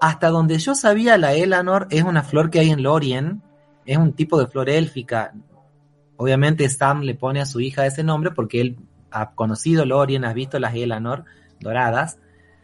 Hasta 0.00 0.28
donde 0.28 0.58
yo 0.58 0.74
sabía, 0.74 1.18
la 1.18 1.34
Elanor 1.34 1.88
es 1.90 2.04
una 2.04 2.22
flor 2.22 2.50
que 2.50 2.60
hay 2.60 2.70
en 2.70 2.82
Lorien, 2.82 3.42
es 3.84 3.96
un 3.96 4.12
tipo 4.12 4.38
de 4.38 4.46
flor 4.46 4.68
élfica. 4.68 5.32
Obviamente 6.16 6.68
Sam 6.68 7.02
le 7.02 7.14
pone 7.14 7.40
a 7.40 7.46
su 7.46 7.60
hija 7.60 7.86
ese 7.86 8.04
nombre 8.04 8.30
porque 8.30 8.60
él 8.60 8.76
ha 9.10 9.30
conocido 9.30 9.84
Lorien, 9.84 10.24
ha 10.24 10.32
visto 10.32 10.58
las 10.58 10.74
Elanor 10.74 11.24
doradas, 11.60 12.18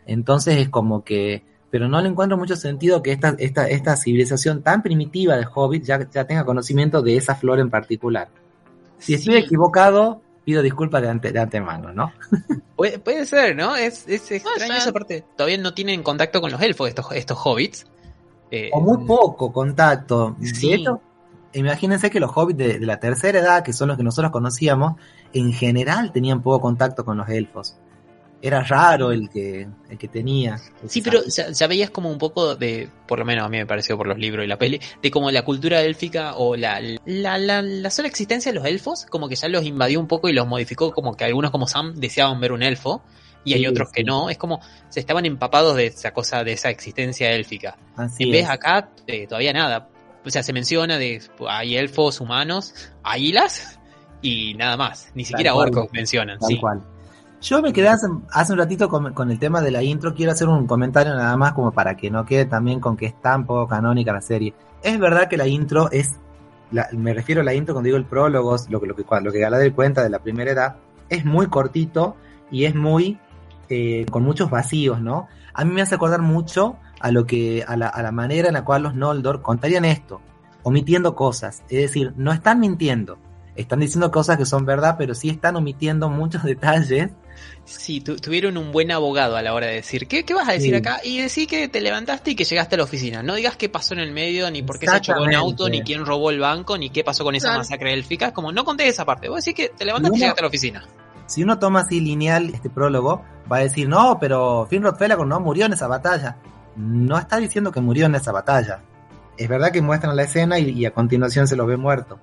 entonces 0.07 0.59
es 0.59 0.69
como 0.69 1.05
que, 1.05 1.45
pero 1.71 1.89
no 1.89 2.01
le 2.01 2.09
encuentro 2.09 2.37
mucho 2.37 2.57
sentido 2.57 3.03
que 3.03 3.13
esta, 3.13 3.35
esta, 3.39 3.69
esta 3.69 3.97
civilización 3.97 4.63
tan 4.63 4.83
primitiva 4.83 5.37
de 5.37 5.47
Hobbit 5.53 5.85
ya, 5.85 6.09
ya 6.11 6.25
tenga 6.27 6.45
conocimiento 6.45 7.03
de 7.03 7.17
esa 7.17 7.35
flor 7.35 7.59
en 7.59 7.71
particular. 7.71 8.29
Si 8.99 9.15
estoy 9.15 9.37
equivocado, 9.37 10.23
pido 10.45 10.63
disculpas 10.63 11.03
de, 11.03 11.09
ante, 11.09 11.33
de 11.33 11.41
antemano, 11.41 11.93
¿no? 11.93 12.13
puede, 12.77 13.27
ser, 13.27 13.57
¿no? 13.57 13.77
Es, 13.77 14.07
es 14.09 14.31
extraño 14.31 14.75
esa 14.75 14.93
parte. 14.93 15.25
Todavía 15.37 15.59
no 15.59 15.75
tienen 15.75 16.03
contacto 16.03 16.41
con 16.41 16.51
los 16.51 16.61
elfos 16.63 16.89
estos, 16.89 17.07
estos 17.13 17.39
hobbits. 17.45 17.87
Eh, 18.51 18.71
o 18.73 18.81
muy 18.81 19.07
poco 19.07 19.53
contacto. 19.53 20.37
Sí. 20.41 20.85
imagínense 21.55 22.11
que 22.11 22.21
los 22.21 22.31
hobbits 22.35 22.59
de, 22.59 22.81
la 22.81 23.01
tercera 23.01 23.39
edad, 23.39 23.65
que 23.65 23.73
son 23.73 23.89
los 23.89 23.97
que 23.97 24.05
nosotros 24.05 24.31
conocíamos, 24.31 24.95
en 25.35 25.53
general 25.53 26.13
tenían 26.13 26.43
poco 26.43 26.61
contacto 26.61 27.05
con 27.05 27.19
los 27.19 27.29
elfos 27.29 27.77
era 28.45 28.63
raro 28.63 29.11
el 29.11 29.31
que, 29.31 29.67
el 29.89 29.97
que 29.97 30.07
tenía. 30.07 30.61
Sí, 30.87 31.01
pero 31.01 31.23
ya, 31.25 31.67
veías 31.67 31.89
como 31.89 32.11
un 32.11 32.19
poco 32.19 32.55
de, 32.57 32.91
por 33.09 33.19
lo 33.19 33.25
menos 33.25 33.47
a 33.47 33.49
mí 33.49 33.57
me 33.57 33.65
pareció 33.65 33.97
por 33.97 34.07
los 34.07 34.19
libros 34.19 34.45
y 34.45 34.49
la 34.49 34.59
peli, 34.59 34.79
de 35.01 35.11
como 35.11 35.31
la 35.31 35.47
cultura 35.47 35.81
élfica 35.81 36.35
o 36.37 36.55
la, 36.55 36.79
la, 37.07 37.39
la, 37.39 37.91
sola 37.91 38.07
existencia 38.07 38.53
de 38.53 38.59
los 38.59 38.67
elfos, 38.67 39.07
como 39.07 39.31
que 39.31 39.37
ya 39.37 39.49
los 39.49 39.65
invadió 39.65 39.99
un 39.99 40.07
poco 40.07 40.29
y 40.29 40.35
los 40.35 40.47
modificó, 40.47 40.93
como 40.93 41.17
que 41.17 41.25
algunos 41.25 41.51
como 41.53 41.67
Sam 41.67 41.95
deseaban 41.95 42.39
ver 42.39 42.53
un 42.53 42.63
elfo. 42.63 43.03
Y 43.47 43.55
hay 43.55 43.67
otros 43.67 43.91
que 43.91 44.05
no, 44.05 44.29
es 44.29 44.37
como 44.37 44.61
se 44.91 45.01
estaban 45.01 45.25
empapados 45.25 45.77
de 45.77 45.87
esa 45.87 46.13
cosa, 46.13 46.45
de 46.45 46.53
esa 46.53 46.69
existencia 46.69 47.31
élfica. 47.31 47.79
Así 47.97 48.25
en 48.25 48.31
vez 48.31 48.49
acá, 48.49 48.91
eh, 49.07 49.27
todavía 49.27 49.55
nada. 49.55 49.89
O 50.23 50.29
sea, 50.29 50.43
se 50.43 50.53
menciona 50.53 50.99
de 50.99 51.23
hay 51.49 51.77
elfos, 51.77 52.21
humanos, 52.21 52.75
águilas 53.03 53.79
y 54.25 54.55
nada 54.55 54.77
más. 54.77 55.11
Ni 55.15 55.25
siquiera 55.25 55.55
orcos 55.55 55.89
mencionan. 55.93 56.39
sí. 56.41 56.61
Yo 57.43 57.61
me 57.61 57.75
quedé 57.75 57.89
hace, 57.89 58.07
un 58.07 58.59
ratito 58.59 58.89
con, 58.89 59.31
el 59.31 59.39
tema 59.39 59.61
de 59.61 59.71
la 59.71 59.83
intro. 59.83 60.15
Quiero 60.15 60.33
hacer 60.33 60.49
un 60.49 60.67
comentario 60.67 61.15
nada 61.15 61.37
más 61.37 61.53
como 61.53 61.73
para 61.73 61.95
que 61.95 62.11
no 62.11 62.25
quede 62.25 62.47
también 62.47 62.81
con 62.81 62.97
que 62.97 63.05
es 63.05 63.21
tan 63.21 63.45
poco 63.45 63.69
canónica 63.69 64.15
la 64.15 64.23
serie. 64.23 64.55
Es 64.83 64.99
verdad 64.99 65.29
que 65.29 65.37
la 65.37 65.47
intro 65.47 65.91
es, 65.91 66.15
me 66.93 67.13
refiero 67.13 67.43
a 67.43 67.45
la 67.45 67.53
intro 67.53 67.75
cuando 67.75 67.89
digo 67.89 67.99
el 67.99 68.07
prólogo, 68.07 68.57
lo, 68.71 68.81
lo, 68.87 68.97
que, 68.97 69.05
lo 69.21 69.31
que 69.33 69.39
Galadriel 69.41 69.75
cuenta 69.75 70.03
de 70.03 70.09
la 70.09 70.21
primera 70.21 70.53
edad, 70.53 70.77
es 71.11 71.27
muy 71.27 71.49
cortito 71.49 72.17
y 72.51 72.65
es 72.65 72.75
muy, 72.75 73.19
eh, 73.69 74.07
con 74.11 74.23
muchos 74.23 74.49
vacíos, 74.49 75.03
¿no? 75.03 75.29
A 75.53 75.67
mí 75.67 75.73
me 75.73 75.83
hace 75.83 75.97
acordar 75.97 76.23
mucho 76.23 76.77
a 77.01 77.11
lo 77.11 77.27
que, 77.27 77.63
a 77.69 77.77
la, 77.77 77.89
a 77.89 78.03
la 78.03 78.11
manera 78.11 78.49
en 78.49 78.55
la 78.55 78.65
cual 78.65 78.85
los 78.85 78.95
Noldor 78.95 79.43
contarían 79.43 79.85
esto, 79.85 80.23
omitiendo 80.63 81.15
cosas. 81.15 81.63
Es 81.69 81.83
decir, 81.83 82.15
no 82.17 82.33
están 82.33 82.59
mintiendo, 82.59 83.19
están 83.57 83.81
diciendo 83.81 84.11
cosas 84.11 84.37
que 84.37 84.47
son 84.47 84.65
verdad, 84.65 84.97
pero 84.99 85.15
sí 85.15 85.31
están 85.31 85.57
omitiendo 85.57 86.09
muchos 86.09 86.43
detalles 86.45 87.11
Sí, 87.65 88.01
tuvieron 88.01 88.59
un 88.59 88.73
buen 88.73 88.91
abogado 88.91 89.37
a 89.37 89.43
la 89.43 89.55
hora 89.55 89.69
de 89.69 89.75
decir, 89.75 90.07
¿qué, 90.07 90.25
qué 90.25 90.35
vas 90.35 90.49
a 90.49 90.53
decir 90.53 90.77
acá? 90.77 91.01
Y 91.03 91.21
decir 91.21 91.49
que 91.49 91.67
te 91.69 91.81
levantaste 91.81 92.33
y 92.33 92.35
que 92.37 92.45
llegaste 92.45 92.75
a 92.75 92.79
la 92.79 92.85
oficina. 92.85 93.23
No 93.23 93.35
digas 93.35 93.57
qué 93.57 93.71
pasó 93.71 93.95
en 93.95 94.01
el 94.01 94.13
medio, 94.13 94.51
ni 94.51 94.63
por 94.63 94.79
qué 94.79 94.87
se 94.87 95.01
chocó 95.01 95.23
un 95.23 95.35
auto, 95.35 95.69
ni 95.69 95.83
quién 95.83 96.05
robó 96.05 96.31
el 96.31 96.41
banco, 96.41 96.77
ni 96.77 96.91
qué 96.91 97.03
pasó 97.03 97.25
con 97.25 97.35
esa 97.35 97.57
masacre 97.57 97.95
élfica. 97.95 98.35
Como 98.35 98.53
no 98.53 98.65
conté 98.65 98.87
esa 98.89 99.07
parte. 99.07 99.29
Vos 99.29 99.45
decís 99.45 99.55
que 99.55 99.75
te 99.77 99.85
levantaste 99.85 100.19
y 100.19 100.21
llegaste 100.21 100.41
a 100.41 100.43
la 100.43 100.49
oficina. 100.49 100.85
Si 101.27 101.43
uno 101.43 101.59
toma 101.59 101.81
así 101.81 102.01
lineal 102.01 102.51
este 102.53 102.69
prólogo, 102.69 103.25
va 103.51 103.59
a 103.59 103.61
decir, 103.61 103.89
no, 103.89 104.19
pero 104.21 104.67
Finrod 104.69 104.97
Felagor 104.97 105.27
no 105.27 105.41
murió 105.41 105.65
en 105.65 105.73
esa 105.73 105.87
batalla. 105.87 106.37
No 106.77 107.19
está 107.19 107.39
diciendo 107.39 107.73
que 107.73 107.81
murió 107.81 108.07
en 108.07 108.15
esa 108.15 108.31
batalla. 108.31 108.83
Es 109.39 109.49
verdad 109.49 109.73
que 109.73 109.81
muestran 109.81 110.17
la 110.17 110.25
escena 110.25 110.59
y, 110.59 110.71
y 110.71 110.85
a 110.85 110.93
continuación 110.93 111.49
se 111.49 111.57
lo 111.57 111.65
ve 111.65 111.79
muerto. 111.79 112.21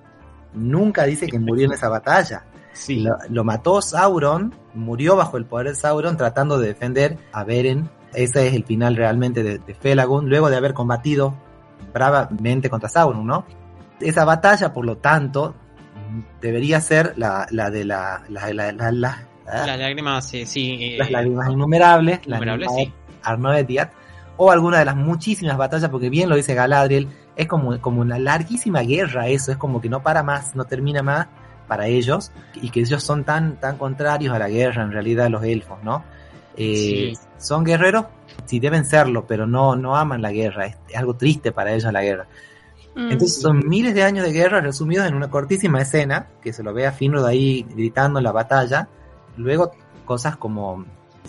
Nunca 0.54 1.04
dice 1.04 1.26
que 1.26 1.38
murió 1.38 1.66
en 1.66 1.72
esa 1.72 1.88
batalla 1.88 2.44
Sí. 2.72 3.04
Lo, 3.28 3.44
mató 3.44 3.82
Sauron, 3.82 4.54
murió 4.74 5.16
bajo 5.16 5.36
el 5.36 5.44
poder 5.44 5.68
de 5.68 5.74
Sauron 5.74 6.16
tratando 6.16 6.58
de 6.58 6.68
defender 6.68 7.18
a 7.32 7.44
Beren. 7.44 7.90
Ese 8.14 8.48
es 8.48 8.54
el 8.54 8.64
final 8.64 8.96
realmente 8.96 9.42
de, 9.42 9.58
de 9.58 9.74
Felagund, 9.74 10.28
luego 10.28 10.50
de 10.50 10.56
haber 10.56 10.74
combatido 10.74 11.34
bravamente 11.92 12.70
contra 12.70 12.88
Sauron, 12.88 13.26
¿no? 13.26 13.44
Esa 14.00 14.24
batalla, 14.24 14.72
por 14.72 14.84
lo 14.84 14.98
tanto, 14.98 15.54
debería 16.40 16.80
ser 16.80 17.14
la, 17.16 17.46
la 17.50 17.70
de 17.70 17.84
la, 17.84 18.22
la, 18.28 18.52
la, 18.52 18.72
la, 18.72 18.92
las 19.44 19.78
lágrimas, 19.78 20.28
sí, 20.28 20.46
sí. 20.46 20.96
Las 20.96 21.10
lágrimas 21.10 21.50
innumerables, 21.50 22.20
innumerables 22.26 22.70
sí. 22.74 22.92
Arnoediat, 23.22 23.92
o 24.36 24.50
alguna 24.50 24.78
de 24.78 24.84
las 24.84 24.96
muchísimas 24.96 25.56
batallas, 25.56 25.90
porque 25.90 26.10
bien 26.10 26.28
lo 26.28 26.36
dice 26.36 26.54
Galadriel, 26.54 27.08
es 27.36 27.46
como, 27.46 27.80
como 27.80 28.00
una 28.00 28.18
larguísima 28.18 28.80
guerra 28.80 29.28
eso, 29.28 29.52
es 29.52 29.58
como 29.58 29.80
que 29.80 29.88
no 29.88 30.02
para 30.02 30.22
más, 30.22 30.54
no 30.54 30.64
termina 30.64 31.02
más, 31.02 31.28
para 31.66 31.86
ellos 31.86 32.32
y 32.54 32.70
que 32.70 32.80
ellos 32.80 33.02
son 33.02 33.24
tan, 33.24 33.56
tan 33.56 33.78
contrarios 33.78 34.34
a 34.34 34.38
la 34.38 34.48
guerra, 34.48 34.82
en 34.82 34.92
realidad 34.92 35.30
los 35.30 35.42
elfos, 35.42 35.78
¿no? 35.82 36.04
Eh, 36.56 37.14
son 37.38 37.64
guerreros, 37.64 38.06
sí 38.44 38.60
deben 38.60 38.84
serlo, 38.84 39.26
pero 39.26 39.46
no, 39.46 39.74
no 39.74 39.96
aman 39.96 40.20
la 40.20 40.32
guerra, 40.32 40.66
es, 40.66 40.76
algo 40.94 41.14
triste 41.14 41.50
para 41.50 41.72
ellos 41.72 41.90
la 41.90 42.02
guerra. 42.02 42.26
Mm. 42.94 43.12
Entonces 43.12 43.40
son 43.40 43.66
miles 43.66 43.94
de 43.94 44.02
años 44.02 44.26
de 44.26 44.32
guerra 44.32 44.60
resumidos 44.60 45.06
en 45.06 45.14
una 45.14 45.30
cortísima 45.30 45.80
escena, 45.80 46.26
que 46.42 46.52
se 46.52 46.62
lo 46.62 46.74
ve 46.74 46.86
a 46.86 46.92
Finrod 46.92 47.24
ahí 47.24 47.66
gritando 47.74 48.18
en 48.18 48.24
la 48.24 48.32
batalla, 48.32 48.88
luego 49.38 49.72
cosas 50.04 50.36
como 50.36 50.84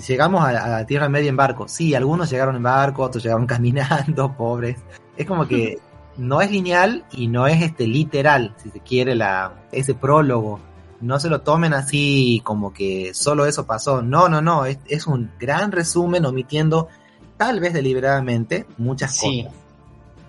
llegamos 0.05 0.43
a, 0.43 0.49
a, 0.49 0.67
la 0.67 0.85
Tierra 0.85 1.07
Media 1.07 1.29
en 1.29 1.37
barco, 1.37 1.69
sí, 1.69 1.95
algunos 1.95 2.29
llegaron 2.29 2.57
en 2.57 2.63
barco, 2.63 3.03
otros 3.03 3.23
llegaron 3.23 3.47
caminando, 3.47 4.35
pobres, 4.35 4.77
es 5.15 5.25
como 5.25 5.47
que 5.47 5.79
no 6.17 6.41
es 6.41 6.51
lineal 6.51 7.05
y 7.11 7.27
no 7.27 7.47
es 7.47 7.61
este 7.61 7.87
literal, 7.87 8.53
si 8.61 8.69
se 8.69 8.79
quiere, 8.79 9.15
la, 9.15 9.53
ese 9.71 9.93
prólogo. 9.93 10.59
No 11.01 11.19
se 11.19 11.29
lo 11.29 11.41
tomen 11.41 11.73
así 11.73 12.41
como 12.45 12.71
que 12.73 13.13
solo 13.13 13.45
eso 13.45 13.65
pasó. 13.65 14.01
No, 14.01 14.29
no, 14.29 14.41
no. 14.41 14.65
Es, 14.65 15.05
un 15.05 15.31
gran 15.39 15.71
resumen 15.71 16.25
omitiendo, 16.25 16.87
tal 17.35 17.59
vez 17.59 17.73
deliberadamente, 17.73 18.65
muchas 18.77 19.19
cosas. 19.19 19.51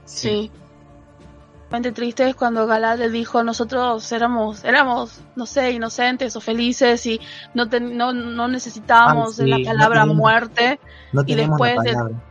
Sí. 0.04 0.50
realmente 1.70 1.92
triste 1.92 2.28
es 2.28 2.34
cuando 2.36 2.66
Galad 2.66 2.98
le 2.98 3.10
dijo 3.10 3.42
nosotros 3.42 4.12
éramos 4.12 4.62
éramos 4.64 5.20
no 5.34 5.44
sé 5.46 5.72
inocentes 5.72 6.36
o 6.36 6.40
felices 6.40 7.04
y 7.06 7.20
no 7.54 7.64
no, 7.66 8.12
no 8.12 8.46
necesitábamos 8.48 9.40
Ah, 9.40 9.42
sí, 9.42 9.48
la 9.48 9.58
no 9.58 9.64
palabra 9.64 10.06
muerte 10.06 10.78
No 11.12 11.22
Y 11.26 11.34
después 11.34 11.74
la 11.76 11.82
de- 11.82 11.92
palabra. 11.92 12.22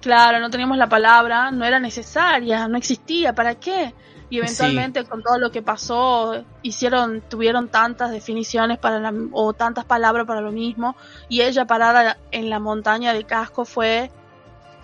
Claro 0.00 0.40
no 0.40 0.50
teníamos 0.50 0.78
la 0.78 0.88
palabra 0.88 1.50
no 1.50 1.64
era 1.64 1.78
necesaria 1.80 2.68
no 2.68 2.76
existía 2.78 3.34
para 3.34 3.54
qué 3.56 3.94
y 4.30 4.38
eventualmente 4.38 5.04
con 5.04 5.22
todo 5.22 5.38
lo 5.38 5.50
que 5.50 5.62
pasó 5.62 6.44
hicieron 6.62 7.22
tuvieron 7.28 7.68
tantas 7.68 8.10
definiciones 8.10 8.78
para 8.78 8.98
la, 9.00 9.12
o 9.32 9.54
tantas 9.54 9.84
palabras 9.84 10.26
para 10.26 10.40
lo 10.40 10.52
mismo 10.52 10.96
y 11.28 11.40
ella 11.40 11.66
parada 11.66 12.18
en 12.30 12.50
la 12.50 12.58
montaña 12.58 13.12
de 13.12 13.24
casco 13.24 13.64
fue 13.64 14.10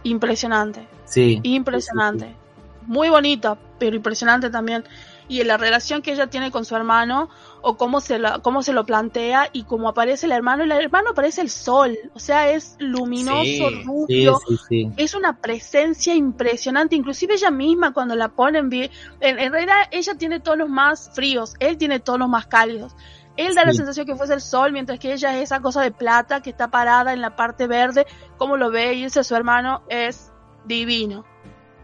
impresionante 0.03 0.89
Sí. 1.05 1.41
impresionante. 1.43 2.35
Muy 2.83 3.09
bonita, 3.09 3.57
pero 3.79 3.97
impresionante 3.97 4.51
también. 4.51 4.85
Y 5.29 5.41
en 5.41 5.49
la 5.49 5.57
relación 5.57 6.03
que 6.03 6.13
ella 6.13 6.27
tiene 6.27 6.51
con 6.51 6.65
su 6.65 6.77
hermano, 6.77 7.31
o 7.65 7.77
cómo 7.77 8.01
se, 8.01 8.19
la, 8.19 8.41
cómo 8.41 8.63
se 8.63 8.73
lo 8.73 8.85
plantea, 8.85 9.49
y 9.53 9.65
cómo 9.65 9.89
aparece 9.89 10.27
el 10.27 10.33
hermano. 10.33 10.63
El 10.65 10.73
hermano 10.73 11.11
aparece 11.11 11.41
el 11.41 11.49
sol, 11.51 11.97
o 12.15 12.19
sea, 12.19 12.51
es 12.51 12.77
luminoso, 12.79 13.43
Sí, 13.43 13.83
rubio. 13.85 14.39
sí, 14.47 14.57
sí. 14.69 14.91
Es 14.97 15.15
una 15.15 15.41
presencia 15.41 16.15
impresionante, 16.15 16.95
inclusive 16.95 17.35
ella 17.35 17.51
misma 17.51 17.93
cuando 17.93 18.15
la 18.15 18.29
ponen, 18.29 18.73
en, 18.73 18.91
en 19.21 19.53
realidad 19.53 19.77
ella 19.91 20.15
tiene 20.15 20.41
tonos 20.41 20.69
más 20.69 21.11
fríos, 21.15 21.55
él 21.59 21.79
tiene 21.79 22.01
tonos 22.01 22.29
más 22.29 22.47
cálidos. 22.47 22.95
Él 23.37 23.55
da 23.55 23.65
la 23.65 23.73
sensación 23.73 24.07
que 24.07 24.15
fuese 24.15 24.35
el 24.35 24.41
sol, 24.41 24.71
mientras 24.71 25.01
que 25.01 25.13
ella 25.13 25.37
es 25.37 25.45
esa 25.45 25.61
cosa 25.61 25.83
de 25.83 25.91
plata 25.91 26.41
que 26.41 26.51
está 26.51 26.69
parada 26.69 27.13
en 27.13 27.21
la 27.21 27.35
parte 27.35 27.67
verde, 27.67 28.07
como 28.37 28.57
lo 28.57 28.71
ve 28.71 28.95
y 28.95 29.05
ese 29.05 29.25
su 29.25 29.35
hermano 29.35 29.83
es 29.89 30.31
divino. 30.67 31.25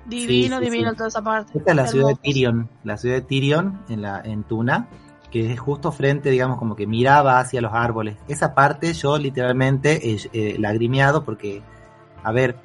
Divino, 0.07 0.59
Sí, 0.59 0.65
sí, 0.65 0.71
divino 0.71 0.95
toda 0.95 1.09
esa 1.09 1.23
parte. 1.23 1.59
Esta 1.59 1.71
es 1.73 1.77
la 1.77 1.87
ciudad 1.87 2.09
de. 2.09 2.17
Tyrion, 2.17 2.69
la 2.85 2.97
ciudad 2.97 3.17
de 3.17 3.23
Tyrion 3.23 3.81
en 3.89 4.03
la 4.03 4.21
en 4.25 4.45
Tuna, 4.45 4.89
que 5.31 5.53
es 5.53 5.61
justo 5.61 5.93
frente, 5.93 6.31
digamos, 6.31 6.59
como 6.59 6.75
que 6.77 6.87
miraba 6.87 7.39
hacia 7.39 7.61
los 7.61 7.73
árboles. 7.73 8.17
Esa 8.29 8.55
parte 8.55 8.93
yo 8.93 9.17
literalmente 9.19 10.11
eh, 10.11 10.19
eh, 10.33 10.57
lagrimeado 10.59 11.25
porque, 11.25 11.63
a 12.23 12.33
ver, 12.33 12.57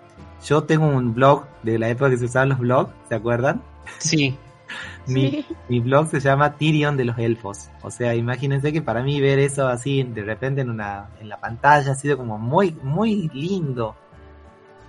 yo 0.46 0.64
tengo 0.64 0.88
un 0.88 1.14
blog 1.14 1.46
de 1.64 1.80
la 1.80 1.90
época 1.90 2.10
que 2.10 2.18
se 2.18 2.26
usaban 2.26 2.50
los 2.50 2.60
blogs, 2.60 2.92
¿se 3.08 3.16
acuerdan? 3.16 3.62
Sí. 4.00 4.38
Mi, 5.08 5.30
Sí. 5.30 5.46
mi 5.70 5.80
blog 5.80 6.08
se 6.08 6.20
llama 6.20 6.56
Tyrion 6.56 6.98
de 6.98 7.06
los 7.06 7.20
elfos. 7.20 7.70
O 7.84 7.92
sea, 7.92 8.16
imagínense 8.16 8.74
que 8.74 8.82
para 8.82 9.04
mí 9.04 9.22
ver 9.22 9.38
eso 9.38 9.68
así 9.68 10.02
de 10.02 10.24
repente 10.24 10.62
en 10.62 10.72
una 10.72 11.10
en 11.22 11.30
la 11.30 11.40
pantalla 11.40 11.92
ha 11.92 11.96
sido 11.96 12.18
como 12.18 12.40
muy 12.40 12.76
muy 12.82 13.30
lindo. 13.32 13.96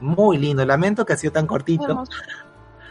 Muy 0.01 0.39
lindo. 0.39 0.65
Lamento 0.65 1.05
que 1.05 1.13
ha 1.13 1.17
sido 1.19 1.35
tan 1.35 1.47
cortito. 1.47 2.05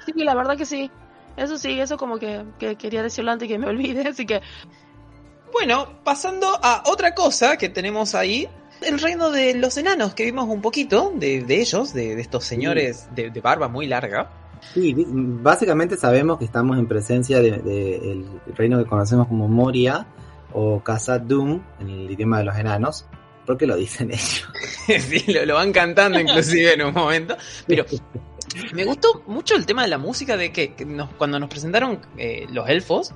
Sí, 0.06 0.14
la 0.24 0.36
verdad 0.36 0.56
que 0.56 0.68
sí. 0.68 0.92
Eso 1.38 1.58
sí, 1.58 1.80
eso 1.80 1.98
como 1.98 2.18
que, 2.18 2.44
que 2.60 2.76
quería 2.76 3.04
decirlo 3.04 3.32
antes 3.32 3.48
que 3.48 3.58
me 3.58 3.68
olvide, 3.74 4.08
así 4.08 4.26
que 4.26 4.42
Bueno, 5.52 5.88
pasando 6.04 6.48
a 6.62 6.84
otra 6.88 7.14
cosa 7.14 7.58
que 7.58 7.70
tenemos 7.70 8.16
ahí. 8.16 8.48
El 8.82 9.00
reino 9.00 9.32
de 9.32 9.54
los 9.56 9.78
enanos, 9.78 10.14
que 10.14 10.26
vimos 10.26 10.50
un 10.50 10.62
poquito 10.62 11.14
de, 11.16 11.42
de 11.44 11.62
ellos, 11.62 11.94
de, 11.94 12.16
de 12.16 12.22
estos 12.22 12.44
señores 12.44 13.08
de, 13.16 13.30
de 13.30 13.42
barba 13.42 13.70
muy 13.70 13.88
larga. 13.88 14.30
Sí, 14.74 14.94
básicamente 14.98 15.96
sabemos 15.96 16.38
que 16.40 16.46
estamos 16.46 16.78
en 16.78 16.88
presencia 16.88 17.40
del 17.40 17.64
de, 17.64 17.96
el 17.96 18.26
reino 18.56 18.78
que 18.78 18.86
conocemos 18.86 19.28
como 19.28 19.48
Moria 19.48 20.08
o 20.54 20.82
Khazad 20.84 21.22
Dûm 21.22 21.62
en 21.80 21.90
el 21.90 22.12
idioma 22.12 22.40
de 22.40 22.46
los 22.46 22.58
enanos, 22.58 23.06
porque 23.46 23.66
lo 23.66 23.76
dicen 23.76 24.10
ellos. 24.12 24.48
sí, 24.88 25.32
lo, 25.32 25.46
lo 25.46 25.56
van 25.56 25.72
cantando 25.72 26.20
inclusive 26.20 26.74
en 26.74 26.84
un 26.84 26.94
momento. 26.94 27.38
Pero 27.68 27.86
me 28.74 28.86
gustó 28.86 29.24
mucho 29.28 29.56
el 29.56 29.66
tema 29.66 29.84
de 29.84 29.88
la 29.90 29.98
música, 29.98 30.38
de 30.38 30.52
que, 30.52 30.74
que 30.74 30.86
nos- 30.86 31.10
cuando 31.16 31.40
nos 31.40 31.50
presentaron 31.50 32.00
eh, 32.18 32.48
los 32.52 32.68
elfos, 32.70 33.14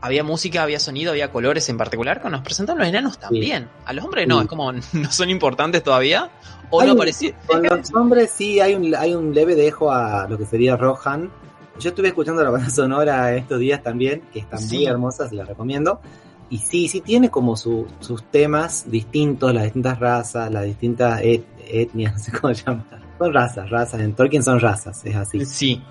había 0.00 0.24
música, 0.24 0.62
había 0.64 0.80
sonido, 0.80 1.12
había 1.12 1.30
colores 1.30 1.68
en 1.68 1.76
particular. 1.78 2.20
Cuando 2.20 2.38
nos 2.38 2.44
presentaron 2.44 2.80
los 2.80 2.88
enanos 2.88 3.18
también. 3.18 3.68
A 3.84 3.92
los 3.92 4.04
hombres 4.04 4.26
no, 4.26 4.38
Sí. 4.38 4.42
es 4.42 4.48
como 4.48 4.72
no 4.92 5.12
son 5.12 5.30
importantes 5.30 5.82
todavía. 5.82 6.30
O 6.70 6.80
Hay 6.80 6.88
no 6.88 6.94
apareció. 6.94 7.32
Con 7.46 7.62
los 7.62 7.94
hombres 7.94 8.30
sí 8.30 8.58
hay 8.60 8.74
un, 8.74 8.94
hay 8.94 9.14
un 9.14 9.32
leve 9.34 9.54
dejo 9.54 9.92
a 9.92 10.26
lo 10.28 10.36
que 10.38 10.44
sería 10.46 10.76
Rohan. 10.76 11.30
Yo 11.78 11.90
estuve 11.90 12.08
escuchando 12.08 12.42
la 12.42 12.50
banda 12.50 12.68
sonora 12.70 13.34
estos 13.36 13.60
días 13.60 13.82
también, 13.82 14.22
que 14.32 14.40
están 14.40 14.58
Sí. 14.60 14.76
muy 14.78 14.86
hermosas, 14.86 15.32
y 15.32 15.36
las 15.36 15.46
recomiendo. 15.48 16.00
Y 16.50 16.58
sí, 16.58 16.88
sí 16.88 17.00
tiene 17.00 17.30
como 17.30 17.56
su- 17.56 17.86
sus 18.00 18.24
temas 18.24 18.90
distintos, 18.90 19.54
las 19.54 19.62
distintas 19.64 19.98
razas, 20.00 20.50
las 20.52 20.64
distintas 20.64 21.20
et- 21.22 21.46
etnias, 21.66 22.12
no 22.14 22.18
sé 22.18 22.32
cómo 22.32 22.52
llamar. 22.52 23.02
Son 23.22 23.32
razas, 23.34 23.70
razas. 23.70 24.00
En 24.00 24.14
Tolkien 24.14 24.42
son 24.42 24.58
razas, 24.60 25.04
es 25.04 25.14
así. 25.14 25.44
Sí. 25.44 25.82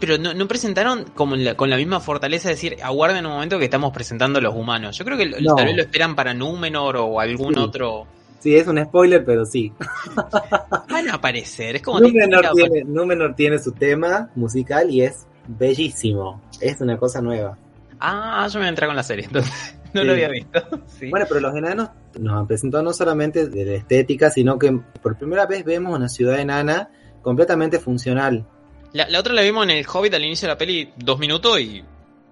Pero 0.00 0.18
no, 0.18 0.34
no 0.34 0.48
presentaron 0.48 1.04
como 1.14 1.36
la- 1.36 1.54
con 1.56 1.70
la 1.70 1.76
misma 1.76 2.00
fortaleza 2.00 2.48
de 2.48 2.54
decir, 2.56 2.76
aguarden 2.82 3.24
un 3.26 3.32
momento 3.32 3.58
que 3.58 3.64
estamos 3.66 3.92
presentando 3.92 4.38
a 4.40 4.42
los 4.42 4.54
humanos. 4.54 4.98
Yo 4.98 5.04
creo 5.04 5.16
que 5.16 5.26
No. 5.40 5.54
tal 5.54 5.66
vez 5.66 5.76
lo 5.76 5.82
esperan 5.82 6.16
para 6.16 6.34
Númenor 6.34 6.96
o 6.96 7.20
algún 7.20 7.54
Sí. 7.54 7.60
otro. 7.60 8.06
Sí, 8.40 8.56
es 8.56 8.66
un 8.66 8.82
spoiler, 8.84 9.24
pero 9.24 9.46
sí. 9.46 9.72
Van 10.90 11.08
a 11.08 11.14
aparecer. 11.14 11.76
Es 11.76 11.82
como 11.82 12.00
Númenor 12.00 12.50
tiene, 12.54 12.84
Númenor 12.84 13.34
tiene 13.34 13.58
su 13.58 13.72
tema 13.72 14.30
musical 14.34 14.90
y 14.90 15.02
es 15.02 15.26
bellísimo. 15.46 16.42
Es 16.60 16.80
una 16.80 16.96
cosa 16.98 17.20
nueva. 17.22 17.56
Ah, 18.00 18.46
yo 18.48 18.54
me 18.58 18.64
voy 18.64 18.66
a 18.66 18.68
entrar 18.70 18.88
con 18.88 18.96
la 18.96 19.02
serie, 19.02 19.24
entonces 19.26 19.76
no 19.94 20.00
Sí. 20.02 20.06
lo 20.06 20.12
había 20.12 20.28
visto. 20.28 20.60
Sí. 20.98 21.08
Bueno, 21.10 21.26
pero 21.28 21.40
los 21.40 21.54
enanos 21.54 21.88
nos 22.18 22.38
han 22.38 22.46
presentado 22.46 22.82
no 22.82 22.92
solamente 22.92 23.48
de 23.48 23.64
la 23.64 23.72
estética, 23.74 24.30
sino 24.30 24.58
que 24.58 24.72
por 25.02 25.16
primera 25.16 25.46
vez 25.46 25.64
vemos 25.64 25.96
una 25.96 26.08
ciudad 26.08 26.38
enana 26.38 26.90
completamente 27.22 27.78
funcional. 27.80 28.46
La, 28.92 29.08
la 29.08 29.18
otra 29.20 29.32
la 29.32 29.42
vimos 29.42 29.64
en 29.64 29.70
el 29.70 29.86
Hobbit 29.92 30.14
al 30.14 30.24
inicio 30.24 30.46
de 30.48 30.54
la 30.54 30.58
peli, 30.58 30.92
dos 30.96 31.18
minutos 31.18 31.58
y, 31.60 31.82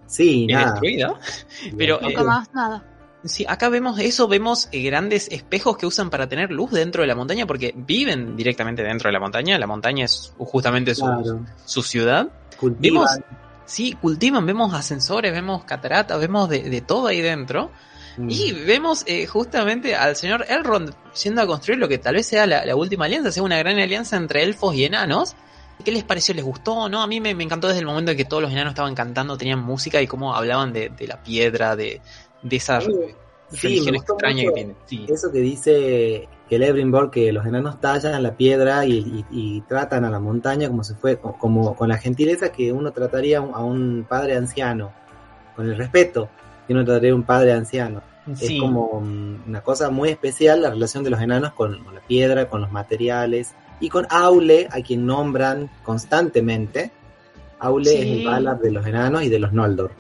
Sí, 0.07 0.43
y 0.45 0.47
nada. 0.47 0.72
destruida. 0.72 1.14
Pero, 1.76 1.97
eh, 2.01 2.05
nunca 2.05 2.22
más 2.24 2.53
nada. 2.55 2.85
Sí, 3.24 3.45
acá 3.49 3.68
vemos 3.68 3.99
eso, 4.01 4.26
vemos 4.28 4.68
eh, 4.72 4.83
grandes 4.83 5.28
espejos 5.30 5.76
que 5.76 5.87
usan 5.87 6.11
para 6.11 6.28
tener 6.28 6.51
luz 6.51 6.72
dentro 6.72 7.03
de 7.03 7.07
la 7.09 7.14
montaña, 7.14 7.47
porque 7.47 7.72
viven 7.76 8.37
directamente 8.37 8.83
dentro 8.83 9.09
de 9.09 9.12
la 9.12 9.20
montaña. 9.20 9.59
La 9.59 9.66
montaña 9.68 10.05
es 10.05 10.35
justamente 10.39 10.95
su, 10.95 11.05
Claro. 11.05 11.47
su 11.64 11.83
ciudad. 11.83 12.28
Cultivan. 12.59 12.80
Vimos, 12.80 13.11
sí, 13.64 13.93
cultivan, 13.95 14.45
vemos 14.45 14.74
ascensores, 14.74 15.33
vemos 15.33 15.64
cataratas, 15.64 16.18
vemos 16.20 16.49
de, 16.49 16.62
de 16.68 16.80
todo 16.80 17.07
ahí 17.07 17.20
dentro. 17.20 17.70
Mm. 18.17 18.29
Y 18.31 18.53
vemos 18.53 19.05
eh, 19.07 19.27
justamente 19.27 19.95
al 19.97 20.17
señor 20.17 20.45
Elrond 20.49 20.93
yendo 21.23 21.43
a 21.43 21.47
construir 21.47 21.79
lo 21.79 21.89
que 21.89 21.99
tal 21.99 22.15
vez 22.15 22.27
sea 22.27 22.47
la, 22.47 22.65
la 22.67 22.77
última 22.77 23.07
alianza, 23.07 23.33
sea 23.33 23.43
una 23.43 23.59
gran 23.59 23.79
alianza 23.79 24.17
entre 24.17 24.43
elfos 24.43 24.75
y 24.75 24.85
enanos. 24.85 25.35
¿Qué 25.85 25.91
les 25.91 26.05
pareció? 26.05 26.35
¿Les 26.35 26.45
gustó? 26.45 26.89
¿No? 26.89 27.03
A 27.03 27.07
mí 27.07 27.21
me, 27.21 27.35
me 27.35 27.43
encantó 27.43 27.67
desde 27.69 27.81
el 27.81 27.87
momento 27.87 28.11
en 28.13 28.17
que 28.17 28.25
todos 28.25 28.43
los 28.43 28.53
enanos 28.53 28.73
estaban 28.73 28.95
cantando, 28.95 29.37
tenían 29.37 29.61
música 29.61 30.01
y 30.01 30.07
cómo 30.07 30.35
hablaban 30.35 30.73
de, 30.73 30.91
de 30.91 31.07
la 31.09 31.23
piedra, 31.23 31.75
de, 31.75 32.01
de 32.43 32.57
esa 32.57 32.81
Sí, 32.81 32.89
religión 33.69 33.97
extraña 33.97 34.45
que 34.45 34.51
tiene. 34.53 34.75
Sí. 34.87 35.07
Eso 35.09 35.31
que 35.31 35.41
dice 35.41 36.29
que 36.49 36.57
Celebrimbor, 36.57 37.11
que 37.11 37.33
los 37.33 37.45
enanos 37.45 37.81
tallan 37.81 38.23
la 38.23 38.35
piedra 38.37 38.87
y, 38.87 38.93
y- 38.93 39.25
y 39.31 39.61
tratan 39.63 40.05
a 40.05 40.11
la 40.11 40.21
montaña 40.21 40.69
como 40.69 40.85
si 40.85 40.95
fue, 40.95 41.19
como 41.19 41.75
con 41.77 41.89
la 41.89 41.99
gentileza 41.99 42.51
que 42.53 42.73
uno 42.73 42.93
trataría 42.93 43.39
a 43.39 43.63
un 43.65 44.07
padre 44.09 44.37
anciano, 44.37 44.93
con 45.57 45.69
el 45.69 45.77
respeto 45.77 46.31
que 46.73 46.79
uno 46.79 46.85
trataría 46.85 47.12
a 47.12 47.16
un 47.16 47.23
padre 47.23 47.53
anciano. 47.53 48.03
Sí. 48.35 48.57
Es 48.57 48.61
como 48.61 49.01
mm, 49.01 49.49
una 49.49 49.61
cosa 49.62 49.91
muy 49.91 50.09
especial 50.11 50.62
la 50.62 50.70
relación 50.70 51.03
de 51.05 51.11
los 51.11 51.20
enanos 51.20 51.53
con, 51.53 51.83
con 51.85 51.95
la 51.95 52.01
piedra, 52.01 52.49
con 52.49 52.61
los 52.61 52.70
materiales 52.70 53.55
y 53.81 53.89
con 53.89 54.07
Aule, 54.11 54.68
a 54.70 54.81
quien 54.81 55.07
nombran 55.07 55.70
constantemente. 55.83 56.93
Aule 57.59 57.91
Sí. 57.91 57.97
es 57.97 58.18
el 58.20 58.27
Valar 58.27 58.59
de 58.61 58.70
los 58.70 58.87
enanos 58.87 59.23
y 59.23 59.29
de 59.29 59.39
los 59.39 59.53
Noldor. 59.53 59.93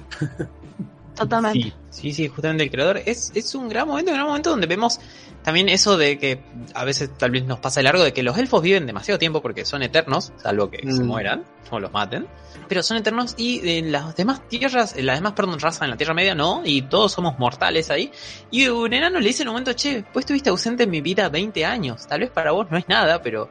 Totalmente. 1.14 1.60
Sí, 1.60 1.74
sí, 1.90 2.12
sí, 2.12 2.28
justamente 2.28 2.64
el 2.64 2.70
creador. 2.70 3.00
Es, 3.04 3.32
es 3.34 3.54
un 3.54 3.68
gran 3.68 3.86
momento, 3.86 4.10
un 4.12 4.16
gran 4.16 4.26
momento 4.26 4.50
donde 4.50 4.66
vemos 4.66 4.98
también 5.42 5.68
eso 5.68 5.96
de 5.96 6.18
que 6.18 6.40
a 6.74 6.84
veces 6.84 7.10
tal 7.18 7.30
vez 7.30 7.44
nos 7.44 7.58
pasa 7.58 7.80
de 7.80 7.84
largo 7.84 8.02
de 8.04 8.12
que 8.12 8.22
los 8.22 8.36
elfos 8.38 8.62
viven 8.62 8.86
demasiado 8.86 9.18
tiempo 9.18 9.42
porque 9.42 9.64
son 9.64 9.82
eternos, 9.82 10.32
salvo 10.36 10.70
que 10.70 10.78
se 10.78 11.02
Mm. 11.02 11.06
mueran 11.06 11.44
o 11.70 11.80
los 11.80 11.92
maten. 11.92 12.26
Pero 12.68 12.82
son 12.82 12.96
eternos 12.96 13.34
y 13.36 13.60
en 13.78 13.92
las 13.92 14.14
demás 14.14 14.46
tierras, 14.48 14.96
en 14.96 15.06
las 15.06 15.16
demás, 15.18 15.32
perdón, 15.32 15.58
razas 15.58 15.82
en 15.82 15.90
la 15.90 15.96
Tierra 15.96 16.14
Media 16.14 16.34
no, 16.34 16.62
y 16.64 16.82
todos 16.82 17.12
somos 17.12 17.38
mortales 17.38 17.90
ahí. 17.90 18.10
Y 18.50 18.68
un 18.68 18.92
enano 18.92 19.18
le 19.20 19.26
dice 19.26 19.42
en 19.42 19.48
un 19.48 19.54
momento, 19.54 19.72
che, 19.72 20.04
pues 20.12 20.24
estuviste 20.24 20.50
ausente 20.50 20.84
en 20.84 20.90
mi 20.90 21.00
vida 21.00 21.28
20 21.28 21.64
años. 21.64 22.06
Tal 22.06 22.20
vez 22.20 22.30
para 22.30 22.52
vos 22.52 22.70
no 22.70 22.78
es 22.78 22.88
nada, 22.88 23.20
pero 23.22 23.50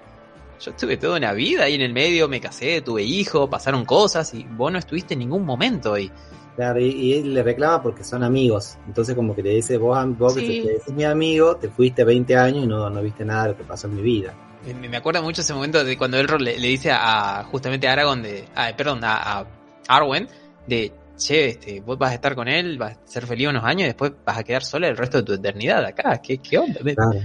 yo 0.64 0.72
estuve 0.72 0.98
toda 0.98 1.18
una 1.18 1.34
vida 1.34 1.64
ahí 1.64 1.74
en 1.76 1.82
el 1.82 1.94
medio, 1.94 2.28
me 2.28 2.40
casé, 2.40 2.82
tuve 2.82 3.04
hijo, 3.04 3.50
pasaron 3.50 3.84
cosas 3.86 4.34
y 4.34 4.44
vos 4.44 4.72
no 4.72 4.78
estuviste 4.80 5.14
en 5.16 5.20
ningún 5.22 5.46
momento 5.46 5.94
ahí. 5.96 6.12
Claro, 6.56 6.80
y, 6.80 6.88
y 6.90 7.14
él 7.14 7.34
le 7.34 7.44
reclama 7.44 7.82
porque 7.82 8.04
son 8.04 8.24
amigos. 8.24 8.78
Entonces 8.88 9.16
como 9.16 9.36
que 9.36 9.42
le 9.42 9.52
dice, 9.52 9.78
vos, 9.78 9.98
am- 9.98 10.18
vos 10.18 10.36
que 10.36 10.42
Sí. 10.42 10.60
te 10.62 10.68
decís 10.68 10.94
mi 10.94 11.04
amigo, 11.06 11.56
te 11.56 11.70
fuiste 11.70 12.04
20 12.04 12.36
años 12.36 12.66
y 12.66 12.68
no, 12.68 12.90
no 12.90 13.02
viste 13.02 13.24
nada 13.26 13.44
de 13.44 13.50
lo 13.52 13.58
que 13.58 13.64
pasó 13.64 13.88
en 13.88 13.96
mi 13.96 14.02
vida. 14.02 14.34
Me, 14.66 14.90
me 14.90 14.98
acuerda 14.98 15.22
mucho 15.22 15.42
ese 15.42 15.54
momento 15.54 15.84
de 15.84 15.98
cuando 15.98 16.18
Elrond 16.18 16.44
le, 16.44 16.60
le 16.60 16.68
dice 16.68 16.92
a 16.92 17.44
justamente 17.50 17.88
a 17.88 17.94
Aragorn 17.94 18.22
de, 18.22 18.46
ah, 18.56 18.70
perdón, 18.78 19.00
a, 19.04 19.40
a 19.40 19.46
Arwen 19.88 20.28
de, 20.68 20.92
che, 21.18 21.48
este, 21.50 21.80
vos 21.82 21.98
vas 21.98 22.12
a 22.12 22.16
estar 22.16 22.36
con 22.36 22.48
él, 22.48 22.78
vas 22.78 22.98
a 22.98 23.08
ser 23.08 23.26
feliz 23.26 23.48
unos 23.48 23.64
años 23.64 23.82
y 23.84 23.86
después 23.86 24.12
vas 24.26 24.38
a 24.38 24.44
quedar 24.44 24.64
sola 24.64 24.88
el 24.88 24.98
resto 24.98 25.18
de 25.18 25.24
tu 25.24 25.34
eternidad 25.34 25.84
acá. 25.86 26.22
¿Qué, 26.22 26.38
qué 26.38 26.58
onda? 26.60 26.80
Claro. 26.82 27.22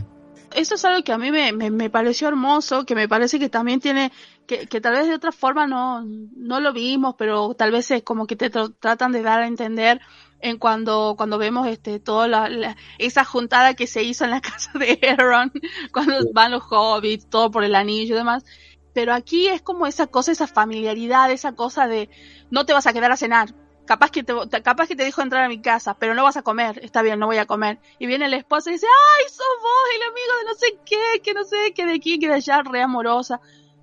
Eso 0.55 0.77
es 0.77 0.85
algo 0.87 1.03
que 1.03 1.13
a 1.13 1.19
mí 1.19 1.31
me, 1.31 1.53
me, 1.53 1.71
me 1.71 1.91
pareció 1.91 2.29
hermoso, 2.29 2.87
que 2.87 2.95
me 2.95 3.09
parece 3.09 3.39
que 3.39 3.49
también 3.51 3.81
tiene 3.81 4.11
que, 4.47 4.67
que 4.67 4.81
tal 4.81 4.95
vez 4.95 5.09
de 5.09 5.15
otra 5.15 5.33
forma 5.33 5.67
no, 5.67 6.03
no 6.05 6.61
lo 6.61 6.73
vimos, 6.73 7.15
pero 7.19 7.55
tal 7.55 7.71
vez 7.73 7.91
es 7.91 8.03
como 8.03 8.27
que 8.27 8.37
te 8.37 8.51
tr- 8.51 8.75
tratan 8.81 9.13
de 9.13 9.23
dar 9.23 9.41
a 9.41 9.47
entender 9.47 10.01
en 10.41 10.59
cuando, 10.59 11.15
cuando 11.17 11.39
vemos 11.39 11.67
este, 11.67 11.99
toda 12.01 12.29
la, 12.29 12.49
la- 12.49 12.77
esa 12.99 13.25
juntada 13.25 13.75
que 13.75 13.87
se 13.87 14.03
hizo 14.03 14.25
en 14.25 14.31
la 14.31 14.41
casa 14.43 14.71
de 14.79 14.99
Aaron, 15.19 15.53
cuando 15.93 16.21
Sí. 16.23 16.29
van 16.33 16.53
los 16.53 16.63
hobbits, 16.71 17.29
todo 17.29 17.51
por 17.51 17.65
el 17.65 17.75
anillo 17.75 18.15
y 18.15 18.19
demás. 18.19 18.45
Pero 18.93 19.13
aquí 19.13 19.47
es 19.49 19.61
como 19.63 19.87
esa 19.87 20.07
cosa, 20.07 20.33
esa 20.33 20.47
familiaridad, 20.47 21.31
esa 21.31 21.55
cosa 21.55 21.87
de 21.87 22.09
no 22.51 22.65
te 22.65 22.73
vas 22.73 22.87
a 22.87 22.93
quedar 22.93 23.13
a 23.13 23.17
cenar. 23.17 23.55
Capaz 23.85 24.11
que 24.11 24.25
te, 24.25 24.35
capaz 24.63 24.89
que 24.89 24.97
te 24.97 25.05
dejo 25.05 25.23
entrar 25.23 25.45
a 25.45 25.49
mi 25.49 25.61
casa, 25.61 25.95
pero 25.99 26.15
no 26.15 26.25
vas 26.25 26.37
a 26.37 26.43
comer. 26.43 26.81
Está 26.83 27.03
bien, 27.03 27.19
no 27.21 27.27
voy 27.27 27.37
a 27.39 27.47
comer. 27.47 27.79
Y 27.99 28.07
viene 28.07 28.25
el 28.27 28.35
esposo 28.35 28.71
y 28.71 28.75
dice, 28.75 28.87
ay, 28.87 29.25
sos 29.29 29.47
vos 29.63 29.89
el 29.97 30.03
amigo 30.11 30.39
de 30.41 30.45
no 30.47 30.55
sé 30.55 30.67
qué, 30.85 31.21
que 31.23 31.35
no 31.35 31.45
sé 31.45 31.73
qué 31.75 31.85
de 31.87 31.95
aquí, 31.95 32.19
que 32.19 32.27
de 32.29 32.35
allá, 32.35 32.63
re 32.63 32.83
amorosa. 32.83 33.41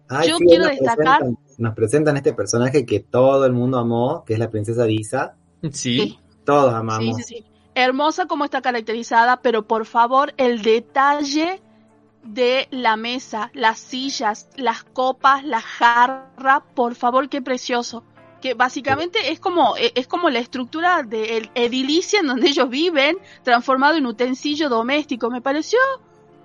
Ay, 0.09 0.29
Yo 0.29 0.37
sí, 0.37 0.45
quiero 0.45 0.65
nos 0.65 0.73
destacar- 0.73 1.19
presentan- 1.21 1.37
nos 1.57 1.75
presentan 1.75 2.17
este 2.17 2.33
personaje 2.33 2.85
que 2.85 2.99
todo 2.99 3.45
el 3.45 3.53
mundo 3.53 3.77
amó, 3.79 4.23
que 4.25 4.33
es 4.33 4.39
la 4.39 4.49
princesa 4.49 4.83
Disa. 4.85 5.35
Sí. 5.71 6.19
Todos 6.45 6.73
amamos. 6.73 7.17
sí, 7.17 7.23
sí. 7.23 7.45
Hermosa 7.75 8.25
como 8.27 8.45
está 8.45 8.61
caracterizada, 8.61 9.41
pero 9.41 9.65
por 9.67 9.85
favor, 9.85 10.33
el 10.37 10.61
detalle 10.61 11.61
de 12.23 12.67
la 12.71 12.95
mesa, 12.97 13.49
las 13.53 13.79
sillas, 13.79 14.47
las 14.55 14.83
copas, 14.83 15.43
la 15.43 15.59
jarra, 15.61 16.63
por 16.75 16.95
favor, 16.95 17.29
qué 17.29 17.41
precioso. 17.41 18.03
Que 18.41 18.53
básicamente 18.53 19.31
es 19.31 19.39
como, 19.39 19.75
e- 19.77 19.91
es 19.95 20.05
como 20.07 20.29
la 20.29 20.39
estructura 20.39 21.03
del 21.03 21.49
edilicio 21.55 22.19
en 22.19 22.27
donde 22.27 22.49
ellos 22.49 22.69
viven, 22.69 23.17
transformado 23.43 23.95
en 23.95 24.05
utensilio 24.05 24.69
doméstico. 24.69 25.29
Me 25.31 25.41
pareció, 25.41 25.79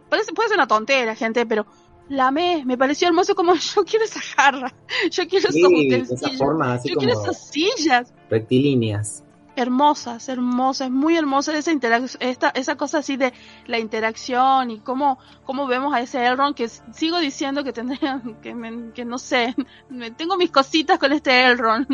parece, 0.08 0.32
puede 0.32 0.48
ser 0.48 0.58
una 0.58 0.66
tontera, 0.68 1.14
gente, 1.14 1.44
pero 1.44 1.66
la 2.08 2.30
me, 2.30 2.64
me 2.64 2.76
pareció 2.78 3.08
hermoso 3.08 3.34
como 3.34 3.54
yo 3.74 3.84
quiero 3.84 4.04
esa 4.04 4.20
jarra, 4.20 4.74
yo 5.10 5.26
quiero 5.28 5.50
Sí, 5.52 5.60
esos 5.60 5.72
utensilios, 5.72 6.38
forma 6.38 6.74
así 6.74 6.88
yo 6.88 6.94
como 6.94 7.06
quiero 7.06 7.20
esas 7.22 7.46
sillas 7.50 8.12
rectilíneas. 8.30 9.24
hermosas, 9.56 10.28
hermosas, 10.28 10.90
muy 10.90 11.16
hermosa 11.16 11.56
esa 11.56 11.72
esta, 12.20 12.50
esa 12.50 12.76
cosa 12.76 12.98
así 12.98 13.16
de 13.16 13.32
la 13.66 13.78
interacción 13.78 14.70
y 14.70 14.80
cómo, 14.80 15.18
cómo 15.44 15.66
vemos 15.66 15.92
a 15.94 16.00
ese 16.00 16.24
Elrond 16.24 16.54
que 16.54 16.68
sigo 16.68 17.18
diciendo 17.18 17.64
que 17.64 17.72
tendría, 17.72 18.22
que, 18.42 18.54
me- 18.54 18.92
que 18.92 19.04
no 19.04 19.18
sé, 19.18 19.54
me, 19.88 20.10
tengo 20.12 20.36
mis 20.36 20.50
cositas 20.50 20.98
con 20.98 21.12
este 21.12 21.44
Elrond, 21.46 21.88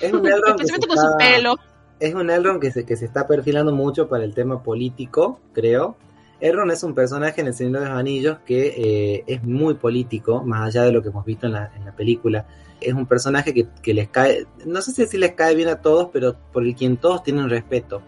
Es 0.00 0.12
un 0.12 0.26
Elrond 0.26 0.60
especialmente 0.60 0.86
con 0.88 0.98
su 0.98 1.16
pelo. 1.16 1.56
es 1.98 2.14
un 2.14 2.28
Elrond 2.30 2.60
que 2.60 2.70
se, 2.72 2.84
que 2.84 2.96
se 2.96 3.04
está 3.06 3.26
perfilando 3.26 3.72
mucho 3.72 4.08
para 4.08 4.24
el 4.24 4.34
tema 4.34 4.62
político, 4.62 5.40
creo. 5.52 5.96
Elrond 6.40 6.70
es 6.70 6.82
un 6.82 6.94
personaje 6.94 7.40
en 7.40 7.46
El 7.46 7.54
Señor 7.54 7.80
de 7.80 7.88
los 7.88 7.96
Anillos 7.96 8.38
que 8.44 8.74
eh, 8.76 9.24
es 9.26 9.42
muy 9.42 9.74
político, 9.74 10.42
más 10.42 10.66
allá 10.66 10.84
de 10.84 10.92
lo 10.92 11.02
que 11.02 11.08
hemos 11.08 11.24
visto 11.24 11.46
en 11.46 11.52
la, 11.52 11.72
en 11.74 11.84
la 11.84 11.92
película. 11.92 12.46
Es 12.80 12.92
un 12.92 13.06
personaje 13.06 13.54
que, 13.54 13.68
que 13.82 13.94
les 13.94 14.08
cae, 14.08 14.46
no 14.66 14.82
sé 14.82 15.06
si 15.06 15.16
les 15.16 15.32
cae 15.32 15.54
bien 15.54 15.68
a 15.68 15.80
todos, 15.80 16.10
pero 16.12 16.36
por 16.52 16.62
el 16.62 16.74
quien 16.74 16.98
todos 16.98 17.22
tienen 17.22 17.48
respeto. 17.48 18.02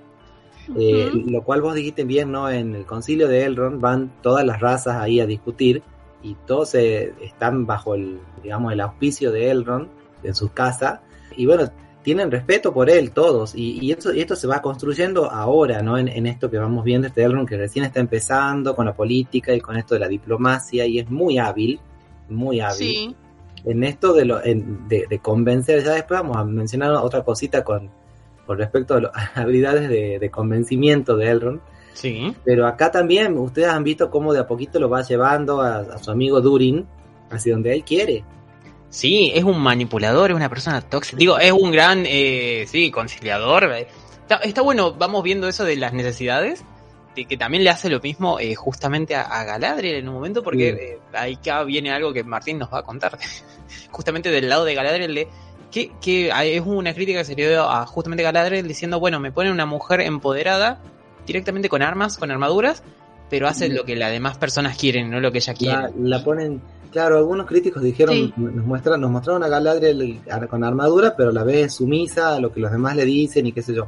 Eh. 0.77 1.11
Lo 1.27 1.43
cual 1.43 1.63
vos 1.63 1.75
dijiste 1.75 2.05
bien, 2.05 2.31
¿no? 2.31 2.51
En 2.51 2.75
el 2.75 2.85
concilio 2.85 3.27
de 3.29 3.45
Elrond 3.45 3.81
van 3.81 4.13
todas 4.23 4.45
las 4.45 4.61
razas 4.61 4.97
ahí 4.97 5.21
a 5.21 5.27
discutir 5.27 5.83
y 6.23 6.35
todos 6.47 6.75
eh, 6.75 7.15
están 7.23 7.65
bajo 7.67 7.95
el, 7.95 8.19
digamos, 8.43 8.73
el 8.73 8.81
auspicio 8.81 9.33
de 9.33 9.51
Elrond 9.51 9.89
en 10.23 10.35
su 10.35 10.53
casa. 10.53 11.01
Y 11.37 11.47
bueno, 11.47 11.71
tienen 12.03 12.31
respeto 12.31 12.73
por 12.73 12.89
él 12.89 13.11
todos. 13.11 13.55
Y, 13.55 13.79
y 13.85 13.93
esto, 13.93 14.15
y 14.15 14.21
esto 14.21 14.35
se 14.37 14.47
va 14.47 14.63
construyendo 14.63 15.31
ahora, 15.31 15.83
¿no? 15.83 15.99
En, 15.99 16.09
en 16.09 16.27
esto 16.27 16.51
que 16.51 16.59
vamos 16.59 16.85
viendo, 16.85 17.07
este 17.09 17.23
Elrond 17.23 17.49
que 17.49 17.57
recién 17.57 17.85
está 17.85 18.01
empezando 18.01 18.75
con 18.75 18.87
la 18.87 18.95
política 18.95 19.55
y 19.55 19.61
con 19.61 19.77
esto 19.77 19.95
de 19.95 20.01
la 20.01 20.09
diplomacia 20.09 20.87
y 20.87 20.99
es 21.01 21.11
muy 21.11 21.39
hábil, 21.39 21.81
muy 22.29 22.61
hábil 22.61 22.77
Sí, 22.77 23.17
en 23.65 23.85
esto 23.85 24.13
de, 24.13 24.25
lo, 24.25 24.43
en- 24.45 24.89
de, 24.89 25.07
de 25.09 25.19
convencer, 25.19 25.83
ya 25.85 25.93
después 25.93 26.21
vamos 26.21 26.37
a 26.37 26.45
mencionar 26.45 26.93
otra 26.93 27.23
cosita 27.25 27.65
con, 27.65 27.91
con 28.47 28.57
respecto 28.59 28.95
a 28.95 29.01
las 29.03 29.13
habilidades 29.37 29.89
de, 29.89 30.19
de 30.19 30.31
convencimiento 30.31 31.17
de 31.17 31.29
Elrond, 31.31 31.61
Sí. 31.95 32.33
pero 32.45 32.67
acá 32.69 32.93
también 32.93 33.37
ustedes 33.37 33.69
han 33.69 33.83
visto 33.83 34.09
cómo 34.09 34.33
de 34.33 34.39
a 34.39 34.47
poquito 34.47 34.79
lo 34.79 34.89
va 34.89 35.03
llevando 35.03 35.61
a, 35.61 35.79
a 35.79 35.99
su 35.99 36.13
amigo 36.13 36.41
Durin 36.41 36.87
hacia 37.29 37.53
donde 37.55 37.75
él 37.75 37.83
quiere. 37.83 38.23
Sí, 38.91 39.33
es 39.35 39.45
un 39.45 39.61
manipulador, 39.61 40.31
es 40.31 40.37
una 40.37 40.49
persona 40.49 40.81
tóxica. 40.81 41.17
Digo, 41.19 41.39
es 41.39 41.53
un 41.53 41.71
gran, 41.71 42.05
eh, 42.07 42.65
sí, 42.69 42.91
conciliador. 42.91 43.71
Está, 44.23 44.37
está 44.37 44.63
bueno, 44.63 44.93
vamos 44.95 45.23
viendo 45.23 45.47
eso 45.49 45.65
de 45.65 45.77
las 45.77 45.93
necesidades, 45.93 46.65
de 47.15 47.25
que 47.27 47.37
también 47.37 47.65
le 47.65 47.71
hace 47.71 47.89
lo 47.91 48.01
mismo 48.01 48.39
eh, 48.41 48.55
justamente 48.55 49.15
a, 49.15 49.23
a 49.23 49.45
Galadriel 49.45 49.97
en 49.97 50.09
un 50.09 50.15
momento, 50.15 50.43
porque 50.43 50.73
Sí. 50.73 50.79
eh, 50.81 50.99
ahí 51.13 51.35
acá 51.35 51.65
viene 51.65 51.91
algo 51.93 52.13
que 52.13 52.25
Martín 52.25 52.59
nos 52.59 52.73
va 52.73 52.79
a 52.79 52.83
contar. 52.83 53.19
justamente 53.91 54.31
del 54.31 54.49
lado 54.49 54.65
de 54.65 54.75
Galadriel, 54.75 55.15
de 55.15 55.29
que, 55.71 55.93
que 56.01 56.33
hay- 56.33 56.55
es 56.55 56.63
una 56.65 56.95
crítica 56.95 57.19
que 57.19 57.25
se 57.27 57.35
le 57.35 57.49
dio 57.49 57.69
a 57.69 57.85
justamente 57.87 58.23
Galadriel 58.23 58.67
diciendo, 58.67 58.99
bueno, 59.01 59.21
me 59.21 59.33
pone 59.33 59.51
una 59.51 59.67
mujer 59.67 60.01
empoderada 60.01 60.81
directamente 61.27 61.69
con 61.69 61.83
armas, 61.83 62.17
con 62.17 62.31
armaduras, 62.31 62.83
pero 63.29 63.47
hace 63.49 63.69
lo 63.69 63.85
que 63.85 63.95
las 63.97 64.11
demás 64.11 64.39
personas 64.39 64.79
quieren, 64.79 65.11
no 65.11 65.21
lo 65.21 65.31
que 65.31 65.39
ella 65.39 65.53
quiere. 65.53 65.77
La, 65.77 65.91
la 66.19 66.25
ponen, 66.25 66.63
claro, 66.91 67.19
algunos 67.19 67.47
críticos 67.47 67.83
dijeron, 67.83 68.15
Sí. 68.15 68.35
nos, 68.37 68.65
muestran, 68.65 69.01
nos 69.01 69.11
mostraron 69.11 69.43
a 69.45 69.49
Galadriel 69.49 70.21
con 70.49 70.65
armadura, 70.65 71.15
pero 71.17 71.31
a 71.31 71.33
la 71.33 71.45
vez 71.45 71.75
sumisa 71.75 72.35
a 72.35 72.41
lo 72.41 72.53
que 72.53 72.61
los 72.61 72.71
demás 72.73 72.97
le 72.97 73.05
dicen 73.05 73.47
y 73.47 73.53
qué 73.53 73.63
sé 73.63 73.75
yo. 73.75 73.87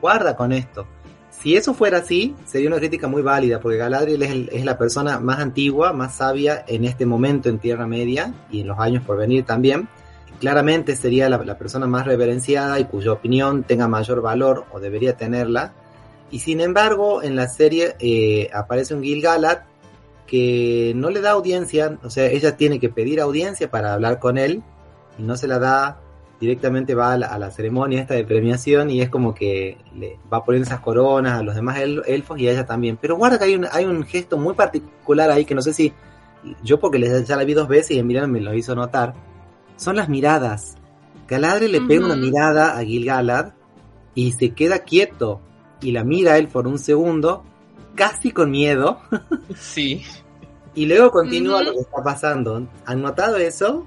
Guarda 0.00 0.36
con 0.36 0.52
esto. 0.52 0.86
Si 1.30 1.54
eso 1.56 1.72
fuera 1.72 1.98
así, 1.98 2.34
sería 2.46 2.68
una 2.68 2.78
crítica 2.78 3.06
muy 3.06 3.22
válida, 3.22 3.60
porque 3.60 3.78
Galadriel 3.78 4.22
es, 4.22 4.30
el- 4.30 4.48
es 4.52 4.64
la 4.64 4.76
persona 4.76 5.20
más 5.20 5.38
antigua, 5.38 5.92
más 5.92 6.16
sabia 6.16 6.64
en 6.66 6.84
este 6.84 7.06
momento 7.06 7.48
en 7.48 7.58
Tierra 7.58 7.86
Media 7.86 8.34
y 8.50 8.60
en 8.62 8.66
los 8.68 8.78
años 8.78 9.04
por 9.04 9.16
venir 9.18 9.44
también. 9.44 9.88
Claramente 10.40 10.94
sería 10.96 11.28
la, 11.28 11.38
la 11.44 11.56
persona 11.58 11.86
más 11.86 12.06
reverenciada 12.06 12.78
y 12.80 12.84
cuya 12.84 13.12
opinión 13.12 13.62
tenga 13.64 13.86
mayor 13.88 14.20
valor 14.20 14.64
o 14.72 14.80
debería 14.80 15.16
tenerla. 15.16 15.72
Y 16.30 16.40
sin 16.40 16.60
embargo, 16.60 17.22
en 17.22 17.36
la 17.36 17.48
serie 17.48 17.94
eh, 18.00 18.50
aparece 18.52 18.94
un 18.94 19.02
Gil-galad 19.02 19.58
que 20.28 20.92
no 20.94 21.10
le 21.10 21.20
da 21.20 21.32
audiencia, 21.32 21.98
o 22.04 22.10
sea, 22.10 22.26
ella 22.26 22.56
tiene 22.56 22.78
que 22.78 22.88
pedir 22.88 23.20
audiencia 23.20 23.68
para 23.70 23.94
hablar 23.94 24.20
con 24.20 24.38
él 24.38 24.62
y 25.18 25.22
no 25.22 25.36
se 25.36 25.48
la 25.48 25.58
da, 25.58 26.00
directamente 26.40 26.94
va 26.94 27.14
a 27.14 27.18
la, 27.18 27.26
a 27.26 27.38
la 27.40 27.50
ceremonia 27.50 28.00
esta 28.00 28.14
de 28.14 28.24
premiación 28.24 28.90
y 28.90 29.00
es 29.00 29.08
como 29.08 29.34
que 29.34 29.76
le 29.96 30.18
va 30.32 30.44
poniendo 30.44 30.68
esas 30.68 30.78
coronas 30.80 31.40
a 31.40 31.42
los 31.42 31.56
demás 31.56 31.80
el- 31.80 32.02
elfos 32.06 32.38
y 32.38 32.46
a 32.46 32.52
ella 32.52 32.64
también. 32.66 32.96
Pero 33.00 33.16
guarda 33.16 33.38
que 33.38 33.44
hay 33.46 33.56
un, 33.56 33.66
hay 33.72 33.84
un 33.86 34.04
gesto 34.04 34.36
muy 34.38 34.54
particular 34.54 35.30
ahí 35.32 35.44
que 35.44 35.56
no 35.56 35.62
sé 35.62 35.72
si 35.74 35.92
yo 36.62 36.78
porque 36.78 37.00
ya 37.26 37.36
la 37.36 37.42
vi 37.44 37.54
dos 37.54 37.66
veces 37.66 37.90
y 37.92 37.98
Emiliano 37.98 38.28
me 38.28 38.40
lo 38.40 38.54
hizo 38.54 38.74
notar, 38.76 39.14
son 39.76 39.96
las 39.96 40.08
miradas. 40.08 40.76
Galadriel 41.26 41.72
le 41.72 41.80
pega 41.80 42.06
una 42.06 42.16
mirada 42.16 42.78
a 42.78 42.84
Gil-galad 42.84 43.54
y 44.14 44.32
se 44.32 44.50
queda 44.50 44.78
quieto 44.80 45.40
y 45.80 45.92
la 45.92 46.04
mira 46.04 46.38
él 46.38 46.48
por 46.48 46.66
un 46.66 46.78
segundo, 46.78 47.44
casi 47.98 48.30
con 48.32 48.50
miedo, 48.50 49.00
Sí. 49.58 50.04
y 50.74 50.86
luego 50.86 51.10
continúa 51.10 51.62
lo 51.62 51.72
que 51.72 51.80
está 51.80 52.02
pasando. 52.02 52.66
¿Han 52.86 53.02
notado 53.02 53.36
eso? 53.36 53.86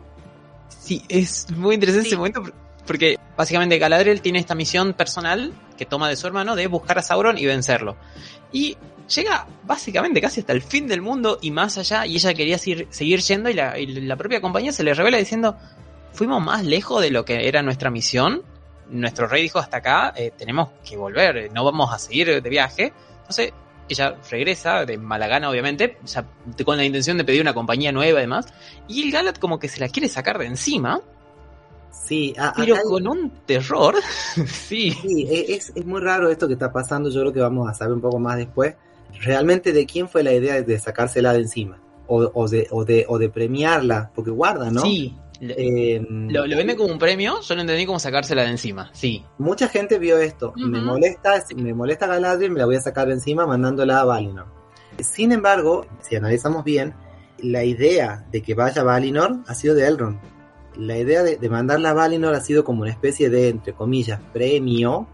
Sí, 0.68 1.04
es 1.10 1.50
muy 1.52 1.76
interesante 1.76 2.04
Sí. 2.06 2.10
ese 2.14 2.18
momento 2.18 2.42
por- 2.44 2.54
porque 2.86 3.18
básicamente 3.38 3.78
Galadriel 3.78 4.22
tiene 4.22 4.40
esta 4.40 4.56
misión 4.56 4.94
personal 4.94 5.54
que 5.78 5.86
toma 5.86 6.10
de 6.10 6.16
su 6.16 6.28
hermano 6.28 6.56
de 6.56 6.68
buscar 6.68 6.98
a 7.00 7.02
Sauron 7.02 7.38
y 7.38 7.46
vencerlo. 7.46 7.96
Y 8.52 8.78
llega 9.14 9.48
básicamente 9.64 10.20
casi 10.22 10.42
hasta 10.42 10.54
el 10.54 10.62
fin 10.62 10.88
del 10.88 11.02
mundo 11.02 11.38
y 11.42 11.52
más 11.52 11.78
allá 11.78 12.06
y 12.06 12.16
ella 12.16 12.34
quería 12.34 12.58
seguir, 12.58 12.88
seguir 12.90 13.22
yendo 13.22 13.50
y 13.50 13.54
la, 13.54 13.78
y 13.80 13.86
la 13.88 14.16
propia 14.16 14.42
compañía 14.42 14.72
se 14.72 14.84
le 14.84 14.94
revela 14.94 15.18
diciendo 15.18 15.56
fuimos 16.14 16.44
más 16.44 16.66
lejos 16.66 17.02
de 17.02 17.12
lo 17.12 17.24
que 17.24 17.48
era 17.48 17.62
nuestra 17.62 17.90
misión. 17.90 18.42
Nuestro 18.90 19.28
rey 19.28 19.44
dijo 19.44 19.60
hasta 19.60 19.78
acá, 19.78 20.14
eh, 20.18 20.32
tenemos 20.38 20.70
que 20.84 20.98
volver, 20.98 21.50
no 21.54 21.64
vamos 21.64 21.94
a 21.94 22.00
seguir 22.00 22.42
de 22.42 22.50
viaje. 22.50 22.92
Entonces 23.20 23.54
ella 23.90 24.16
regresa, 24.30 24.86
de 24.86 24.98
mala 24.98 25.28
gana 25.28 25.50
obviamente, 25.50 25.98
ya 26.06 26.26
con 26.66 26.78
la 26.78 26.86
intención 26.86 27.18
de 27.18 27.24
pedir 27.26 27.42
una 27.42 27.54
compañía 27.54 27.92
nueva 27.92 28.20
y 28.20 28.24
demás. 28.24 28.46
Y 28.88 29.04
el 29.04 29.12
Galat 29.12 29.38
como 29.40 29.60
que 29.60 29.68
se 29.68 29.80
la 29.80 29.90
quiere 29.90 30.08
sacar 30.10 30.38
de 30.38 30.46
encima, 30.46 31.02
Sí, 31.92 32.34
a- 32.38 32.54
pero 32.56 32.76
hay- 32.76 32.84
con 32.84 33.08
un 33.08 33.30
terror. 33.46 33.96
sí. 34.48 34.92
sí, 34.92 35.28
e- 35.30 35.54
es, 35.56 35.72
es 35.76 35.86
muy 35.86 36.00
raro 36.02 36.30
esto 36.30 36.48
que 36.48 36.54
está 36.54 36.72
pasando. 36.72 37.10
Yo 37.10 37.22
creo 37.22 37.34
que 37.34 37.40
vamos 37.42 37.70
a 37.70 37.74
saber 37.74 37.94
un 37.94 38.02
poco 38.02 38.18
más 38.20 38.38
después. 38.38 38.76
Realmente 39.22 39.74
de 39.74 39.86
quién 39.86 40.08
fue 40.10 40.24
la 40.24 40.34
idea 40.34 40.62
de 40.62 40.80
sacársela 40.80 41.34
de 41.34 41.40
encima 41.40 41.78
o, 42.08 42.32
o 42.34 42.48
de, 42.48 42.68
o, 42.72 42.86
de, 42.86 43.06
o 43.08 43.20
de 43.20 43.30
premiarla, 43.30 44.10
porque 44.16 44.32
guarda, 44.32 44.72
¿no? 44.72 44.82
Sí. 44.82 45.16
Lo, 45.42 45.54
Eh, 45.58 46.00
lo, 46.10 46.46
lo 46.48 46.56
venden 46.56 46.78
como 46.78 46.94
un 46.94 47.00
premio, 47.00 47.42
yo 47.42 47.56
lo 47.56 47.62
entendí 47.62 47.86
como 47.86 48.00
sacársela 48.00 48.44
de 48.44 48.50
encima. 48.50 48.90
Sí. 48.94 49.26
Mucha 49.40 49.68
gente 49.68 49.98
vio 50.00 50.18
esto. 50.20 50.54
Me 50.56 50.80
molesta, 50.82 51.44
me 51.56 51.74
molesta 51.74 52.08
Galadriel, 52.08 52.52
me 52.52 52.60
la 52.60 52.66
voy 52.68 52.76
a 52.76 52.82
sacar 52.82 53.08
de 53.08 53.14
encima 53.14 53.46
mandándola 53.48 54.02
a 54.02 54.06
Valinor. 54.06 54.46
Sin 55.00 55.32
embargo, 55.32 55.86
si 56.02 56.16
analizamos 56.16 56.64
bien, 56.64 56.94
la 57.40 57.64
idea 57.64 58.26
de 58.32 58.42
que 58.44 58.54
vaya 58.54 58.82
a 58.82 58.86
Valinor 58.86 59.40
ha 59.48 59.56
sido 59.56 59.74
de 59.76 59.88
Elrond. 59.88 60.20
La 60.78 60.98
idea 60.98 61.24
de, 61.24 61.38
de 61.38 61.50
mandarla 61.50 61.90
a 61.90 61.94
Valinor 61.94 62.34
ha 62.36 62.42
sido 62.42 62.64
como 62.64 62.84
una 62.84 62.92
especie 62.92 63.30
de, 63.30 63.50
entre 63.50 63.74
comillas, 63.74 64.20
premio 64.32 65.08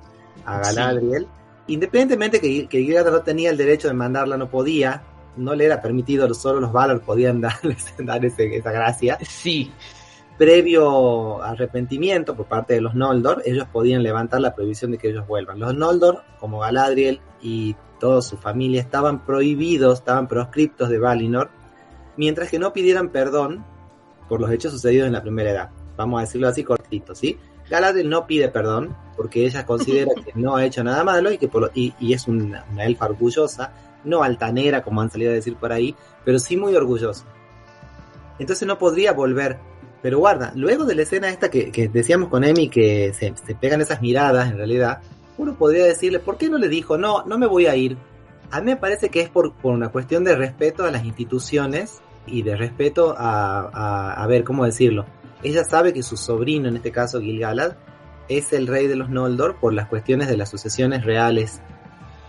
a 0.46 0.64
Sí. 0.64 0.76
Galadriel. 0.76 1.28
Independientemente 1.68 2.40
que, 2.42 2.68
que 2.68 2.80
Gilgalad 2.80 3.12
no 3.12 3.22
tenía 3.22 3.50
el 3.50 3.58
derecho 3.58 3.88
de 3.88 3.94
mandarla, 3.94 4.38
no 4.38 4.50
podía, 4.50 5.04
no 5.36 5.54
le 5.56 5.66
era 5.66 5.82
permitido, 5.82 6.34
solo 6.34 6.60
los 6.60 6.72
Valar 6.72 7.00
podían 7.02 7.40
darles, 7.42 7.94
dar 8.00 8.24
ese- 8.26 8.56
esa 8.58 8.72
gracia. 8.72 9.18
Sí. 9.22 9.72
Previo 10.38 11.42
arrepentimiento 11.42 12.36
por 12.36 12.46
parte 12.46 12.76
de 12.76 12.82
los 12.82 12.94
Noldor, 12.94 13.42
ellos 13.46 13.68
podían 13.72 14.04
levantar 14.04 14.42
la 14.42 14.54
prohibición 14.54 14.92
de 14.92 14.98
que 14.98 15.10
ellos 15.10 15.28
vuelvan. 15.28 15.60
Los 15.60 15.76
Noldor, 15.76 16.24
como 16.40 16.60
Galadriel 16.60 17.22
y 17.42 17.76
toda 18.00 18.22
su 18.22 18.38
familia, 18.38 18.82
estaban 18.82 19.26
prohibidos, 19.26 20.00
estaban 20.00 20.28
proscriptos 20.28 20.90
de 20.90 21.00
Valinor, 21.00 21.50
mientras 22.16 22.50
que 22.50 22.60
no 22.60 22.74
pidieran 22.74 23.10
perdón 23.10 23.66
por 24.30 24.40
los 24.40 24.52
hechos 24.52 24.72
sucedidos 24.72 25.08
en 25.08 25.14
la 25.14 25.24
primera 25.24 25.52
edad. 25.52 25.70
Vamos 25.96 26.20
a 26.20 26.22
decirlo 26.22 26.48
así 26.48 26.64
cortito, 26.64 27.16
¿sí? 27.16 27.38
Galadriel 27.70 28.10
no 28.10 28.28
pide 28.28 28.50
perdón 28.50 28.96
porque 29.16 29.46
ella 29.46 29.66
considera 29.66 30.12
que 30.26 30.32
no 30.36 30.56
ha 30.56 30.66
hecho 30.66 30.84
nada 30.84 31.04
malo 31.04 31.32
y 31.32 31.38
que 31.38 31.48
por 31.48 31.72
y, 31.74 31.94
es 32.14 32.28
una, 32.28 32.66
elfa 32.80 33.06
orgullosa, 33.06 33.74
no 34.04 34.24
altanera 34.24 34.84
como 34.84 35.02
han 35.02 35.10
salido 35.10 35.32
a 35.32 35.36
decir 35.36 35.56
por 35.56 35.74
ahí, 35.74 35.96
pero 36.24 36.40
sí 36.40 36.56
muy 36.56 36.76
orgullosa. 36.76 37.26
Entonces 38.40 38.68
no 38.68 38.78
podría 38.78 39.14
volver. 39.14 39.58
Pero 40.08 40.20
guarda, 40.20 40.54
luego 40.56 40.86
de 40.86 40.96
la 40.96 41.02
escena 41.02 41.28
esta 41.28 41.50
que, 41.50 41.90
decíamos 41.92 42.30
con 42.30 42.46
Emi 42.46 42.70
que 42.70 43.12
se, 43.14 43.34
pegan 43.56 43.82
esas 43.82 44.02
miradas 44.02 44.50
en 44.50 44.56
realidad, 44.56 45.02
uno 45.38 45.58
podría 45.58 45.84
decirle, 45.84 46.20
¿por 46.20 46.38
qué 46.38 46.50
no 46.50 46.58
le 46.58 46.70
dijo, 46.70 46.98
no, 46.98 47.26
no 47.26 47.38
me 47.38 47.46
voy 47.46 47.66
a 47.66 47.76
ir? 47.76 47.98
A 48.50 48.62
mí 48.62 48.68
me 48.68 48.78
parece 48.78 49.10
que 49.10 49.20
es 49.20 49.28
por, 49.28 49.54
por 49.56 49.74
una 49.74 49.90
cuestión 49.90 50.24
de 50.24 50.38
respeto 50.38 50.86
a 50.86 50.92
las 50.92 51.04
instituciones 51.04 52.00
y 52.26 52.42
de 52.44 52.56
respeto 52.56 53.16
a, 53.18 53.70
a, 53.74 54.14
a 54.14 54.28
ver, 54.28 54.46
¿cómo 54.46 54.64
decirlo? 54.64 55.06
Ella 55.44 55.66
sabe 55.66 55.92
que 55.92 56.04
su 56.04 56.16
sobrino, 56.16 56.70
en 56.70 56.78
este 56.78 56.94
caso 56.94 57.20
Gilgalad, 57.20 57.76
es 58.30 58.54
el 58.54 58.68
rey 58.68 58.88
de 58.88 58.96
los 58.96 59.10
Noldor 59.10 59.58
por 59.60 59.74
las 59.74 59.90
cuestiones 59.90 60.30
de 60.30 60.38
las 60.38 60.50
sucesiones 60.50 61.04
reales. 61.04 61.62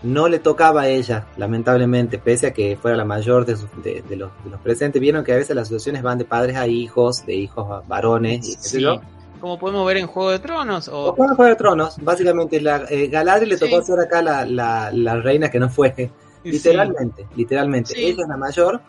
No 0.01 0.29
le 0.29 0.39
tocaba 0.39 0.83
a 0.83 0.87
ella, 0.87 1.27
lamentablemente, 1.37 2.19
pese 2.19 2.47
a 2.47 2.53
que 2.53 2.77
fuera 2.77 2.95
la 2.95 3.03
mayor 3.03 3.45
de, 3.45 3.57
los, 4.15 4.31
presentes. 4.63 5.01
Vieron 5.01 5.23
que 5.23 5.33
a 5.33 5.35
veces 5.35 5.55
las 5.55 5.67
sucesiones 5.67 6.01
van 6.01 6.17
de 6.17 6.25
padres 6.25 6.55
a 6.55 6.67
hijos, 6.67 7.25
de 7.25 7.35
hijos 7.35 7.69
a 7.69 7.81
varones. 7.87 8.47
Y 8.47 8.51
sí. 8.53 8.85
Como 9.41 9.57
podemos 9.57 9.85
ver 9.85 9.97
en 9.97 10.07
Juego 10.07 10.31
de 10.31 10.39
Tronos. 10.39 10.87
O... 10.89 11.15
en 11.17 11.35
Juego 11.35 11.45
de 11.45 11.55
Tronos, 11.55 11.97
básicamente. 12.01 12.61
La, 12.61 12.85
eh, 12.89 13.07
Galadriel 13.07 13.49
le 13.49 13.57
tocó 13.57 13.81
ser 13.81 13.99
acá 13.99 14.21
la, 14.21 14.45
la, 14.91 15.15
reina 15.17 15.49
que 15.49 15.59
no 15.59 15.69
fue. 15.69 16.11
Literalmente, 16.43 17.27
literalmente. 17.35 17.93
Ella 17.97 18.23
es 18.23 18.27
la 18.27 18.37
mayor. 18.37 18.81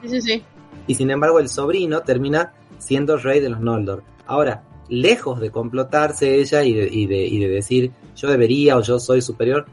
Y 0.87 0.95
sin 0.95 1.11
embargo, 1.11 1.39
el 1.39 1.49
sobrino 1.49 2.01
termina 2.03 2.53
siendo 2.79 3.17
rey 3.17 3.41
de 3.41 3.51
los 3.51 3.61
Noldor. 3.61 4.03
Ahora, 4.27 4.63
lejos 4.89 5.41
de 5.41 5.51
complotarse 5.51 6.37
ella 6.37 6.63
y 6.63 6.75
de, 6.75 6.89
y 6.91 7.07
de, 7.07 7.27
y 7.27 7.39
de 7.39 7.49
decir 7.49 7.93
yo 8.17 8.29
debería 8.29 8.77
o 8.77 8.83
yo 8.83 8.99
soy 8.99 9.23
superior, 9.23 9.67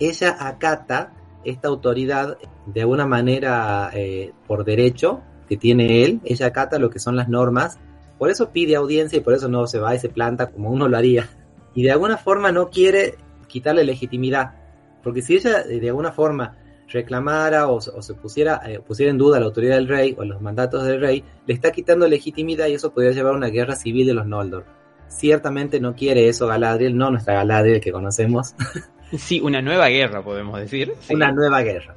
ella 0.00 0.36
acata 0.38 1.12
esta 1.44 1.68
autoridad 1.68 2.38
de 2.66 2.80
alguna 2.80 3.06
manera 3.06 3.90
eh, 3.94 4.32
por 4.46 4.64
derecho 4.64 5.22
que 5.48 5.56
tiene 5.56 6.04
él, 6.04 6.20
ella 6.24 6.46
acata 6.46 6.78
lo 6.78 6.90
que 6.90 6.98
son 6.98 7.16
las 7.16 7.28
normas, 7.28 7.78
por 8.18 8.30
eso 8.30 8.50
pide 8.50 8.76
audiencia 8.76 9.18
y 9.18 9.22
por 9.22 9.34
eso 9.34 9.48
no 9.48 9.66
se 9.66 9.78
va 9.78 9.94
y 9.94 9.98
se 9.98 10.08
planta 10.08 10.50
como 10.50 10.70
uno 10.70 10.88
lo 10.88 10.96
haría. 10.96 11.28
Y 11.74 11.84
de 11.84 11.92
alguna 11.92 12.18
forma 12.18 12.52
no 12.52 12.68
quiere 12.68 13.14
quitarle 13.46 13.84
legitimidad, 13.84 14.54
porque 15.02 15.22
si 15.22 15.36
ella 15.36 15.62
de 15.62 15.88
alguna 15.88 16.12
forma 16.12 16.56
reclamara 16.88 17.68
o, 17.68 17.80
se 17.80 18.14
pusiera, 18.14 18.60
eh, 18.66 18.80
pusiera 18.80 19.10
en 19.10 19.18
duda 19.18 19.38
la 19.38 19.46
autoridad 19.46 19.76
del 19.76 19.88
rey 19.88 20.14
o 20.18 20.24
los 20.24 20.40
mandatos 20.40 20.84
del 20.84 21.00
rey, 21.00 21.24
le 21.46 21.54
está 21.54 21.70
quitando 21.70 22.08
legitimidad 22.08 22.66
y 22.66 22.74
eso 22.74 22.92
podría 22.92 23.12
llevar 23.12 23.34
a 23.34 23.36
una 23.36 23.48
guerra 23.48 23.76
civil 23.76 24.06
de 24.06 24.14
los 24.14 24.26
Noldor. 24.26 24.64
Ciertamente 25.08 25.80
no 25.80 25.94
quiere 25.94 26.28
eso 26.28 26.46
Galadriel, 26.46 26.96
no 26.96 27.10
nuestra 27.10 27.34
Galadriel 27.34 27.80
que 27.80 27.92
conocemos. 27.92 28.54
Sí, 29.16 29.40
una 29.40 29.62
nueva 29.62 29.88
guerra, 29.88 30.22
podemos 30.22 30.58
decir. 30.60 30.94
Una 31.10 31.32
nueva 31.32 31.62
guerra. 31.62 31.96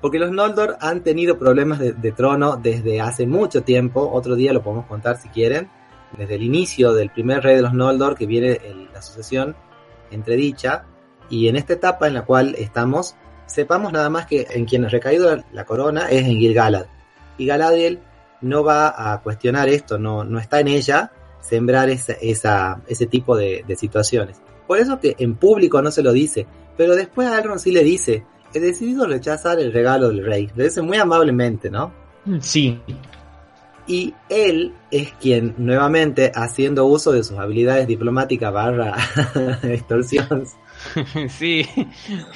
Porque 0.00 0.18
los 0.18 0.30
Noldor 0.30 0.76
han 0.80 1.02
tenido 1.02 1.38
problemas 1.38 1.78
de, 1.78 2.12
trono 2.12 2.56
desde 2.56 3.00
hace 3.00 3.26
mucho 3.26 3.62
tiempo. 3.62 4.10
Otro 4.12 4.36
día 4.36 4.52
lo 4.52 4.62
podemos 4.62 4.86
contar 4.86 5.20
si 5.20 5.28
quieren. 5.28 5.68
Desde 6.16 6.36
el 6.36 6.42
inicio 6.42 6.92
del 6.94 7.10
primer 7.10 7.42
rey 7.42 7.56
de 7.56 7.62
los 7.62 7.74
Noldor, 7.74 8.16
que 8.16 8.26
viene 8.26 8.60
la 8.92 9.02
sucesión 9.02 9.56
entre 10.10 10.36
dicha. 10.36 10.84
Y 11.28 11.48
en 11.48 11.56
esta 11.56 11.74
etapa 11.74 12.06
en 12.06 12.14
la 12.14 12.24
cual 12.24 12.54
estamos, 12.56 13.16
sepamos 13.46 13.92
nada 13.92 14.08
más 14.08 14.26
que 14.26 14.46
en 14.50 14.64
quien 14.66 14.84
ha 14.84 14.88
recaído 14.88 15.42
la, 15.52 15.64
corona 15.64 16.08
es 16.08 16.24
en 16.26 16.38
Gil-galad. 16.38 16.86
Y 17.36 17.46
Galadriel 17.46 18.00
no 18.40 18.62
va 18.62 19.12
a 19.12 19.20
cuestionar 19.20 19.68
esto, 19.68 19.98
no, 19.98 20.24
no 20.24 20.38
está 20.38 20.60
en 20.60 20.68
ella 20.68 21.12
sembrar 21.40 21.88
esa, 21.88 22.80
ese 22.86 23.06
tipo 23.06 23.36
de, 23.36 23.64
situaciones. 23.76 24.40
Por 24.68 24.78
eso 24.78 25.00
que 25.00 25.16
en 25.18 25.34
público 25.34 25.82
no 25.82 25.90
se 25.90 26.02
lo 26.02 26.12
dice, 26.12 26.46
pero 26.76 26.94
después 26.94 27.26
a 27.26 27.40
Elrond 27.40 27.58
sí 27.58 27.72
le 27.72 27.82
dice, 27.82 28.24
he 28.54 28.60
decidido 28.60 29.06
rechazar 29.06 29.58
el 29.58 29.72
regalo 29.72 30.10
del 30.10 30.24
rey. 30.24 30.48
Le 30.54 30.64
dice 30.64 30.82
muy 30.82 30.98
amablemente, 30.98 31.70
¿no? 31.70 31.92
Sí. 32.40 32.78
Y 33.88 34.14
él 34.28 34.74
es 34.92 35.12
quien, 35.14 35.54
nuevamente, 35.58 36.30
haciendo 36.34 36.86
uso 36.86 37.10
de 37.10 37.24
sus 37.24 37.38
habilidades 37.38 37.88
diplomáticas 37.88 38.52
barra 38.52 38.94
extorsión, 39.64 40.46
sí, 41.28 41.66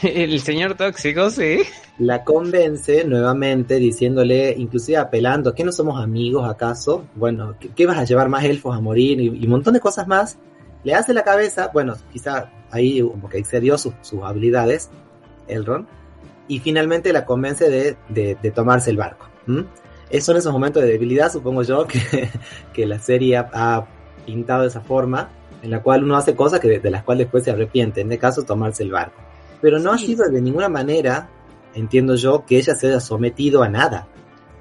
el 0.02 0.40
señor 0.40 0.74
tóxico, 0.74 1.30
sí. 1.30 1.58
La 1.98 2.24
convence 2.24 3.04
nuevamente 3.04 3.76
diciéndole, 3.76 4.54
inclusive 4.56 4.98
apelando, 4.98 5.54
¿que 5.54 5.64
no 5.64 5.72
somos 5.72 6.02
amigos 6.02 6.48
acaso? 6.48 7.04
Bueno, 7.14 7.54
¿qué, 7.74 7.86
vas 7.86 7.98
a 7.98 8.04
llevar 8.04 8.28
más 8.28 8.44
elfos 8.44 8.76
a 8.76 8.80
morir? 8.80 9.20
Y, 9.20 9.28
un 9.28 9.50
montón 9.50 9.74
de 9.74 9.80
cosas 9.80 10.08
más. 10.08 10.38
Le 10.84 10.94
hace 10.94 11.14
la 11.14 11.22
cabeza, 11.22 11.70
bueno, 11.72 11.94
quizá 12.12 12.50
ahí 12.70 13.00
como 13.00 13.28
que 13.28 13.38
excedió 13.38 13.78
sus, 13.78 13.94
habilidades, 14.22 14.90
Elrond, 15.48 15.86
y 16.48 16.58
finalmente 16.58 17.12
la 17.12 17.24
convence 17.24 17.70
de, 17.70 18.52
tomarse 18.52 18.90
el 18.90 18.96
barco. 18.96 19.28
Es 20.10 20.24
Son 20.24 20.36
esos 20.36 20.52
momentos 20.52 20.82
de 20.82 20.88
debilidad, 20.88 21.30
supongo 21.32 21.62
yo, 21.62 21.86
que, 21.88 22.28
que 22.72 22.86
la 22.86 22.98
serie 22.98 23.36
ha 23.36 23.86
pintado 24.26 24.62
de 24.62 24.68
esa 24.68 24.80
forma 24.80 25.30
en 25.62 25.70
la 25.70 25.80
cual 25.80 26.04
uno 26.04 26.16
hace 26.16 26.34
cosas 26.34 26.60
que 26.60 26.80
de, 26.80 26.90
las 26.90 27.04
cuales 27.04 27.26
después 27.26 27.44
se 27.44 27.52
arrepiente, 27.52 28.00
en 28.00 28.08
este 28.08 28.18
caso 28.18 28.42
tomarse 28.42 28.82
el 28.82 28.90
barco. 28.90 29.20
Pero 29.60 29.78
no 29.78 29.92
ha 29.92 29.98
sido 29.98 30.28
de 30.28 30.42
ninguna 30.42 30.68
manera, 30.68 31.28
entiendo 31.74 32.16
yo, 32.16 32.44
que 32.44 32.58
ella 32.58 32.74
se 32.74 32.88
haya 32.88 33.00
sometido 33.00 33.62
a 33.62 33.68
nada. 33.68 34.08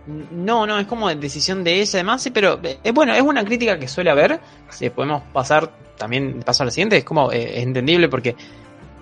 No, 0.08 0.66
no, 0.66 0.80
es 0.80 0.88
como 0.88 1.14
decisión 1.14 1.64
de 1.64 1.80
ella, 1.80 1.92
además, 2.00 2.28
pero 2.34 2.60
es 2.64 2.78
eh, 2.84 2.92
bueno, 2.92 3.14
es 3.14 3.22
una 3.22 3.44
crítica 3.46 3.78
que 3.78 3.88
suele 3.88 4.10
haber. 4.10 4.40
Si 4.70 4.90
podemos 4.90 5.22
pasar 5.32 5.72
también, 5.98 6.42
paso 6.44 6.64
al 6.64 6.72
siguiente, 6.72 6.98
es 6.98 7.04
como 7.04 7.32
eh, 7.32 7.60
es 7.60 7.64
entendible 7.64 8.10
porque 8.10 8.36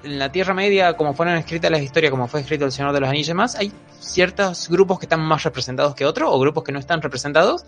en 0.03 0.19
la 0.19 0.31
Tierra 0.31 0.53
Media, 0.53 0.97
como 0.97 1.13
fueron 1.13 1.35
escritas 1.35 1.71
las 1.71 1.81
historias, 1.81 2.11
como 2.11 2.27
fue 2.27 2.41
escrito 2.41 2.65
El 2.65 2.71
Señor 2.71 2.93
de 2.93 2.99
los 2.99 3.09
Anillos 3.09 3.29
y 3.29 3.33
más, 3.33 3.55
hay 3.55 3.71
ciertos 3.99 4.69
grupos 4.69 4.99
que 4.99 5.05
están 5.05 5.21
más 5.21 5.43
representados 5.43 5.95
que 5.95 6.05
otros, 6.05 6.29
o 6.31 6.39
grupos 6.39 6.63
que 6.63 6.71
no 6.71 6.79
están 6.79 7.01
representados, 7.01 7.65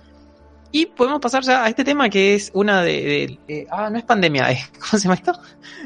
y 0.71 0.85
podemos 0.85 1.19
pasar 1.19 1.43
ya 1.43 1.63
a 1.63 1.69
este 1.69 1.83
tema 1.83 2.09
que 2.09 2.33
es 2.33 2.51
una 2.53 2.81
de, 2.81 3.67
ah, 3.69 3.89
no 3.89 3.97
es 3.97 4.03
pandemia, 4.03 4.47
¿cómo 4.73 4.87
se 4.91 4.99
llama 4.99 5.15
esto? 5.15 5.33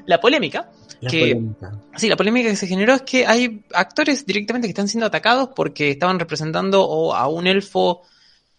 La 0.06 0.20
polémica. 0.20 0.70
La 1.06 1.12
polémica. 1.12 1.72
Sí, 1.96 2.10
la 2.10 2.16
polémica 2.16 2.50
que 2.50 2.56
se 2.56 2.68
generó 2.68 2.94
es 2.94 3.02
que 3.04 3.26
hay 3.26 3.64
actores 3.74 4.26
directamente 4.26 4.68
que 4.68 4.72
están 4.72 4.88
siendo 4.88 5.06
atacados 5.06 5.50
porque 5.56 5.92
estaban 5.92 6.20
representando 6.20 6.84
o 6.84 7.14
a 7.14 7.28
un 7.28 7.48
elfo 7.48 8.02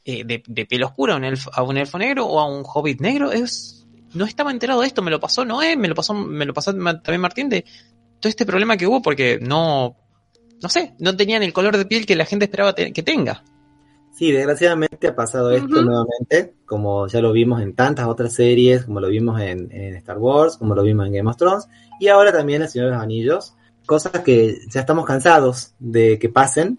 eh, 0.04 0.24
de, 0.24 0.42
de, 0.46 0.66
piel 0.66 0.84
oscura, 0.84 1.14
a 1.14 1.16
un, 1.16 1.24
elfo, 1.24 1.50
a 1.52 1.62
un 1.62 1.76
elfo 1.76 1.98
negro 1.98 2.26
o 2.26 2.40
a 2.40 2.48
un 2.48 2.62
hobbit 2.64 3.00
negro. 3.00 3.32
Es, 3.32 3.86
no 4.14 4.24
estaba 4.24 4.50
enterado 4.50 4.80
de 4.80 4.86
esto, 4.86 5.02
me 5.02 5.10
lo 5.10 5.20
pasó 5.20 5.44
Noé, 5.44 5.76
me 5.76 5.88
lo 5.88 5.94
pasó, 5.94 6.14
me 6.14 6.44
lo 6.44 6.54
pasó 6.54 6.72
también 6.72 7.20
Martín 7.20 7.48
de 7.48 7.64
todo 8.20 8.30
este 8.30 8.46
problema 8.46 8.76
que 8.76 8.86
hubo 8.86 9.02
porque 9.02 9.38
no, 9.40 9.96
no 10.62 10.68
sé, 10.68 10.94
no 10.98 11.16
tenían 11.16 11.42
el 11.42 11.52
color 11.52 11.76
de 11.76 11.86
piel 11.86 12.06
que 12.06 12.16
la 12.16 12.24
gente 12.24 12.44
esperaba 12.46 12.74
que 12.74 13.02
tenga. 13.02 13.42
Sí, 14.16 14.32
desgraciadamente 14.32 15.08
ha 15.08 15.14
pasado 15.14 15.50
esto 15.50 15.82
nuevamente, 15.82 16.54
como 16.64 17.06
ya 17.06 17.20
lo 17.20 17.32
vimos 17.32 17.60
en 17.60 17.74
tantas 17.74 18.06
otras 18.06 18.32
series, 18.32 18.86
como 18.86 18.98
lo 18.98 19.08
vimos 19.08 19.38
en, 19.42 19.70
Star 19.96 20.16
Wars, 20.16 20.56
como 20.56 20.74
lo 20.74 20.82
vimos 20.82 21.06
en 21.06 21.12
Game 21.12 21.28
of 21.28 21.36
Thrones, 21.36 21.68
y 22.00 22.08
ahora 22.08 22.32
también 22.32 22.62
en 22.62 22.68
Señor 22.68 22.88
de 22.88 22.94
los 22.94 23.02
Anillos, 23.02 23.54
cosas 23.86 24.20
que 24.20 24.58
ya 24.68 24.80
estamos 24.80 25.06
cansados 25.06 25.74
de 25.78 26.18
que 26.18 26.28
pasen 26.28 26.78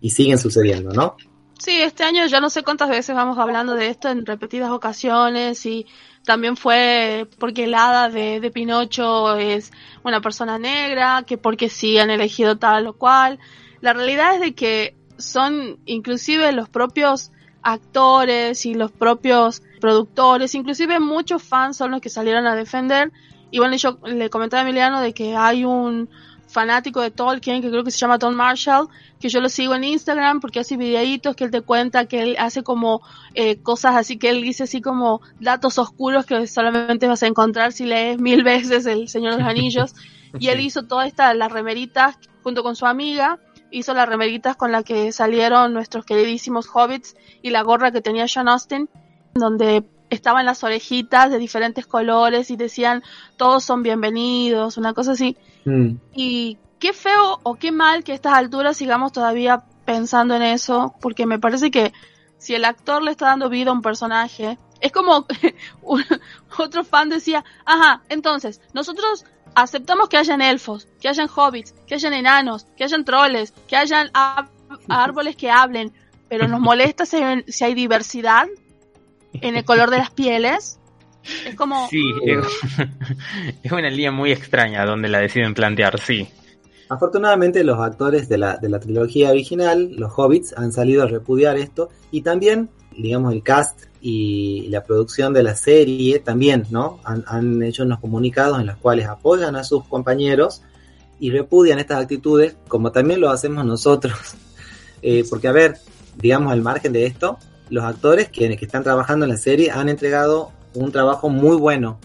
y 0.00 0.10
siguen 0.10 0.38
sucediendo, 0.38 0.90
¿no? 0.90 1.16
Sí, 1.58 1.80
este 1.80 2.04
año 2.04 2.26
ya 2.26 2.40
no 2.40 2.50
sé 2.50 2.62
cuántas 2.62 2.88
veces 2.90 3.14
vamos 3.14 3.38
hablando 3.38 3.74
de 3.74 3.88
esto 3.88 4.08
en 4.08 4.26
repetidas 4.26 4.70
ocasiones 4.70 5.64
y 5.64 5.86
también 6.24 6.56
fue 6.56 7.28
porque 7.38 7.64
el 7.64 7.74
hada 7.74 8.10
de, 8.10 8.40
de 8.40 8.50
Pinocho 8.50 9.36
es 9.36 9.72
una 10.02 10.20
persona 10.20 10.58
negra, 10.58 11.24
que 11.26 11.38
porque 11.38 11.70
sí 11.70 11.98
han 11.98 12.10
elegido 12.10 12.58
tal 12.58 12.86
o 12.88 12.92
cual. 12.92 13.38
La 13.80 13.94
realidad 13.94 14.34
es 14.34 14.40
de 14.40 14.54
que 14.54 14.96
son 15.16 15.78
inclusive 15.86 16.52
los 16.52 16.68
propios 16.68 17.30
actores 17.62 18.66
y 18.66 18.74
los 18.74 18.92
propios 18.92 19.62
productores, 19.80 20.54
inclusive 20.54 21.00
muchos 21.00 21.42
fans 21.42 21.76
son 21.76 21.90
los 21.90 22.00
que 22.00 22.10
salieron 22.10 22.46
a 22.46 22.54
defender. 22.54 23.12
Y 23.56 23.58
bueno, 23.58 23.74
yo 23.76 23.96
le 24.04 24.28
comentaba 24.28 24.60
a 24.60 24.64
Emiliano 24.66 25.00
de 25.00 25.14
que 25.14 25.34
hay 25.34 25.64
un 25.64 26.10
fanático 26.46 27.00
de 27.00 27.10
Tolkien 27.10 27.62
que 27.62 27.70
creo 27.70 27.84
que 27.84 27.90
se 27.90 27.96
llama 27.96 28.18
Tom 28.18 28.34
Marshall, 28.34 28.86
que 29.18 29.30
yo 29.30 29.40
lo 29.40 29.48
sigo 29.48 29.74
en 29.74 29.82
Instagram 29.82 30.40
porque 30.40 30.60
hace 30.60 30.76
videitos 30.76 31.34
que 31.34 31.44
él 31.44 31.50
te 31.50 31.62
cuenta 31.62 32.04
que 32.04 32.20
él 32.20 32.36
hace 32.38 32.62
como 32.62 33.00
eh, 33.32 33.56
cosas 33.62 33.96
así 33.96 34.18
que 34.18 34.28
él 34.28 34.42
dice 34.42 34.64
así 34.64 34.82
como 34.82 35.22
datos 35.40 35.78
oscuros 35.78 36.26
que 36.26 36.46
solamente 36.46 37.08
vas 37.08 37.22
a 37.22 37.28
encontrar 37.28 37.72
si 37.72 37.86
lees 37.86 38.18
mil 38.18 38.42
veces 38.44 38.84
El 38.84 39.08
Señor 39.08 39.32
de 39.32 39.38
los 39.38 39.48
Anillos. 39.48 39.94
y 40.38 40.48
él 40.48 40.60
hizo 40.60 40.82
todas 40.82 41.06
estas, 41.08 41.34
las 41.34 41.50
remeritas 41.50 42.18
junto 42.42 42.62
con 42.62 42.76
su 42.76 42.84
amiga 42.84 43.38
hizo 43.70 43.94
las 43.94 44.06
remeritas 44.06 44.54
con 44.56 44.70
la 44.70 44.82
que 44.82 45.12
salieron 45.12 45.72
nuestros 45.72 46.04
queridísimos 46.04 46.68
hobbits 46.74 47.16
y 47.40 47.48
la 47.48 47.62
gorra 47.62 47.90
que 47.90 48.02
tenía 48.02 48.26
John 48.32 48.48
Austin, 48.48 48.90
donde 49.32 49.82
estaban 50.10 50.46
las 50.46 50.62
orejitas 50.64 51.30
de 51.30 51.38
diferentes 51.38 51.86
colores 51.86 52.50
y 52.50 52.56
decían 52.56 53.02
todos 53.36 53.64
son 53.64 53.82
bienvenidos, 53.82 54.76
una 54.76 54.92
cosa 54.94 55.12
así. 55.12 55.36
Mm. 55.64 55.96
Y 56.14 56.58
qué 56.78 56.92
feo 56.92 57.40
o 57.42 57.54
qué 57.56 57.72
mal 57.72 58.04
que 58.04 58.12
a 58.12 58.14
estas 58.14 58.34
alturas 58.34 58.76
sigamos 58.76 59.12
todavía 59.12 59.64
pensando 59.84 60.34
en 60.34 60.42
eso, 60.42 60.94
porque 61.00 61.26
me 61.26 61.38
parece 61.38 61.70
que 61.70 61.92
si 62.38 62.54
el 62.54 62.64
actor 62.64 63.02
le 63.02 63.10
está 63.12 63.26
dando 63.26 63.48
vida 63.48 63.70
a 63.70 63.74
un 63.74 63.82
personaje, 63.82 64.58
es 64.80 64.92
como 64.92 65.26
un- 65.82 66.04
otro 66.58 66.84
fan 66.84 67.08
decía, 67.08 67.44
ajá, 67.64 68.02
entonces, 68.08 68.60
nosotros 68.74 69.24
aceptamos 69.54 70.08
que 70.08 70.18
hayan 70.18 70.42
elfos, 70.42 70.86
que 71.00 71.08
hayan 71.08 71.28
hobbits, 71.34 71.72
que 71.86 71.94
hayan 71.94 72.12
enanos, 72.12 72.66
que 72.76 72.84
hayan 72.84 73.04
troles, 73.04 73.52
que 73.66 73.76
hayan 73.76 74.10
árboles 74.88 75.36
que 75.36 75.50
hablen, 75.50 75.92
pero 76.28 76.46
nos 76.48 76.60
molesta 76.60 77.06
si 77.06 77.16
hay, 77.16 77.44
si 77.48 77.64
hay 77.64 77.74
diversidad 77.74 78.46
en 79.42 79.56
el 79.56 79.64
color 79.64 79.90
de 79.90 79.98
las 79.98 80.10
pieles. 80.10 80.78
Es 81.46 81.54
como, 81.54 81.88
Sí, 81.90 82.02
es, 83.62 83.72
una 83.72 83.90
línea 83.90 84.12
muy 84.12 84.32
extraña 84.32 84.84
donde 84.84 85.08
la 85.08 85.18
deciden 85.18 85.54
plantear, 85.54 85.98
sí. 86.00 86.28
Afortunadamente 86.88 87.64
los 87.64 87.80
actores 87.80 88.28
de 88.28 88.38
la, 88.38 88.58
de 88.58 88.68
la 88.68 88.78
trilogía 88.78 89.30
original, 89.30 89.90
los 89.96 90.12
hobbits, 90.16 90.54
han 90.56 90.70
salido 90.72 91.02
a 91.02 91.06
repudiar 91.06 91.56
esto 91.56 91.88
y 92.12 92.22
también, 92.22 92.70
digamos, 92.96 93.32
el 93.32 93.42
cast 93.42 93.86
y 94.00 94.68
la 94.68 94.84
producción 94.84 95.32
de 95.32 95.42
la 95.42 95.56
serie 95.56 96.20
también, 96.20 96.64
¿no? 96.70 97.00
Han, 97.02 97.24
han 97.26 97.60
hecho 97.64 97.82
unos 97.82 97.98
comunicados 97.98 98.60
en 98.60 98.66
los 98.66 98.76
cuales 98.76 99.06
apoyan 99.06 99.56
a 99.56 99.64
sus 99.64 99.84
compañeros 99.88 100.62
y 101.18 101.30
repudian 101.30 101.78
estas 101.78 102.02
actitudes, 102.02 102.56
como 102.68 102.92
también 102.92 103.20
lo 103.20 103.30
hacemos 103.30 103.64
nosotros. 103.64 104.14
Eh, 105.02 105.24
porque, 105.28 105.46
a 105.46 105.52
ver, 105.52 105.76
digamos, 106.16 106.52
al 106.52 106.62
margen 106.62 106.92
de 106.92 107.06
esto, 107.06 107.38
los 107.70 107.84
actores 107.84 108.28
que, 108.28 108.56
que 108.56 108.64
están 108.64 108.82
trabajando 108.84 109.24
en 109.24 109.30
la 109.30 109.36
serie 109.36 109.70
han 109.70 109.88
entregado 109.88 110.52
un 110.74 110.92
trabajo 110.92 111.28
muy 111.28 111.56
bueno. 111.56 111.98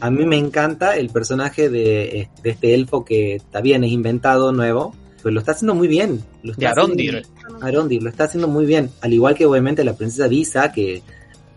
A 0.00 0.10
mí 0.10 0.24
me 0.26 0.36
encanta 0.36 0.96
el 0.96 1.10
personaje 1.10 1.68
de, 1.68 2.28
de 2.42 2.50
este 2.50 2.74
elfo 2.74 3.04
que 3.04 3.34
está 3.36 3.60
bien, 3.60 3.82
es 3.84 3.90
inventado 3.90 4.52
nuevo, 4.52 4.94
pero 5.22 5.32
lo 5.32 5.40
está 5.40 5.52
haciendo 5.52 5.74
muy 5.74 5.88
bien. 5.88 6.22
Lo 6.42 6.52
De 6.52 6.66
está 6.66 6.80
haciendo- 6.80 6.82
Arondir. 6.82 7.26
Arondir, 7.60 8.02
lo 8.02 8.10
está 8.10 8.24
haciendo 8.24 8.46
muy 8.46 8.64
bien. 8.66 8.90
Al 9.00 9.12
igual 9.12 9.34
que 9.34 9.44
obviamente 9.46 9.82
la 9.82 9.94
princesa 9.94 10.28
Disa, 10.28 10.70
que 10.70 11.02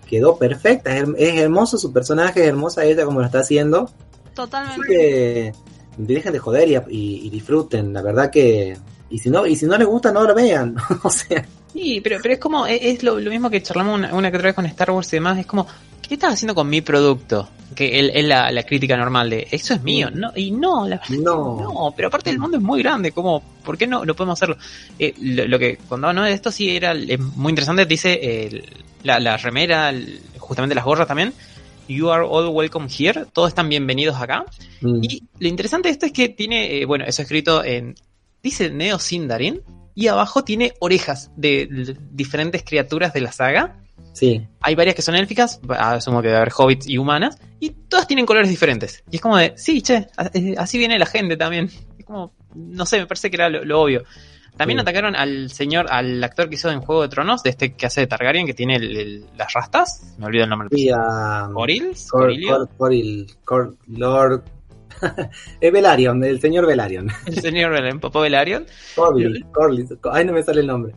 quedó 0.09 0.37
perfecta. 0.37 0.95
Es, 0.97 1.03
her- 1.03 1.15
es 1.17 1.37
hermoso 1.39 1.77
su 1.77 1.93
personaje, 1.93 2.41
es 2.41 2.47
hermosa 2.47 2.83
ella 2.83 3.05
como 3.05 3.19
lo 3.19 3.25
está 3.27 3.39
haciendo. 3.41 3.83
Así 3.83 4.33
totalmente. 4.33 4.87
que 4.87 5.53
dejen 5.97 6.33
de 6.33 6.39
joder 6.39 6.67
y, 6.67 6.75
y- 6.89 7.27
y 7.27 7.29
disfruten. 7.29 7.93
La 7.93 8.01
verdad 8.01 8.31
que. 8.31 8.75
Y 9.11 9.17
si 9.19 9.29
no, 9.29 9.45
y 9.45 9.55
si 9.55 9.65
no 9.65 9.77
les 9.77 9.87
gusta, 9.87 10.11
no 10.11 10.23
lo 10.23 10.33
vean. 10.33 10.75
o 11.03 11.09
sea, 11.09 11.45
Sí, 11.73 12.01
pero, 12.01 12.17
pero 12.21 12.33
es 12.33 12.39
como, 12.39 12.65
es, 12.65 12.79
es 12.81 13.03
lo, 13.03 13.17
lo 13.19 13.29
mismo 13.29 13.49
que 13.49 13.61
charlamos 13.63 13.97
una, 13.97 14.13
una 14.13 14.29
que 14.29 14.35
otra 14.37 14.49
vez 14.49 14.55
con 14.55 14.65
Star 14.65 14.91
Wars 14.91 15.07
y 15.13 15.15
demás, 15.17 15.39
es 15.39 15.45
como, 15.45 15.65
¿qué 16.01 16.15
estás 16.15 16.33
haciendo 16.33 16.53
con 16.53 16.67
mi 16.69 16.81
producto? 16.81 17.47
Que 17.73 18.09
es 18.13 18.25
la, 18.25 18.51
la 18.51 18.63
crítica 18.63 18.97
normal 18.97 19.29
de, 19.29 19.47
eso 19.51 19.73
es 19.75 19.81
mío, 19.81 20.09
no, 20.13 20.31
y 20.35 20.51
no, 20.51 20.85
la 20.85 20.97
verdad, 20.97 21.15
no. 21.23 21.61
no, 21.61 21.93
pero 21.95 22.09
aparte 22.09 22.29
el 22.29 22.39
mundo 22.39 22.57
es 22.57 22.63
muy 22.63 22.83
grande, 22.83 23.13
como, 23.13 23.41
¿por 23.63 23.77
qué 23.77 23.87
no, 23.87 24.03
no 24.03 24.13
podemos 24.13 24.37
hacerlo? 24.37 24.57
Eh, 24.99 25.13
lo, 25.21 25.47
lo 25.47 25.57
que 25.57 25.77
contaba 25.87 26.11
¿no? 26.11 26.23
de 26.23 26.33
esto 26.33 26.51
sí 26.51 26.75
era 26.75 26.91
es 26.91 27.19
muy 27.19 27.51
interesante, 27.51 27.85
dice 27.85 28.19
eh, 28.21 28.63
la, 29.03 29.21
la 29.21 29.37
remera, 29.37 29.89
el- 29.91 30.19
justamente 30.39 30.75
las 30.75 30.83
gorras 30.83 31.07
también, 31.07 31.33
You 31.87 32.09
are 32.09 32.25
all 32.29 32.47
welcome 32.49 32.87
here, 32.89 33.25
todos 33.31 33.47
están 33.49 33.69
bienvenidos 33.69 34.15
acá. 34.21 34.45
Mm. 34.81 35.03
Y 35.03 35.23
lo 35.39 35.47
interesante 35.47 35.87
de 35.87 35.93
esto 35.93 36.05
es 36.05 36.11
que 36.11 36.27
tiene, 36.29 36.79
eh, 36.81 36.85
bueno, 36.85 37.05
eso 37.07 37.21
escrito 37.21 37.63
en, 37.63 37.95
dice 38.43 38.69
Neo 38.69 38.99
Sindarin, 38.99 39.61
y 39.93 40.07
abajo 40.07 40.43
tiene 40.43 40.73
orejas 40.79 41.31
de, 41.35 41.95
diferentes 42.11 42.63
criaturas 42.63 43.13
de 43.13 43.21
la 43.21 43.31
saga. 43.31 43.77
Sí. 44.13 44.45
Hay 44.61 44.75
varias 44.75 44.95
que 44.95 45.01
son 45.01 45.15
élficas, 45.15 45.59
asumo 45.69 46.21
que 46.21 46.27
debe 46.27 46.37
haber 46.39 46.53
hobbits 46.55 46.87
y 46.87 46.97
humanas, 46.97 47.37
y 47.59 47.69
todas 47.69 48.07
tienen 48.07 48.25
colores 48.25 48.49
diferentes. 48.49 49.03
Y 49.11 49.17
es 49.17 49.21
como 49.21 49.37
de, 49.37 49.53
sí, 49.57 49.81
che, 49.81 50.07
eh, 50.33 50.55
así 50.57 50.77
viene 50.77 50.97
la 50.99 51.05
gente 51.05 51.37
también. 51.37 51.69
Es 51.97 52.05
como, 52.05 52.33
no 52.55 52.85
sé, 52.85 52.99
me 52.99 53.05
parece 53.07 53.29
que 53.29 53.37
era 53.37 53.49
lo, 53.49 53.63
lo 53.63 53.81
obvio. 53.81 54.03
También 54.57 54.79
Sí. 54.79 54.81
atacaron 54.81 55.15
al 55.15 55.49
señor, 55.49 55.87
al 55.89 56.21
actor 56.23 56.49
que 56.49 56.55
hizo 56.55 56.69
en 56.69 56.81
Juego 56.81 57.03
de 57.03 57.07
Tronos, 57.07 57.41
de 57.41 57.51
este 57.51 57.73
que 57.73 57.85
hace 57.85 58.01
de 58.01 58.07
Targaryen, 58.07 58.45
que 58.45 58.53
tiene 58.53 58.75
el- 58.75 58.95
el- 58.97 59.25
las 59.37 59.53
rastas. 59.53 60.13
Me 60.19 60.25
olvido 60.25 60.43
el 60.43 60.49
nombre. 60.49 60.67
Sí, 60.71 60.89
a. 60.93 61.49
¿Corils? 61.53 62.07
Cor- 62.11 62.21
¿Corilio? 62.23 62.57
Cor- 62.57 62.69
Coril- 62.77 63.35
Cor- 63.45 63.75
Lord. 63.87 64.43
es 65.61 65.71
Velaryon, 65.71 66.23
el 66.23 66.39
señor 66.39 66.65
Velaryon. 66.67 67.09
El 67.25 67.41
señor 67.41 67.73
el 67.75 67.99
Papá 67.99 68.21
Velaryon. 68.21 68.65
Corlys, 68.95 69.43
Corlys. 69.51 69.89
Ay, 70.11 70.25
no 70.25 70.33
me 70.33 70.43
sale 70.43 70.61
el 70.61 70.67
nombre. 70.67 70.93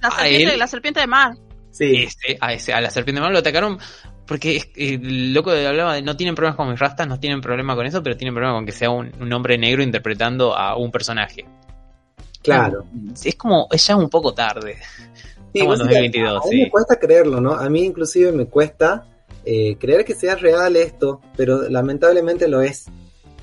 La 0.00 0.08
a 0.08 0.10
serpiente, 0.20 0.52
él- 0.52 0.58
la 0.58 0.66
serpiente 0.66 1.00
de 1.00 1.06
mar. 1.06 1.32
Sí. 1.70 2.02
Este, 2.04 2.36
a, 2.40 2.52
ese, 2.52 2.72
a 2.72 2.80
la 2.80 2.90
serpiente 2.90 3.20
de 3.20 3.22
mar 3.22 3.32
lo 3.32 3.38
atacaron 3.38 3.78
porque 4.26 4.56
es- 4.56 4.68
el 4.76 5.32
loco 5.34 5.50
hablaba 5.50 5.94
de 5.94 6.02
no 6.02 6.16
tienen 6.16 6.34
problemas 6.34 6.56
con 6.56 6.70
mis 6.70 6.78
rastas, 6.78 7.06
no 7.06 7.18
tienen 7.20 7.40
problema 7.40 7.74
con 7.74 7.86
eso, 7.86 8.02
pero 8.02 8.16
tienen 8.16 8.34
problema 8.34 8.54
con 8.56 8.66
que 8.66 8.72
sea 8.72 8.90
un, 8.90 9.10
un 9.20 9.32
hombre 9.32 9.56
negro 9.58 9.82
interpretando 9.82 10.56
a 10.56 10.76
un 10.76 10.90
personaje. 10.90 11.44
Claro. 12.42 12.84
Es 13.24 13.36
como, 13.36 13.68
es 13.70 13.86
ya 13.86 13.96
un 13.96 14.08
poco 14.10 14.34
tarde. 14.34 14.76
Sí, 15.52 15.58
Estamos 15.60 15.80
en 15.80 15.86
vos 15.86 15.94
sabés, 15.94 16.12
2022, 16.12 16.42
a 16.44 16.48
mí 16.48 16.56
sí. 16.56 16.62
me 16.62 16.70
cuesta 16.70 16.96
creerlo, 16.98 17.40
¿no? 17.40 17.52
A 17.52 17.68
mí 17.68 17.84
inclusive 17.84 18.32
me 18.32 18.46
cuesta 18.46 19.04
eh, 19.44 19.76
creer 19.78 20.04
que 20.04 20.14
sea 20.14 20.34
real 20.34 20.74
esto, 20.76 21.20
pero 21.36 21.68
lamentablemente 21.68 22.48
lo 22.48 22.62
es. 22.62 22.86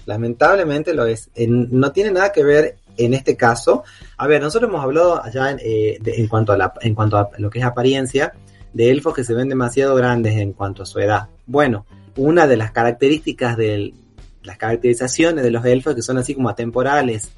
Lamentablemente 0.09 0.93
lo 0.95 1.05
es. 1.05 1.29
En- 1.35 1.67
no 1.71 1.91
tiene 1.91 2.11
nada 2.11 2.31
que 2.31 2.43
ver 2.43 2.77
en 2.97 3.13
este 3.13 3.37
caso. 3.37 3.83
A 4.17 4.25
ver, 4.27 4.41
nosotros 4.41 4.67
hemos 4.69 4.83
hablado 4.83 5.23
allá 5.23 5.51
en, 5.51 5.59
eh, 5.61 5.97
de- 6.01 6.15
en 6.15 6.27
cuanto 6.27 6.51
a 6.51 6.57
la, 6.57 6.73
en 6.81 6.95
cuanto 6.95 7.17
a 7.17 7.29
lo 7.37 7.49
que 7.51 7.59
es 7.59 7.65
apariencia 7.65 8.33
de 8.73 8.89
elfos 8.89 9.13
que 9.13 9.23
se 9.23 9.33
ven 9.35 9.47
demasiado 9.49 9.95
grandes 9.95 10.35
en 10.35 10.53
cuanto 10.53 10.81
a 10.83 10.85
su 10.87 10.97
edad. 10.99 11.27
Bueno, 11.45 11.85
una 12.17 12.47
de 12.47 12.57
las 12.57 12.71
características 12.71 13.55
de 13.55 13.93
las 14.41 14.57
caracterizaciones 14.57 15.43
de 15.43 15.51
los 15.51 15.63
elfos 15.65 15.93
que 15.93 16.01
son 16.01 16.17
así 16.17 16.33
como 16.33 16.49
atemporales, 16.49 17.31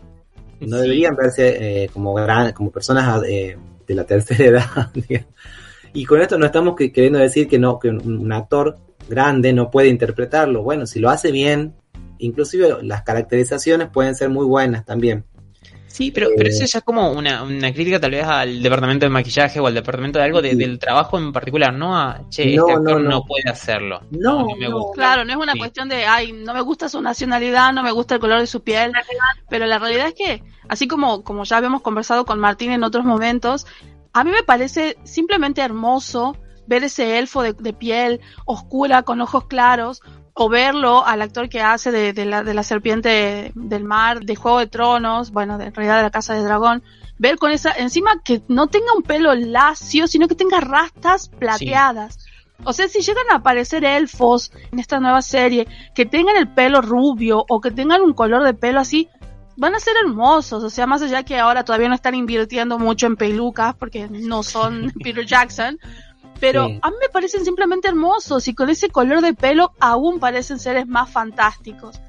no 0.62 0.78
Sí. 0.78 0.82
deberían 0.84 1.16
verse 1.16 1.84
eh, 1.84 1.90
como 1.92 2.14
gran, 2.14 2.54
como 2.54 2.72
personas 2.72 3.22
eh, 3.28 3.58
de 3.86 3.96
la 3.96 4.06
tercera 4.06 4.46
edad. 4.46 4.92
digamos. 4.94 5.28
y 5.94 6.06
con 6.06 6.22
esto 6.22 6.38
no 6.38 6.46
estamos 6.46 6.76
que- 6.78 6.92
queriendo 6.94 7.20
decir 7.20 7.50
que 7.50 7.60
no 7.60 7.78
que 7.80 7.90
un, 7.90 8.00
un 8.22 8.32
actor 8.32 8.78
grande 9.10 9.52
no 9.52 9.70
puede 9.70 9.90
interpretarlo. 9.90 10.64
Bueno, 10.64 10.86
si 10.86 11.00
lo 11.00 11.10
hace 11.10 11.32
bien, 11.32 11.74
inclusive 12.22 12.78
las 12.84 13.04
caracterizaciones 13.04 13.90
pueden 13.90 14.16
ser 14.16 14.30
muy 14.30 14.46
buenas 14.46 14.86
también. 14.86 15.26
Sí, 15.88 16.10
pero, 16.10 16.30
pero 16.38 16.48
Eh. 16.50 16.54
eso 16.54 16.66
ya 16.66 16.78
es 16.80 16.84
como 16.86 17.12
una, 17.12 17.44
una 17.44 17.74
crítica 17.74 18.00
tal 18.00 18.12
vez 18.12 18.24
al 18.24 18.64
departamento 18.64 19.06
de 19.06 19.10
maquillaje 19.10 19.60
o 19.60 19.68
al 19.68 19.74
departamento 19.74 20.20
de 20.20 20.26
algo 20.26 20.42
de- 20.42 20.52
Sí. 20.52 20.56
del 20.56 20.80
trabajo 20.80 21.18
en 21.18 21.34
particular, 21.34 21.74
no 21.74 21.98
a, 22.00 22.22
che, 22.30 22.56
No, 22.56 22.62
este 22.68 22.72
actor 22.78 23.02
no, 23.02 23.04
no, 23.04 23.10
no. 23.10 23.24
puede 23.26 23.50
hacerlo. 23.50 24.00
No, 24.10 24.48
me 24.58 24.70
no. 24.70 24.78
gusta. 24.80 24.94
Claro, 24.96 25.26
no 25.26 25.32
es 25.32 25.38
una 25.38 25.52
Sí. 25.52 25.60
cuestión 25.60 25.90
de, 25.90 26.06
ay, 26.06 26.32
no 26.32 26.54
me 26.54 26.62
gusta 26.62 26.88
su 26.88 27.02
nacionalidad, 27.02 27.74
no 27.74 27.84
me 27.84 27.92
gusta 27.92 28.16
el 28.16 28.22
color 28.22 28.40
de 28.40 28.48
su 28.48 28.62
piel, 28.64 28.94
pero 29.50 29.66
la 29.66 29.80
realidad 29.80 30.08
es 30.08 30.14
que, 30.14 30.44
así 30.70 30.88
como, 30.88 31.24
como 31.26 31.44
ya 31.44 31.58
habíamos 31.58 31.82
conversado 31.82 32.24
con 32.26 32.40
Martín 32.40 32.72
en 32.72 32.86
otros 32.86 33.04
momentos, 33.04 33.68
a 34.14 34.24
mí 34.24 34.32
me 34.32 34.44
parece 34.44 34.98
simplemente 35.04 35.62
hermoso 35.62 36.38
ver 36.68 36.86
ese 36.86 37.20
elfo 37.20 37.44
de, 37.44 37.52
de 37.52 37.74
piel 37.74 38.22
oscura 38.46 39.04
con 39.04 39.20
ojos 39.20 39.46
claros, 39.48 40.02
o 40.34 40.50
verlo 40.50 41.06
al 41.06 41.22
actor 41.22 41.50
que 41.50 41.62
hace 41.62 41.92
de, 41.92 42.14
de 42.14 42.26
la, 42.26 42.44
de 42.44 42.54
la 42.54 42.64
serpiente 42.64 43.52
del 43.56 43.84
mar, 43.84 44.22
de 44.22 44.36
Juego 44.36 44.60
de 44.60 44.68
Tronos, 44.68 45.32
bueno, 45.32 45.58
de, 45.58 45.66
en 45.66 45.74
realidad 45.74 45.98
de 45.98 46.04
la 46.04 46.12
Casa 46.12 46.34
de 46.34 46.44
Dragón, 46.44 46.84
ver 47.18 47.38
con 47.38 47.52
esa, 47.52 47.72
encima 47.74 48.22
que 48.24 48.42
no 48.48 48.68
tenga 48.68 48.94
un 48.96 49.04
pelo 49.04 49.34
lacio, 49.36 50.08
sino 50.08 50.28
que 50.28 50.36
tenga 50.36 50.60
rastas 50.60 51.30
plateadas. 51.30 52.18
O 52.64 52.74
sea, 52.74 52.88
si 52.88 53.02
llegan 53.02 53.26
a 53.32 53.38
aparecer 53.38 53.84
elfos 53.86 54.52
en 54.72 54.80
esta 54.80 55.00
nueva 55.00 55.22
serie 55.22 55.68
que 55.96 56.06
tengan 56.06 56.38
el 56.38 56.48
pelo 56.48 56.82
rubio 56.82 57.44
o 57.50 57.60
que 57.60 57.72
tengan 57.72 58.02
un 58.02 58.14
color 58.14 58.44
de 58.44 58.54
pelo 58.54 58.80
así, 58.80 59.10
van 59.58 59.76
a 59.76 59.80
ser 59.80 59.94
hermosos. 60.04 60.64
O 60.64 60.70
sea, 60.70 60.88
más 60.88 61.02
allá 61.02 61.24
que 61.24 61.38
ahora 61.38 61.64
todavía 61.64 61.90
no 61.90 61.96
están 61.96 62.16
invirtiendo 62.16 62.78
mucho 62.78 63.08
en 63.08 63.16
pelucas 63.16 63.76
porque 63.76 64.08
no 64.10 64.44
son 64.44 64.92
Peter 65.04 65.26
Jackson. 65.26 65.80
Pero 66.42 66.68
Sí. 66.68 66.80
a 66.82 66.90
mí 66.90 66.96
me 67.00 67.08
parecen 67.08 67.46
simplemente 67.46 67.88
hermosos 67.88 68.48
y 68.50 68.54
con 68.54 68.70
ese 68.70 68.90
color 68.90 69.22
de 69.22 69.34
pelo 69.34 69.72
aún 69.80 70.20
parecen 70.20 70.60
seres 70.60 70.88
más 70.88 71.10
fantásticos. 71.10 72.02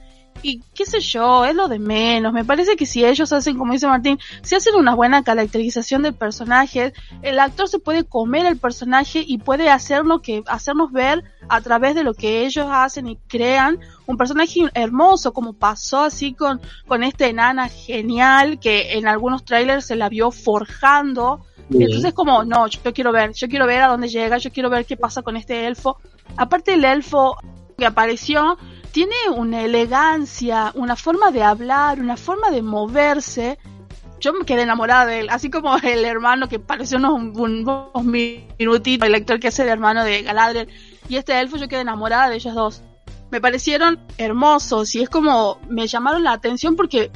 Y 0.45 0.61
qué 0.75 0.85
sé 0.85 0.99
yo, 1.01 1.45
es 1.45 1.55
lo 1.55 1.69
de 1.69 1.79
menos. 1.79 2.33
Me 2.33 2.45
parece 2.45 2.75
que 2.75 2.85
si 2.87 3.05
ellos 3.05 3.33
hacen, 3.33 3.57
como 3.57 3.75
dice 3.75 3.87
Martín, 3.87 4.19
si 4.43 4.57
hacen 4.57 4.75
una 4.75 4.95
buena 4.95 5.23
caracterización 5.23 6.03
del 6.03 6.15
personaje, 6.15 6.93
el 7.23 7.39
actor 7.39 7.69
se 7.69 7.79
puede 7.79 8.05
comer 8.05 8.47
el 8.47 8.57
personaje 8.59 9.23
y 9.25 9.39
puede 9.39 9.71
hacerlo 9.71 10.21
que, 10.21 10.43
hacernos 10.49 10.91
ver 10.91 11.23
a 11.49 11.61
través 11.61 11.95
de 11.95 12.03
lo 12.03 12.15
que 12.15 12.45
ellos 12.45 12.67
hacen 12.69 13.07
y 13.07 13.19
crean 13.29 13.79
un 14.07 14.17
personaje 14.17 14.63
hermoso, 14.75 15.33
como 15.33 15.53
pasó 15.53 16.01
así 16.01 16.33
con, 16.33 16.61
con 16.89 17.05
esta 17.05 17.27
enana 17.27 17.69
genial 17.69 18.59
que 18.59 18.95
en 18.95 19.07
algunos 19.07 19.45
trailers 19.45 19.87
se 19.87 19.95
la 19.95 20.09
vio 20.09 20.33
forjando. 20.33 21.45
Entonces 21.71 22.13
como, 22.13 22.45
no, 22.45 22.67
yo 22.67 22.93
quiero 22.93 23.13
ver, 23.13 23.33
yo 23.35 23.49
quiero 23.49 23.67
ver 23.67 23.83
a 23.83 23.89
dónde 23.89 24.09
llega, 24.09 24.39
yo 24.39 24.51
quiero 24.51 24.69
ver 24.71 24.85
qué 24.85 24.97
pasa 24.97 25.23
con 25.23 25.37
este 25.37 25.67
elfo. 25.67 25.97
Aparte 26.37 26.75
el 26.75 26.85
elfo 26.85 27.37
que 27.79 27.87
apareció 27.87 28.59
tiene 28.91 29.15
una 29.35 29.63
elegancia, 29.63 30.73
una 30.75 30.97
forma 30.97 31.31
de 31.31 31.43
hablar, 31.43 32.01
una 32.01 32.17
forma 32.17 32.51
de 32.51 32.63
moverse. 32.63 33.59
Yo 34.21 34.33
me 34.35 34.45
quedé 34.45 34.63
enamorada 34.63 35.07
de 35.07 35.21
él, 35.21 35.29
así 35.31 35.51
como 35.51 35.77
el 35.83 36.05
hermano 36.05 36.49
que 36.49 36.59
pareció 36.59 36.99
unos, 36.99 37.15
un- 37.15 37.33
unos 37.69 38.05
minutitos, 38.05 39.07
el 39.09 39.15
actor 39.15 39.41
que 39.41 39.49
hace 39.49 39.63
el 39.63 39.69
hermano 39.71 40.05
de 40.05 40.23
Galadriel. 40.23 40.69
y 41.09 41.17
este 41.17 41.39
elfo 41.41 41.57
yo 41.57 41.69
quedé 41.69 41.81
enamorada 41.81 42.29
de 42.29 42.37
ellos 42.37 42.55
dos. 42.55 42.83
Me 43.31 43.41
parecieron 43.41 43.99
hermosos 44.19 44.95
y 44.95 45.01
es 45.03 45.09
como 45.09 45.59
me 45.69 45.87
llamaron 45.87 46.23
la 46.23 46.33
atención 46.33 46.77
porque 46.77 47.11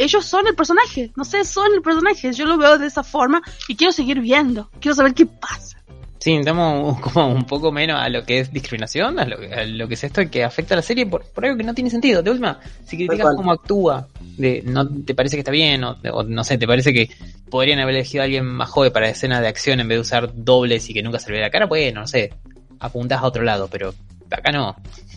ellos 0.00 0.24
son 0.24 0.46
el 0.46 0.54
personaje, 0.54 1.10
no 1.14 1.24
sé, 1.24 1.44
son 1.44 1.74
el 1.74 1.82
personaje, 1.82 2.32
yo 2.32 2.46
lo 2.46 2.56
veo 2.56 2.78
de 2.78 2.86
esa 2.86 3.04
forma 3.04 3.42
y 3.68 3.76
quiero 3.76 3.92
seguir 3.92 4.20
viendo, 4.20 4.70
quiero 4.80 4.94
saber 4.94 5.12
qué 5.12 5.26
pasa. 5.26 5.76
Sí, 6.18 6.36
estamos 6.36 6.98
como 7.12 7.28
un 7.28 7.44
poco 7.44 7.70
menos 7.70 8.00
a 8.00 8.08
lo 8.08 8.24
que 8.24 8.40
es 8.40 8.50
discriminación, 8.50 9.18
a 9.18 9.26
lo, 9.26 9.36
a 9.36 9.64
lo 9.64 9.88
que 9.88 9.94
es 9.94 10.04
esto 10.04 10.22
que 10.30 10.42
afecta 10.42 10.74
a 10.74 10.76
la 10.76 10.82
serie 10.82 11.04
por, 11.04 11.24
por 11.26 11.44
algo 11.44 11.58
que 11.58 11.64
no 11.64 11.74
tiene 11.74 11.90
sentido. 11.90 12.22
De 12.22 12.30
última, 12.30 12.60
si 12.84 12.96
criticas 12.96 13.34
cómo 13.36 13.52
actúa, 13.52 14.08
de 14.20 14.62
no 14.64 14.88
te 14.88 15.14
parece 15.14 15.36
que 15.36 15.40
está 15.40 15.52
bien, 15.52 15.84
o, 15.84 15.98
o 16.12 16.22
no 16.22 16.44
sé, 16.44 16.56
te 16.56 16.66
parece 16.66 16.94
que 16.94 17.10
podrían 17.50 17.80
haber 17.80 17.96
elegido 17.96 18.22
a 18.22 18.24
alguien 18.24 18.46
más 18.46 18.70
joven 18.70 18.92
para 18.92 19.08
escenas 19.08 19.42
de 19.42 19.48
acción 19.48 19.80
en 19.80 19.88
vez 19.88 19.96
de 19.96 20.00
usar 20.00 20.32
dobles 20.34 20.88
y 20.88 20.94
que 20.94 21.02
nunca 21.02 21.18
se 21.18 21.30
le 21.30 21.36
ve 21.36 21.42
la 21.42 21.50
cara, 21.50 21.66
bueno, 21.66 22.00
no 22.00 22.06
sé, 22.06 22.32
apuntás 22.78 23.20
a 23.20 23.26
otro 23.26 23.42
lado, 23.42 23.68
pero 23.70 23.94
acá 24.36 24.52
no. 24.52 24.76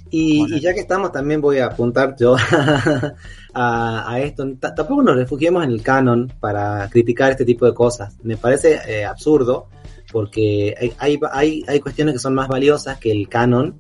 Y, 0.10 0.40
Bueno. 0.40 0.58
y 0.58 0.60
ya 0.62 0.74
que 0.74 0.80
estamos, 0.82 1.12
también 1.12 1.42
voy 1.42 1.58
a 1.60 1.66
apuntar 1.68 2.16
yo 2.20 2.36
a, 3.54 4.12
a 4.14 4.20
esto. 4.22 4.46
T- 4.46 4.72
tampoco 4.76 5.04
nos 5.04 5.16
refugiemos 5.16 5.64
en 5.64 5.72
el 5.72 5.82
canon 5.82 6.32
para 6.40 6.88
criticar 6.90 7.32
este 7.32 7.46
tipo 7.46 7.66
de 7.66 7.74
cosas. 7.74 8.16
Me 8.24 8.38
parece 8.38 8.80
eh, 8.88 9.06
absurdo 9.06 9.68
porque 10.12 10.76
hay, 10.80 10.94
hay, 11.00 11.20
hay, 11.32 11.64
hay 11.68 11.80
cuestiones 11.80 12.14
que 12.14 12.20
son 12.20 12.36
más 12.36 12.48
valiosas 12.48 12.98
que 13.00 13.12
el 13.12 13.28
canon, 13.28 13.80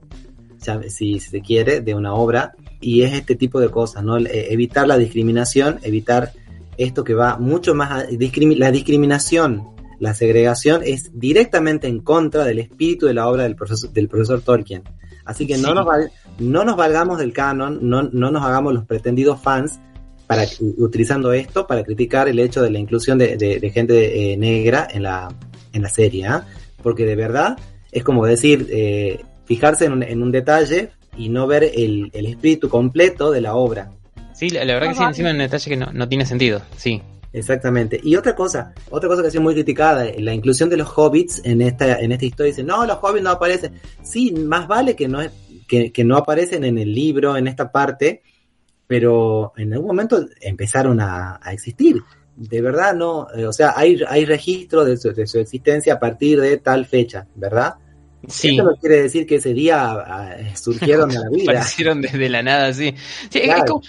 si 0.87 1.19
se 1.19 1.41
quiere, 1.41 1.81
de 1.81 1.93
una 1.93 2.13
obra. 2.13 2.53
Y 2.81 3.03
es 3.03 3.13
este 3.13 3.35
tipo 3.35 3.59
de 3.59 3.69
cosas, 3.69 4.03
¿no? 4.03 4.17
Eh, 4.17 4.47
evitar 4.51 4.87
la 4.87 4.97
discriminación, 4.97 5.79
evitar 5.83 6.31
esto 6.77 7.03
que 7.03 7.13
va 7.13 7.37
mucho 7.37 7.75
más 7.75 7.91
a 7.91 8.07
discrimi- 8.09 8.57
la 8.57 8.71
discriminación, 8.71 9.69
la 9.99 10.13
segregación 10.13 10.81
es 10.83 11.11
directamente 11.13 11.87
en 11.87 11.99
contra 12.01 12.43
del 12.43 12.59
espíritu 12.59 13.05
de 13.05 13.13
la 13.13 13.29
obra 13.29 13.43
del 13.43 13.55
profesor, 13.55 13.91
del 13.91 14.09
profesor 14.09 14.41
Tolkien. 14.41 14.83
Así 15.25 15.47
que 15.47 15.57
no, 15.57 15.69
Sí. 15.69 15.73
nos 15.75 15.85
val- 15.85 16.11
no 16.39 16.63
nos 16.65 16.75
valgamos 16.75 17.17
del 17.19 17.31
canon, 17.33 17.79
no, 17.81 18.03
no 18.03 18.31
nos 18.31 18.43
hagamos 18.43 18.73
los 18.73 18.85
pretendidos 18.85 19.41
fans 19.41 19.79
para 20.27 20.43
utilizando 20.77 21.33
esto 21.33 21.67
para 21.67 21.83
criticar 21.83 22.27
el 22.27 22.39
hecho 22.39 22.61
de 22.61 22.69
la 22.71 22.79
inclusión 22.79 23.17
de, 23.17 23.37
de- 23.37 23.59
de 23.59 23.69
gente 23.71 24.33
eh, 24.33 24.37
negra 24.37 24.87
en 24.91 25.03
la, 25.03 25.29
en 25.73 25.81
la 25.81 25.89
serie, 25.89 26.25
¿ah? 26.27 26.45
porque 26.81 27.05
de 27.05 27.15
verdad 27.15 27.57
es 27.91 28.03
como 28.03 28.25
decir, 28.25 28.67
eh, 28.71 29.23
fijarse 29.45 29.85
en 29.85 29.93
un, 29.93 30.03
en 30.03 30.23
un 30.23 30.31
detalle 30.31 30.89
y 31.17 31.29
no 31.29 31.45
ver 31.45 31.63
el, 31.75 32.09
el 32.13 32.25
espíritu 32.25 32.67
completo 32.69 33.31
de 33.31 33.41
la 33.41 33.53
obra. 33.55 33.91
Sí, 34.33 34.49
la, 34.49 34.65
la 34.65 34.73
verdad 34.73 34.89
que 34.89 34.95
sí, 34.95 35.03
encima 35.03 35.29
en 35.29 35.35
un 35.35 35.41
detalle 35.43 35.69
que 35.69 35.77
no, 35.77 35.91
no 35.93 36.09
tiene 36.09 36.25
sentido, 36.25 36.61
sí. 36.75 37.01
Exactamente. 37.33 37.99
Y 38.03 38.15
otra 38.15 38.35
cosa, 38.35 38.73
otra 38.91 39.09
cosa 39.09 39.21
que 39.23 39.27
ha 39.27 39.31
sido 39.31 39.41
muy 39.43 39.55
criticada, 39.55 40.05
la 40.19 40.33
inclusión 40.33 40.69
de 40.69 40.77
los 40.77 40.87
hobbits 40.95 41.41
en 41.43 41.61
esta, 41.61 41.99
en 41.99 42.11
esta 42.11 42.25
historia. 42.25 42.51
Dicen, 42.51 42.67
no, 42.67 42.85
los 42.85 42.97
hobbits 43.01 43.23
no 43.23 43.31
aparecen. 43.31 43.73
Sí, 44.03 44.31
más 44.33 44.67
vale 44.67 44.95
que 44.95 45.07
no, 45.07 45.19
es- 45.21 45.31
que, 45.67 45.91
que 45.91 46.03
no 46.03 46.15
aparecen 46.17 46.63
en 46.63 46.77
el 46.77 46.93
libro, 46.93 47.35
en 47.35 47.47
esta 47.47 47.71
parte, 47.71 48.21
pero 48.87 49.53
en 49.57 49.73
algún 49.73 49.87
momento 49.87 50.25
empezaron 50.41 50.99
a, 51.01 51.39
a 51.41 51.53
existir. 51.53 52.01
De 52.35 52.61
verdad, 52.61 52.93
no, 52.95 53.27
eh, 53.35 53.45
o 53.45 53.53
sea, 53.53 53.73
hay, 53.75 53.99
hay 54.07 54.25
registro 54.25 54.83
de 54.85 54.97
su, 54.97 55.11
de 55.13 55.25
su 55.27 55.39
existencia 55.39 55.93
a 55.95 55.99
partir 55.99 56.39
de 56.41 56.57
tal 56.57 56.85
fecha, 56.85 57.27
¿verdad? 57.35 57.75
Sí, 58.27 58.51
Esto 58.51 58.63
no 58.63 58.75
quiere 58.77 59.01
decir 59.03 59.25
que 59.25 59.35
ese 59.35 59.53
día 59.53 59.91
ah, 59.91 60.35
surgieron 60.55 61.11
a 61.11 61.19
la 61.19 61.29
vida. 61.29 61.43
aparecieron 61.51 62.01
desde 62.01 62.29
la 62.29 62.43
nada, 62.43 62.73
sí. 62.73 62.93
Sí, 63.29 63.39
es- 63.39 63.63
como- 63.65 63.81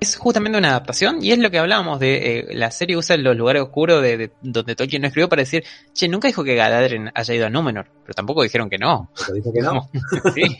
es 0.00 0.16
justamente 0.16 0.58
una 0.58 0.68
adaptación 0.70 1.22
y 1.22 1.32
es 1.32 1.38
lo 1.38 1.50
que 1.50 1.58
hablábamos 1.58 1.98
de 2.00 2.38
eh, 2.40 2.46
la 2.54 2.70
serie 2.70 2.96
usa 2.96 3.16
los 3.16 3.36
lugares 3.36 3.62
oscuros 3.62 4.02
de, 4.02 4.16
de- 4.16 4.30
donde 4.42 4.74
Tolkien 4.76 5.02
no 5.02 5.08
escribió 5.08 5.28
para 5.28 5.42
decir, 5.42 5.64
che, 5.94 6.08
nunca 6.08 6.28
dijo 6.28 6.44
que 6.44 6.54
Galadriel 6.54 7.10
haya 7.14 7.34
ido 7.34 7.46
a 7.46 7.50
Númenor, 7.50 7.86
pero 8.02 8.14
tampoco 8.14 8.42
dijeron 8.42 8.68
que 8.68 8.78
no. 8.78 9.10
Pero 9.18 9.34
dijo 9.34 9.52
que 9.52 9.60
no. 9.62 9.88
sí, 10.34 10.58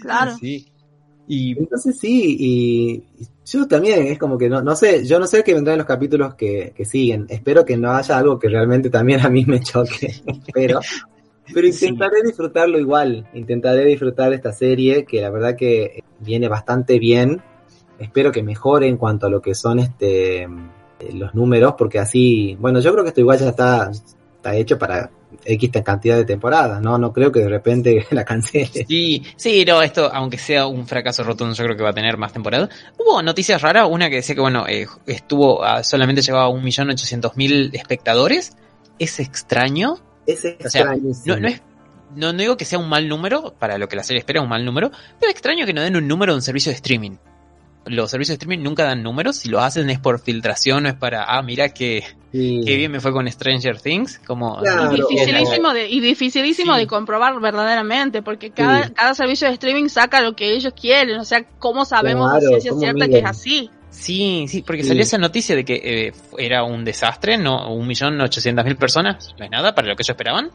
Claro. 0.00 0.36
sí. 0.38 0.66
Y 1.28 1.56
Entonces 1.58 1.98
sí, 1.98 2.36
y 2.38 3.02
yo 3.46 3.66
también, 3.66 4.06
es 4.08 4.18
como 4.18 4.36
que 4.36 4.48
no, 4.48 4.60
no 4.60 4.74
sé, 4.76 5.06
yo 5.06 5.18
no 5.18 5.26
sé 5.26 5.42
qué 5.44 5.54
vendrá 5.54 5.72
en 5.74 5.78
los 5.78 5.86
capítulos 5.86 6.34
que, 6.34 6.72
que 6.76 6.84
siguen. 6.84 7.26
Espero 7.28 7.64
que 7.64 7.76
no 7.76 7.92
haya 7.92 8.18
algo 8.18 8.38
que 8.38 8.48
realmente 8.48 8.90
también 8.90 9.20
a 9.24 9.30
mí 9.30 9.44
me 9.46 9.60
choque. 9.60 10.14
pero, 10.52 10.80
pero 11.54 11.66
intentaré 11.66 12.22
disfrutarlo 12.24 12.78
igual. 12.78 13.28
Intentaré 13.34 13.84
disfrutar 13.84 14.32
esta 14.32 14.52
serie, 14.52 15.04
que 15.04 15.20
la 15.22 15.30
verdad 15.30 15.56
que 15.56 16.02
viene 16.18 16.48
bastante 16.48 16.98
bien. 16.98 17.40
Espero 18.02 18.30
que 18.32 18.42
mejore 18.42 18.88
en 18.88 18.96
cuanto 18.96 19.26
a 19.26 19.30
lo 19.30 19.40
que 19.40 19.54
son 19.54 19.78
este 19.78 20.48
los 21.14 21.34
números, 21.34 21.74
porque 21.76 21.98
así, 21.98 22.56
bueno, 22.60 22.78
yo 22.80 22.92
creo 22.92 23.02
que 23.02 23.08
esto 23.08 23.20
igual 23.20 23.38
ya 23.38 23.48
está, 23.48 23.90
está 23.90 24.54
hecho 24.54 24.78
para 24.78 25.10
X 25.44 25.70
cantidad 25.84 26.16
de 26.16 26.24
temporadas, 26.24 26.80
¿no? 26.80 26.96
No 26.96 27.12
creo 27.12 27.32
que 27.32 27.40
de 27.40 27.48
repente 27.48 28.06
la 28.12 28.24
cancele. 28.24 28.84
Sí, 28.86 29.22
sí, 29.36 29.64
no, 29.64 29.82
esto, 29.82 30.08
aunque 30.12 30.38
sea 30.38 30.66
un 30.66 30.86
fracaso 30.86 31.24
rotundo, 31.24 31.54
yo 31.54 31.64
creo 31.64 31.76
que 31.76 31.82
va 31.82 31.90
a 31.90 31.94
tener 31.94 32.16
más 32.18 32.32
temporadas. 32.32 32.68
Hubo 32.98 33.20
noticias 33.22 33.60
raras, 33.60 33.88
una 33.90 34.08
que 34.10 34.16
decía 34.16 34.34
que, 34.36 34.40
bueno, 34.40 34.64
eh, 34.68 34.86
estuvo, 35.06 35.64
a- 35.64 35.82
solamente 35.82 36.22
llevaba 36.22 36.48
un 36.48 36.62
millón 36.62 36.90
ochocientos 36.90 37.36
mil 37.36 37.70
espectadores. 37.72 38.56
Es 38.98 39.18
extraño. 39.18 39.96
Es 40.26 40.38
O 40.38 40.68
sea, 40.70 40.82
extrañísimo. 40.82 41.34
No, 41.34 41.40
no 41.40 41.48
es, 41.48 41.62
no, 42.14 42.32
no 42.32 42.38
digo 42.38 42.56
que 42.56 42.64
sea 42.64 42.78
un 42.78 42.88
mal 42.88 43.08
número, 43.08 43.54
para 43.58 43.76
lo 43.78 43.88
que 43.88 43.96
la 43.96 44.04
serie 44.04 44.20
espera, 44.20 44.40
un 44.42 44.48
mal 44.48 44.64
número, 44.64 44.90
pero 45.18 45.30
es 45.30 45.32
extraño 45.32 45.66
que 45.66 45.72
no 45.72 45.80
den 45.80 45.96
un 45.96 46.06
número 46.06 46.32
de 46.32 46.36
un 46.36 46.42
servicio 46.42 46.70
de 46.70 46.76
streaming. 46.76 47.12
Los 47.84 48.10
servicios 48.12 48.38
de 48.38 48.42
streaming 48.44 48.62
nunca 48.64 48.84
dan 48.84 49.02
números, 49.02 49.36
si 49.36 49.48
lo 49.48 49.60
hacen 49.60 49.90
es 49.90 49.98
por 49.98 50.20
filtración, 50.20 50.84
no 50.84 50.88
es 50.88 50.94
para, 50.94 51.24
ah, 51.24 51.42
mira 51.42 51.70
que, 51.70 52.04
Sí. 52.32 52.60
bien 52.64 52.90
me 52.92 53.00
fue 53.00 53.12
con 53.12 53.30
Stranger 53.30 53.80
Things, 53.80 54.20
como... 54.26 54.58
Claro. 54.58 54.92
Y 54.94 55.00
dificilísimo, 55.00 55.72
de, 55.74 55.88
y 55.90 56.00
dificilísimo 56.00 56.74
Sí. 56.74 56.80
de 56.80 56.86
comprobar 56.86 57.38
verdaderamente, 57.40 58.22
porque 58.22 58.50
cada, 58.52 58.86
Sí. 58.86 58.92
cada 58.94 59.14
servicio 59.14 59.48
de 59.48 59.54
streaming 59.54 59.88
saca 59.88 60.20
lo 60.20 60.34
que 60.36 60.52
ellos 60.54 60.72
quieren, 60.80 61.18
o 61.18 61.24
sea, 61.24 61.44
¿cómo 61.58 61.84
sabemos 61.84 62.30
Claro, 62.30 62.46
ciencia 62.46 62.70
¿cómo 62.70 62.80
cierta 62.80 63.08
que 63.08 63.18
es 63.18 63.24
así? 63.24 63.70
Sí, 63.90 64.46
sí, 64.48 64.62
porque 64.62 64.82
Sí. 64.82 64.88
salió 64.88 65.02
esa 65.02 65.18
noticia 65.18 65.54
de 65.56 65.64
que 65.64 65.74
eh, 65.84 66.12
era 66.38 66.62
un 66.64 66.84
desastre, 66.84 67.36
no, 67.36 67.74
un 67.74 67.86
millón 67.86 68.18
ochocientas 68.20 68.64
mil 68.64 68.76
personas, 68.76 69.34
no 69.38 69.44
es 69.44 69.50
nada 69.50 69.74
para 69.74 69.88
lo 69.88 69.96
que 69.96 70.02
ellos 70.02 70.10
esperaban. 70.10 70.50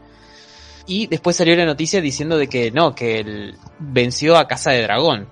Y 0.86 1.06
después 1.06 1.36
salió 1.36 1.54
la 1.54 1.66
noticia 1.66 2.00
diciendo 2.00 2.38
de 2.38 2.48
que 2.48 2.70
no, 2.72 2.94
que 2.94 3.20
él 3.20 3.54
venció 3.78 4.36
a 4.38 4.48
Casa 4.48 4.70
de 4.72 4.82
Dragón. 4.82 5.28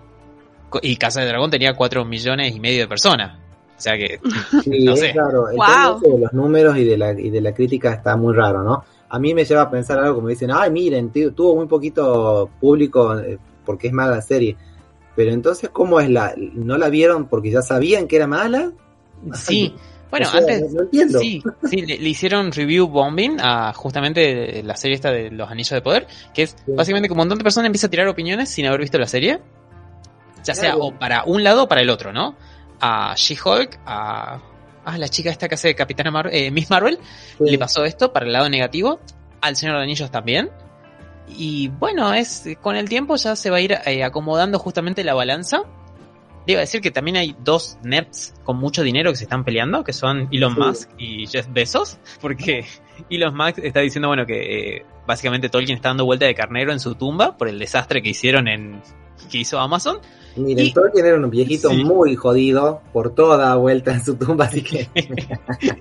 Y 0.82 0.96
Casa 0.96 1.20
de 1.20 1.26
Dragón 1.28 1.50
tenía 1.50 1.74
cuatro 1.74 2.04
millones 2.04 2.54
y 2.54 2.60
medio 2.60 2.80
de 2.80 2.88
personas. 2.88 3.38
O 3.76 3.80
sea 3.80 3.96
que, 3.96 4.18
Sí, 4.64 4.84
No 4.84 4.94
es 4.94 5.00
sé. 5.00 5.12
raro. 5.12 5.48
El 5.48 5.56
Wow. 5.56 5.66
tema 5.66 6.14
de 6.14 6.18
los 6.20 6.32
números 6.32 6.76
y 6.78 6.84
de, 6.84 6.96
la, 6.96 7.12
y 7.12 7.30
de 7.30 7.40
la 7.40 7.52
crítica 7.52 7.92
está 7.92 8.16
muy 8.16 8.34
raro, 8.34 8.62
¿no? 8.62 8.84
A 9.08 9.18
mí 9.18 9.34
me 9.34 9.44
lleva 9.44 9.62
a 9.62 9.70
pensar 9.70 9.98
algo 9.98 10.16
como 10.16 10.28
dicen, 10.28 10.50
ay, 10.52 10.70
miren, 10.70 11.10
tu- 11.10 11.30
tuvo 11.32 11.56
muy 11.56 11.66
poquito 11.66 12.50
público 12.60 13.18
eh, 13.18 13.38
porque 13.64 13.86
es 13.88 13.92
mala 13.92 14.16
la 14.16 14.22
serie. 14.22 14.56
Pero 15.14 15.32
entonces, 15.32 15.70
¿cómo 15.70 16.00
es 16.00 16.10
la? 16.10 16.34
¿No 16.36 16.76
la 16.76 16.88
vieron 16.90 17.26
porque 17.26 17.50
ya 17.50 17.62
sabían 17.62 18.06
que 18.08 18.16
era 18.16 18.26
mala? 18.26 18.72
sí. 19.34 19.74
Bueno, 20.08 20.28
O 20.28 20.30
sea, 20.30 20.38
antes, 20.40 20.72
no, 20.72 20.82
entiendo. 20.82 21.18
Sí, 21.18 21.42
sí, 21.68 21.84
le, 21.84 21.98
le 21.98 22.08
hicieron 22.08 22.52
review 22.52 22.86
bombing 22.86 23.38
a 23.40 23.72
justamente 23.74 24.62
la 24.62 24.76
serie 24.76 24.94
esta 24.94 25.10
de 25.10 25.32
los 25.32 25.50
anillos 25.50 25.70
de 25.72 25.80
poder, 25.82 26.06
que 26.32 26.44
es 26.44 26.50
Sí. 26.64 26.72
básicamente 26.76 27.08
que 27.08 27.12
un 27.12 27.18
montón 27.18 27.38
de 27.38 27.42
personas 27.42 27.66
empieza 27.66 27.88
a 27.88 27.90
tirar 27.90 28.06
opiniones 28.06 28.48
sin 28.48 28.66
haber 28.66 28.80
visto 28.82 28.98
la 28.98 29.08
serie. 29.08 29.40
Ya 30.46 30.54
sea 30.54 30.76
o 30.76 30.92
para 30.98 31.24
un 31.24 31.42
lado 31.44 31.64
o 31.64 31.68
para 31.68 31.80
el 31.80 31.90
otro, 31.90 32.12
¿no? 32.12 32.36
A 32.80 33.14
She-Hulk, 33.16 33.80
a, 33.86 34.38
a 34.84 34.98
la 34.98 35.08
chica 35.08 35.30
esta 35.30 35.48
que 35.48 35.54
hace 35.56 35.74
Capitana 35.74 36.10
Marvel, 36.10 36.32
eh, 36.34 36.50
Miss 36.50 36.70
Marvel, 36.70 36.98
Sí. 37.38 37.44
le 37.50 37.58
pasó 37.58 37.84
esto 37.84 38.12
para 38.12 38.26
el 38.26 38.32
lado 38.32 38.48
negativo, 38.48 39.00
al 39.40 39.56
Señor 39.56 39.76
de 39.76 39.82
Anillos 39.82 40.10
también. 40.10 40.50
Y 41.28 41.68
bueno, 41.68 42.14
es 42.14 42.44
con 42.62 42.76
el 42.76 42.88
tiempo 42.88 43.16
ya 43.16 43.34
se 43.34 43.50
va 43.50 43.56
a 43.56 43.60
ir 43.60 43.72
eh, 43.84 44.04
acomodando 44.04 44.58
justamente 44.58 45.02
la 45.02 45.14
balanza. 45.14 45.62
Debo 46.46 46.60
decir 46.60 46.80
que 46.80 46.92
también 46.92 47.16
hay 47.16 47.34
dos 47.40 47.76
nerds 47.82 48.32
con 48.44 48.58
mucho 48.58 48.84
dinero 48.84 49.10
que 49.10 49.16
se 49.16 49.24
están 49.24 49.44
peleando, 49.44 49.82
que 49.82 49.92
son 49.92 50.28
Elon 50.30 50.54
Sí. 50.54 50.60
Musk 50.60 50.90
y 50.96 51.26
Jeff 51.26 51.48
Bezos, 51.50 51.98
porque 52.20 52.64
Elon 53.10 53.36
Musk 53.36 53.58
está 53.58 53.80
diciendo, 53.80 54.06
bueno, 54.06 54.24
que 54.26 54.76
eh, 54.76 54.86
básicamente 55.08 55.48
Tolkien 55.48 55.74
está 55.76 55.88
dando 55.88 56.04
vuelta 56.04 56.26
de 56.26 56.36
carnero 56.36 56.70
en 56.72 56.78
su 56.78 56.94
tumba 56.94 57.36
por 57.36 57.48
el 57.48 57.58
desastre 57.58 58.00
que 58.00 58.10
hicieron 58.10 58.46
en 58.46 58.80
que 59.28 59.38
hizo 59.38 59.58
Amazon. 59.58 59.98
Miren, 60.36 60.66
y- 60.66 60.72
Tolkien 60.72 61.06
era 61.06 61.16
un 61.16 61.30
viejito 61.30 61.70
Sí. 61.70 61.82
muy 61.84 62.14
jodido 62.16 62.82
por 62.92 63.14
toda 63.14 63.54
vuelta 63.56 63.92
en 63.92 64.04
su 64.04 64.16
tumba, 64.16 64.44
así 64.46 64.62
que 64.62 64.88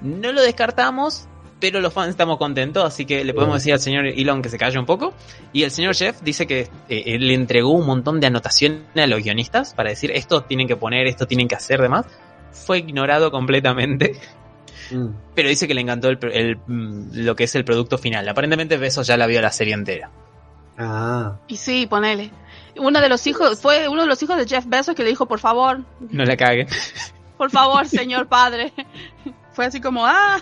No 0.00 0.32
lo 0.32 0.42
descartamos, 0.42 1.28
pero 1.60 1.80
los 1.80 1.92
fans 1.92 2.10
estamos 2.10 2.36
contentos, 2.38 2.84
así 2.84 3.06
que 3.06 3.24
le 3.24 3.32
podemos 3.32 3.56
decir 3.56 3.72
al 3.72 3.80
señor 3.80 4.06
Elon 4.06 4.42
que 4.42 4.48
se 4.50 4.58
calle 4.58 4.78
un 4.78 4.86
poco. 4.86 5.14
Y 5.52 5.62
el 5.62 5.70
señor 5.70 5.94
Jeff 5.94 6.20
dice 6.22 6.46
que 6.46 6.68
eh, 6.88 7.02
él 7.06 7.26
le 7.26 7.34
entregó 7.34 7.70
un 7.70 7.86
montón 7.86 8.20
de 8.20 8.26
anotaciones 8.26 8.82
a 8.94 9.06
los 9.06 9.22
guionistas 9.22 9.72
para 9.74 9.90
decir 9.90 10.10
esto 10.12 10.42
tienen 10.42 10.68
que 10.68 10.76
poner, 10.76 11.06
esto 11.06 11.26
tienen 11.26 11.48
que 11.48 11.54
hacer, 11.54 11.80
demás. 11.80 12.04
Fue 12.52 12.78
ignorado 12.78 13.30
completamente, 13.30 14.16
mm, 14.90 15.06
pero 15.34 15.48
dice 15.48 15.66
que 15.66 15.74
le 15.74 15.80
encantó 15.80 16.08
el, 16.10 16.18
el, 16.32 16.56
mm, 16.66 17.10
lo 17.24 17.34
que 17.36 17.44
es 17.44 17.54
el 17.54 17.64
producto 17.64 17.96
final. 17.98 18.28
Aparentemente 18.28 18.76
Besos 18.76 19.06
ya 19.06 19.16
la 19.16 19.26
vio 19.26 19.40
la 19.40 19.52
serie 19.52 19.74
entera. 19.74 20.10
ah, 20.78 21.36
Y 21.48 21.56
sí, 21.56 21.86
ponele. 21.88 22.30
Uno 22.78 23.00
de 23.00 23.08
los 23.08 23.26
hijos, 23.26 23.60
fue 23.60 23.88
uno 23.88 24.02
de 24.02 24.08
los 24.08 24.22
hijos 24.22 24.36
de 24.36 24.46
Jeff 24.46 24.66
Bezos 24.66 24.94
que 24.94 25.02
le 25.02 25.10
dijo, 25.10 25.26
por 25.26 25.38
favor, 25.40 25.84
No 26.10 26.24
la 26.24 26.36
caguen. 26.36 26.66
por 27.36 27.50
favor, 27.50 27.86
señor 27.88 28.26
padre. 28.28 28.72
Fue 29.52 29.64
así 29.66 29.80
como, 29.80 30.04
ah, 30.04 30.38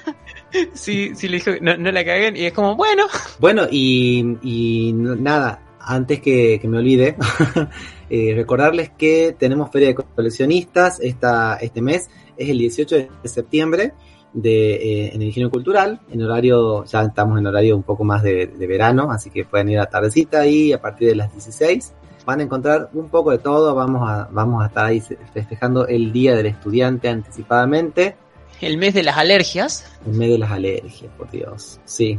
sí, 0.72 1.12
sí 1.14 1.28
le 1.28 1.36
dijo 1.36 1.52
no, 1.60 1.76
no 1.76 1.92
la 1.92 2.04
caguen 2.04 2.36
y 2.36 2.46
es 2.46 2.52
como, 2.52 2.74
bueno. 2.74 3.04
Bueno, 3.38 3.62
y, 3.70 4.38
y 4.42 4.92
nada, 4.92 5.60
antes 5.78 6.20
que, 6.20 6.58
que 6.60 6.66
me 6.66 6.78
olvide, 6.78 7.16
eh, 8.10 8.32
recordarles 8.34 8.90
que 8.90 9.36
tenemos 9.38 9.70
Feria 9.70 9.88
de 9.88 9.94
Coleccionistas 9.94 10.98
esta, 11.00 11.56
este 11.56 11.80
mes, 11.80 12.10
es 12.36 12.48
el 12.48 12.58
18 12.58 12.96
de 12.96 13.28
septiembre 13.28 13.92
de, 14.32 14.74
eh, 14.74 15.10
en 15.14 15.22
el 15.22 15.28
Ingenio 15.28 15.50
Cultural, 15.50 16.00
en 16.10 16.22
horario, 16.22 16.84
ya 16.84 17.02
estamos 17.02 17.38
en 17.38 17.46
horario 17.46 17.76
un 17.76 17.84
poco 17.84 18.02
más 18.04 18.22
de, 18.22 18.48
de 18.48 18.66
verano, 18.66 19.10
así 19.12 19.30
que 19.30 19.44
pueden 19.44 19.68
ir 19.68 19.78
a 19.78 19.86
tardecita 19.86 20.40
ahí 20.40 20.72
a 20.72 20.80
partir 20.80 21.08
de 21.08 21.14
las 21.14 21.32
16. 21.32 21.92
Van 22.24 22.40
a 22.40 22.42
encontrar 22.44 22.88
un 22.94 23.08
poco 23.08 23.30
de 23.30 23.38
todo, 23.38 23.74
vamos 23.74 24.08
a, 24.08 24.28
vamos 24.30 24.62
a 24.62 24.66
estar 24.68 24.86
ahí 24.86 25.00
festejando 25.32 25.86
el 25.86 26.12
Día 26.12 26.34
del 26.34 26.46
Estudiante 26.46 27.08
anticipadamente, 27.08 28.16
El 28.60 28.78
mes 28.78 28.94
de 28.94 29.02
las 29.02 29.16
alergias. 29.18 29.84
en 30.06 30.16
medio 30.18 30.32
de 30.34 30.38
las 30.38 30.50
alergias, 30.50 31.10
por 31.18 31.30
Dios. 31.30 31.80
Sí, 31.84 32.18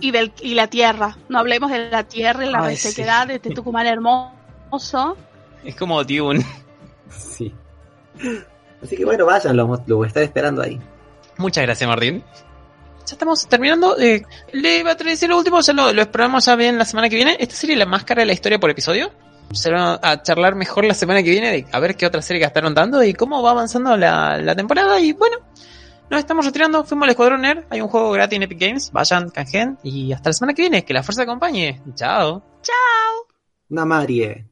Y, 0.00 0.10
del, 0.12 0.32
y 0.40 0.54
la 0.54 0.68
tierra. 0.68 1.16
No 1.28 1.38
hablemos 1.40 1.70
de 1.72 1.90
la 1.90 2.04
tierra 2.04 2.46
y 2.46 2.50
la 2.50 2.60
Ay, 2.62 2.74
resequedad 2.74 3.26
de 3.26 3.34
este 3.36 3.50
Tucumán 3.50 3.86
hermoso. 3.86 5.16
Es 5.64 5.74
como 5.76 6.02
Dune. 6.04 6.44
sí. 7.10 7.52
Así 8.82 8.96
que 8.96 9.04
bueno, 9.04 9.24
vayan, 9.26 9.56
lo, 9.56 9.82
lo 9.86 9.96
voy 9.96 10.06
a 10.06 10.08
estar 10.08 10.22
esperando 10.22 10.62
ahí. 10.62 10.78
Muchas 11.38 11.64
gracias, 11.64 11.88
Martín. 11.88 12.22
Ya 13.06 13.12
estamos 13.14 13.46
terminando. 13.48 13.98
Eh, 13.98 14.22
le 14.52 14.78
iba 14.78 14.92
a 14.92 14.94
decir 14.94 15.28
lo 15.28 15.38
último, 15.38 15.60
ya 15.60 15.72
lo, 15.72 15.92
lo 15.92 16.02
esperamos 16.02 16.44
ya 16.44 16.54
bien 16.56 16.78
la 16.78 16.84
semana 16.84 17.08
que 17.08 17.16
viene. 17.16 17.36
Esta 17.40 17.54
serie 17.56 17.74
La 17.76 17.86
Máscara 17.86 18.20
de 18.22 18.26
la 18.26 18.32
Historia 18.32 18.60
por 18.60 18.70
episodio. 18.70 19.10
Se 19.52 19.70
van 19.70 19.98
a 20.02 20.22
charlar 20.22 20.54
mejor 20.54 20.84
la 20.84 20.94
semana 20.94 21.22
que 21.22 21.30
viene 21.30 21.50
de 21.50 21.66
a 21.70 21.80
ver 21.80 21.96
qué 21.96 22.06
otra 22.06 22.22
serie 22.22 22.42
gastaron 22.42 22.74
dando 22.74 23.02
y 23.02 23.14
cómo 23.14 23.42
va 23.42 23.50
avanzando 23.50 23.96
la, 23.96 24.38
la 24.38 24.54
temporada. 24.54 25.00
Y 25.00 25.12
bueno, 25.12 25.38
nos 26.10 26.20
estamos 26.20 26.44
retirando. 26.44 26.84
Fuimos 26.84 27.04
al 27.04 27.10
Escuadrón 27.10 27.42
Nerd. 27.42 27.64
Hay 27.70 27.80
un 27.80 27.88
juego 27.88 28.10
gratis 28.10 28.36
en 28.36 28.42
Epic 28.42 28.60
Games. 28.60 28.92
Vayan, 28.92 29.30
canjen. 29.30 29.78
Y 29.82 30.12
hasta 30.12 30.30
la 30.30 30.34
semana 30.34 30.54
que 30.54 30.62
viene. 30.62 30.84
Que 30.84 30.94
la 30.94 31.02
fuerza 31.02 31.22
acompañe. 31.22 31.80
Chao. 31.94 32.42
¡Chao! 32.62 33.36
Una 33.70 33.84
Marie. 33.84 34.46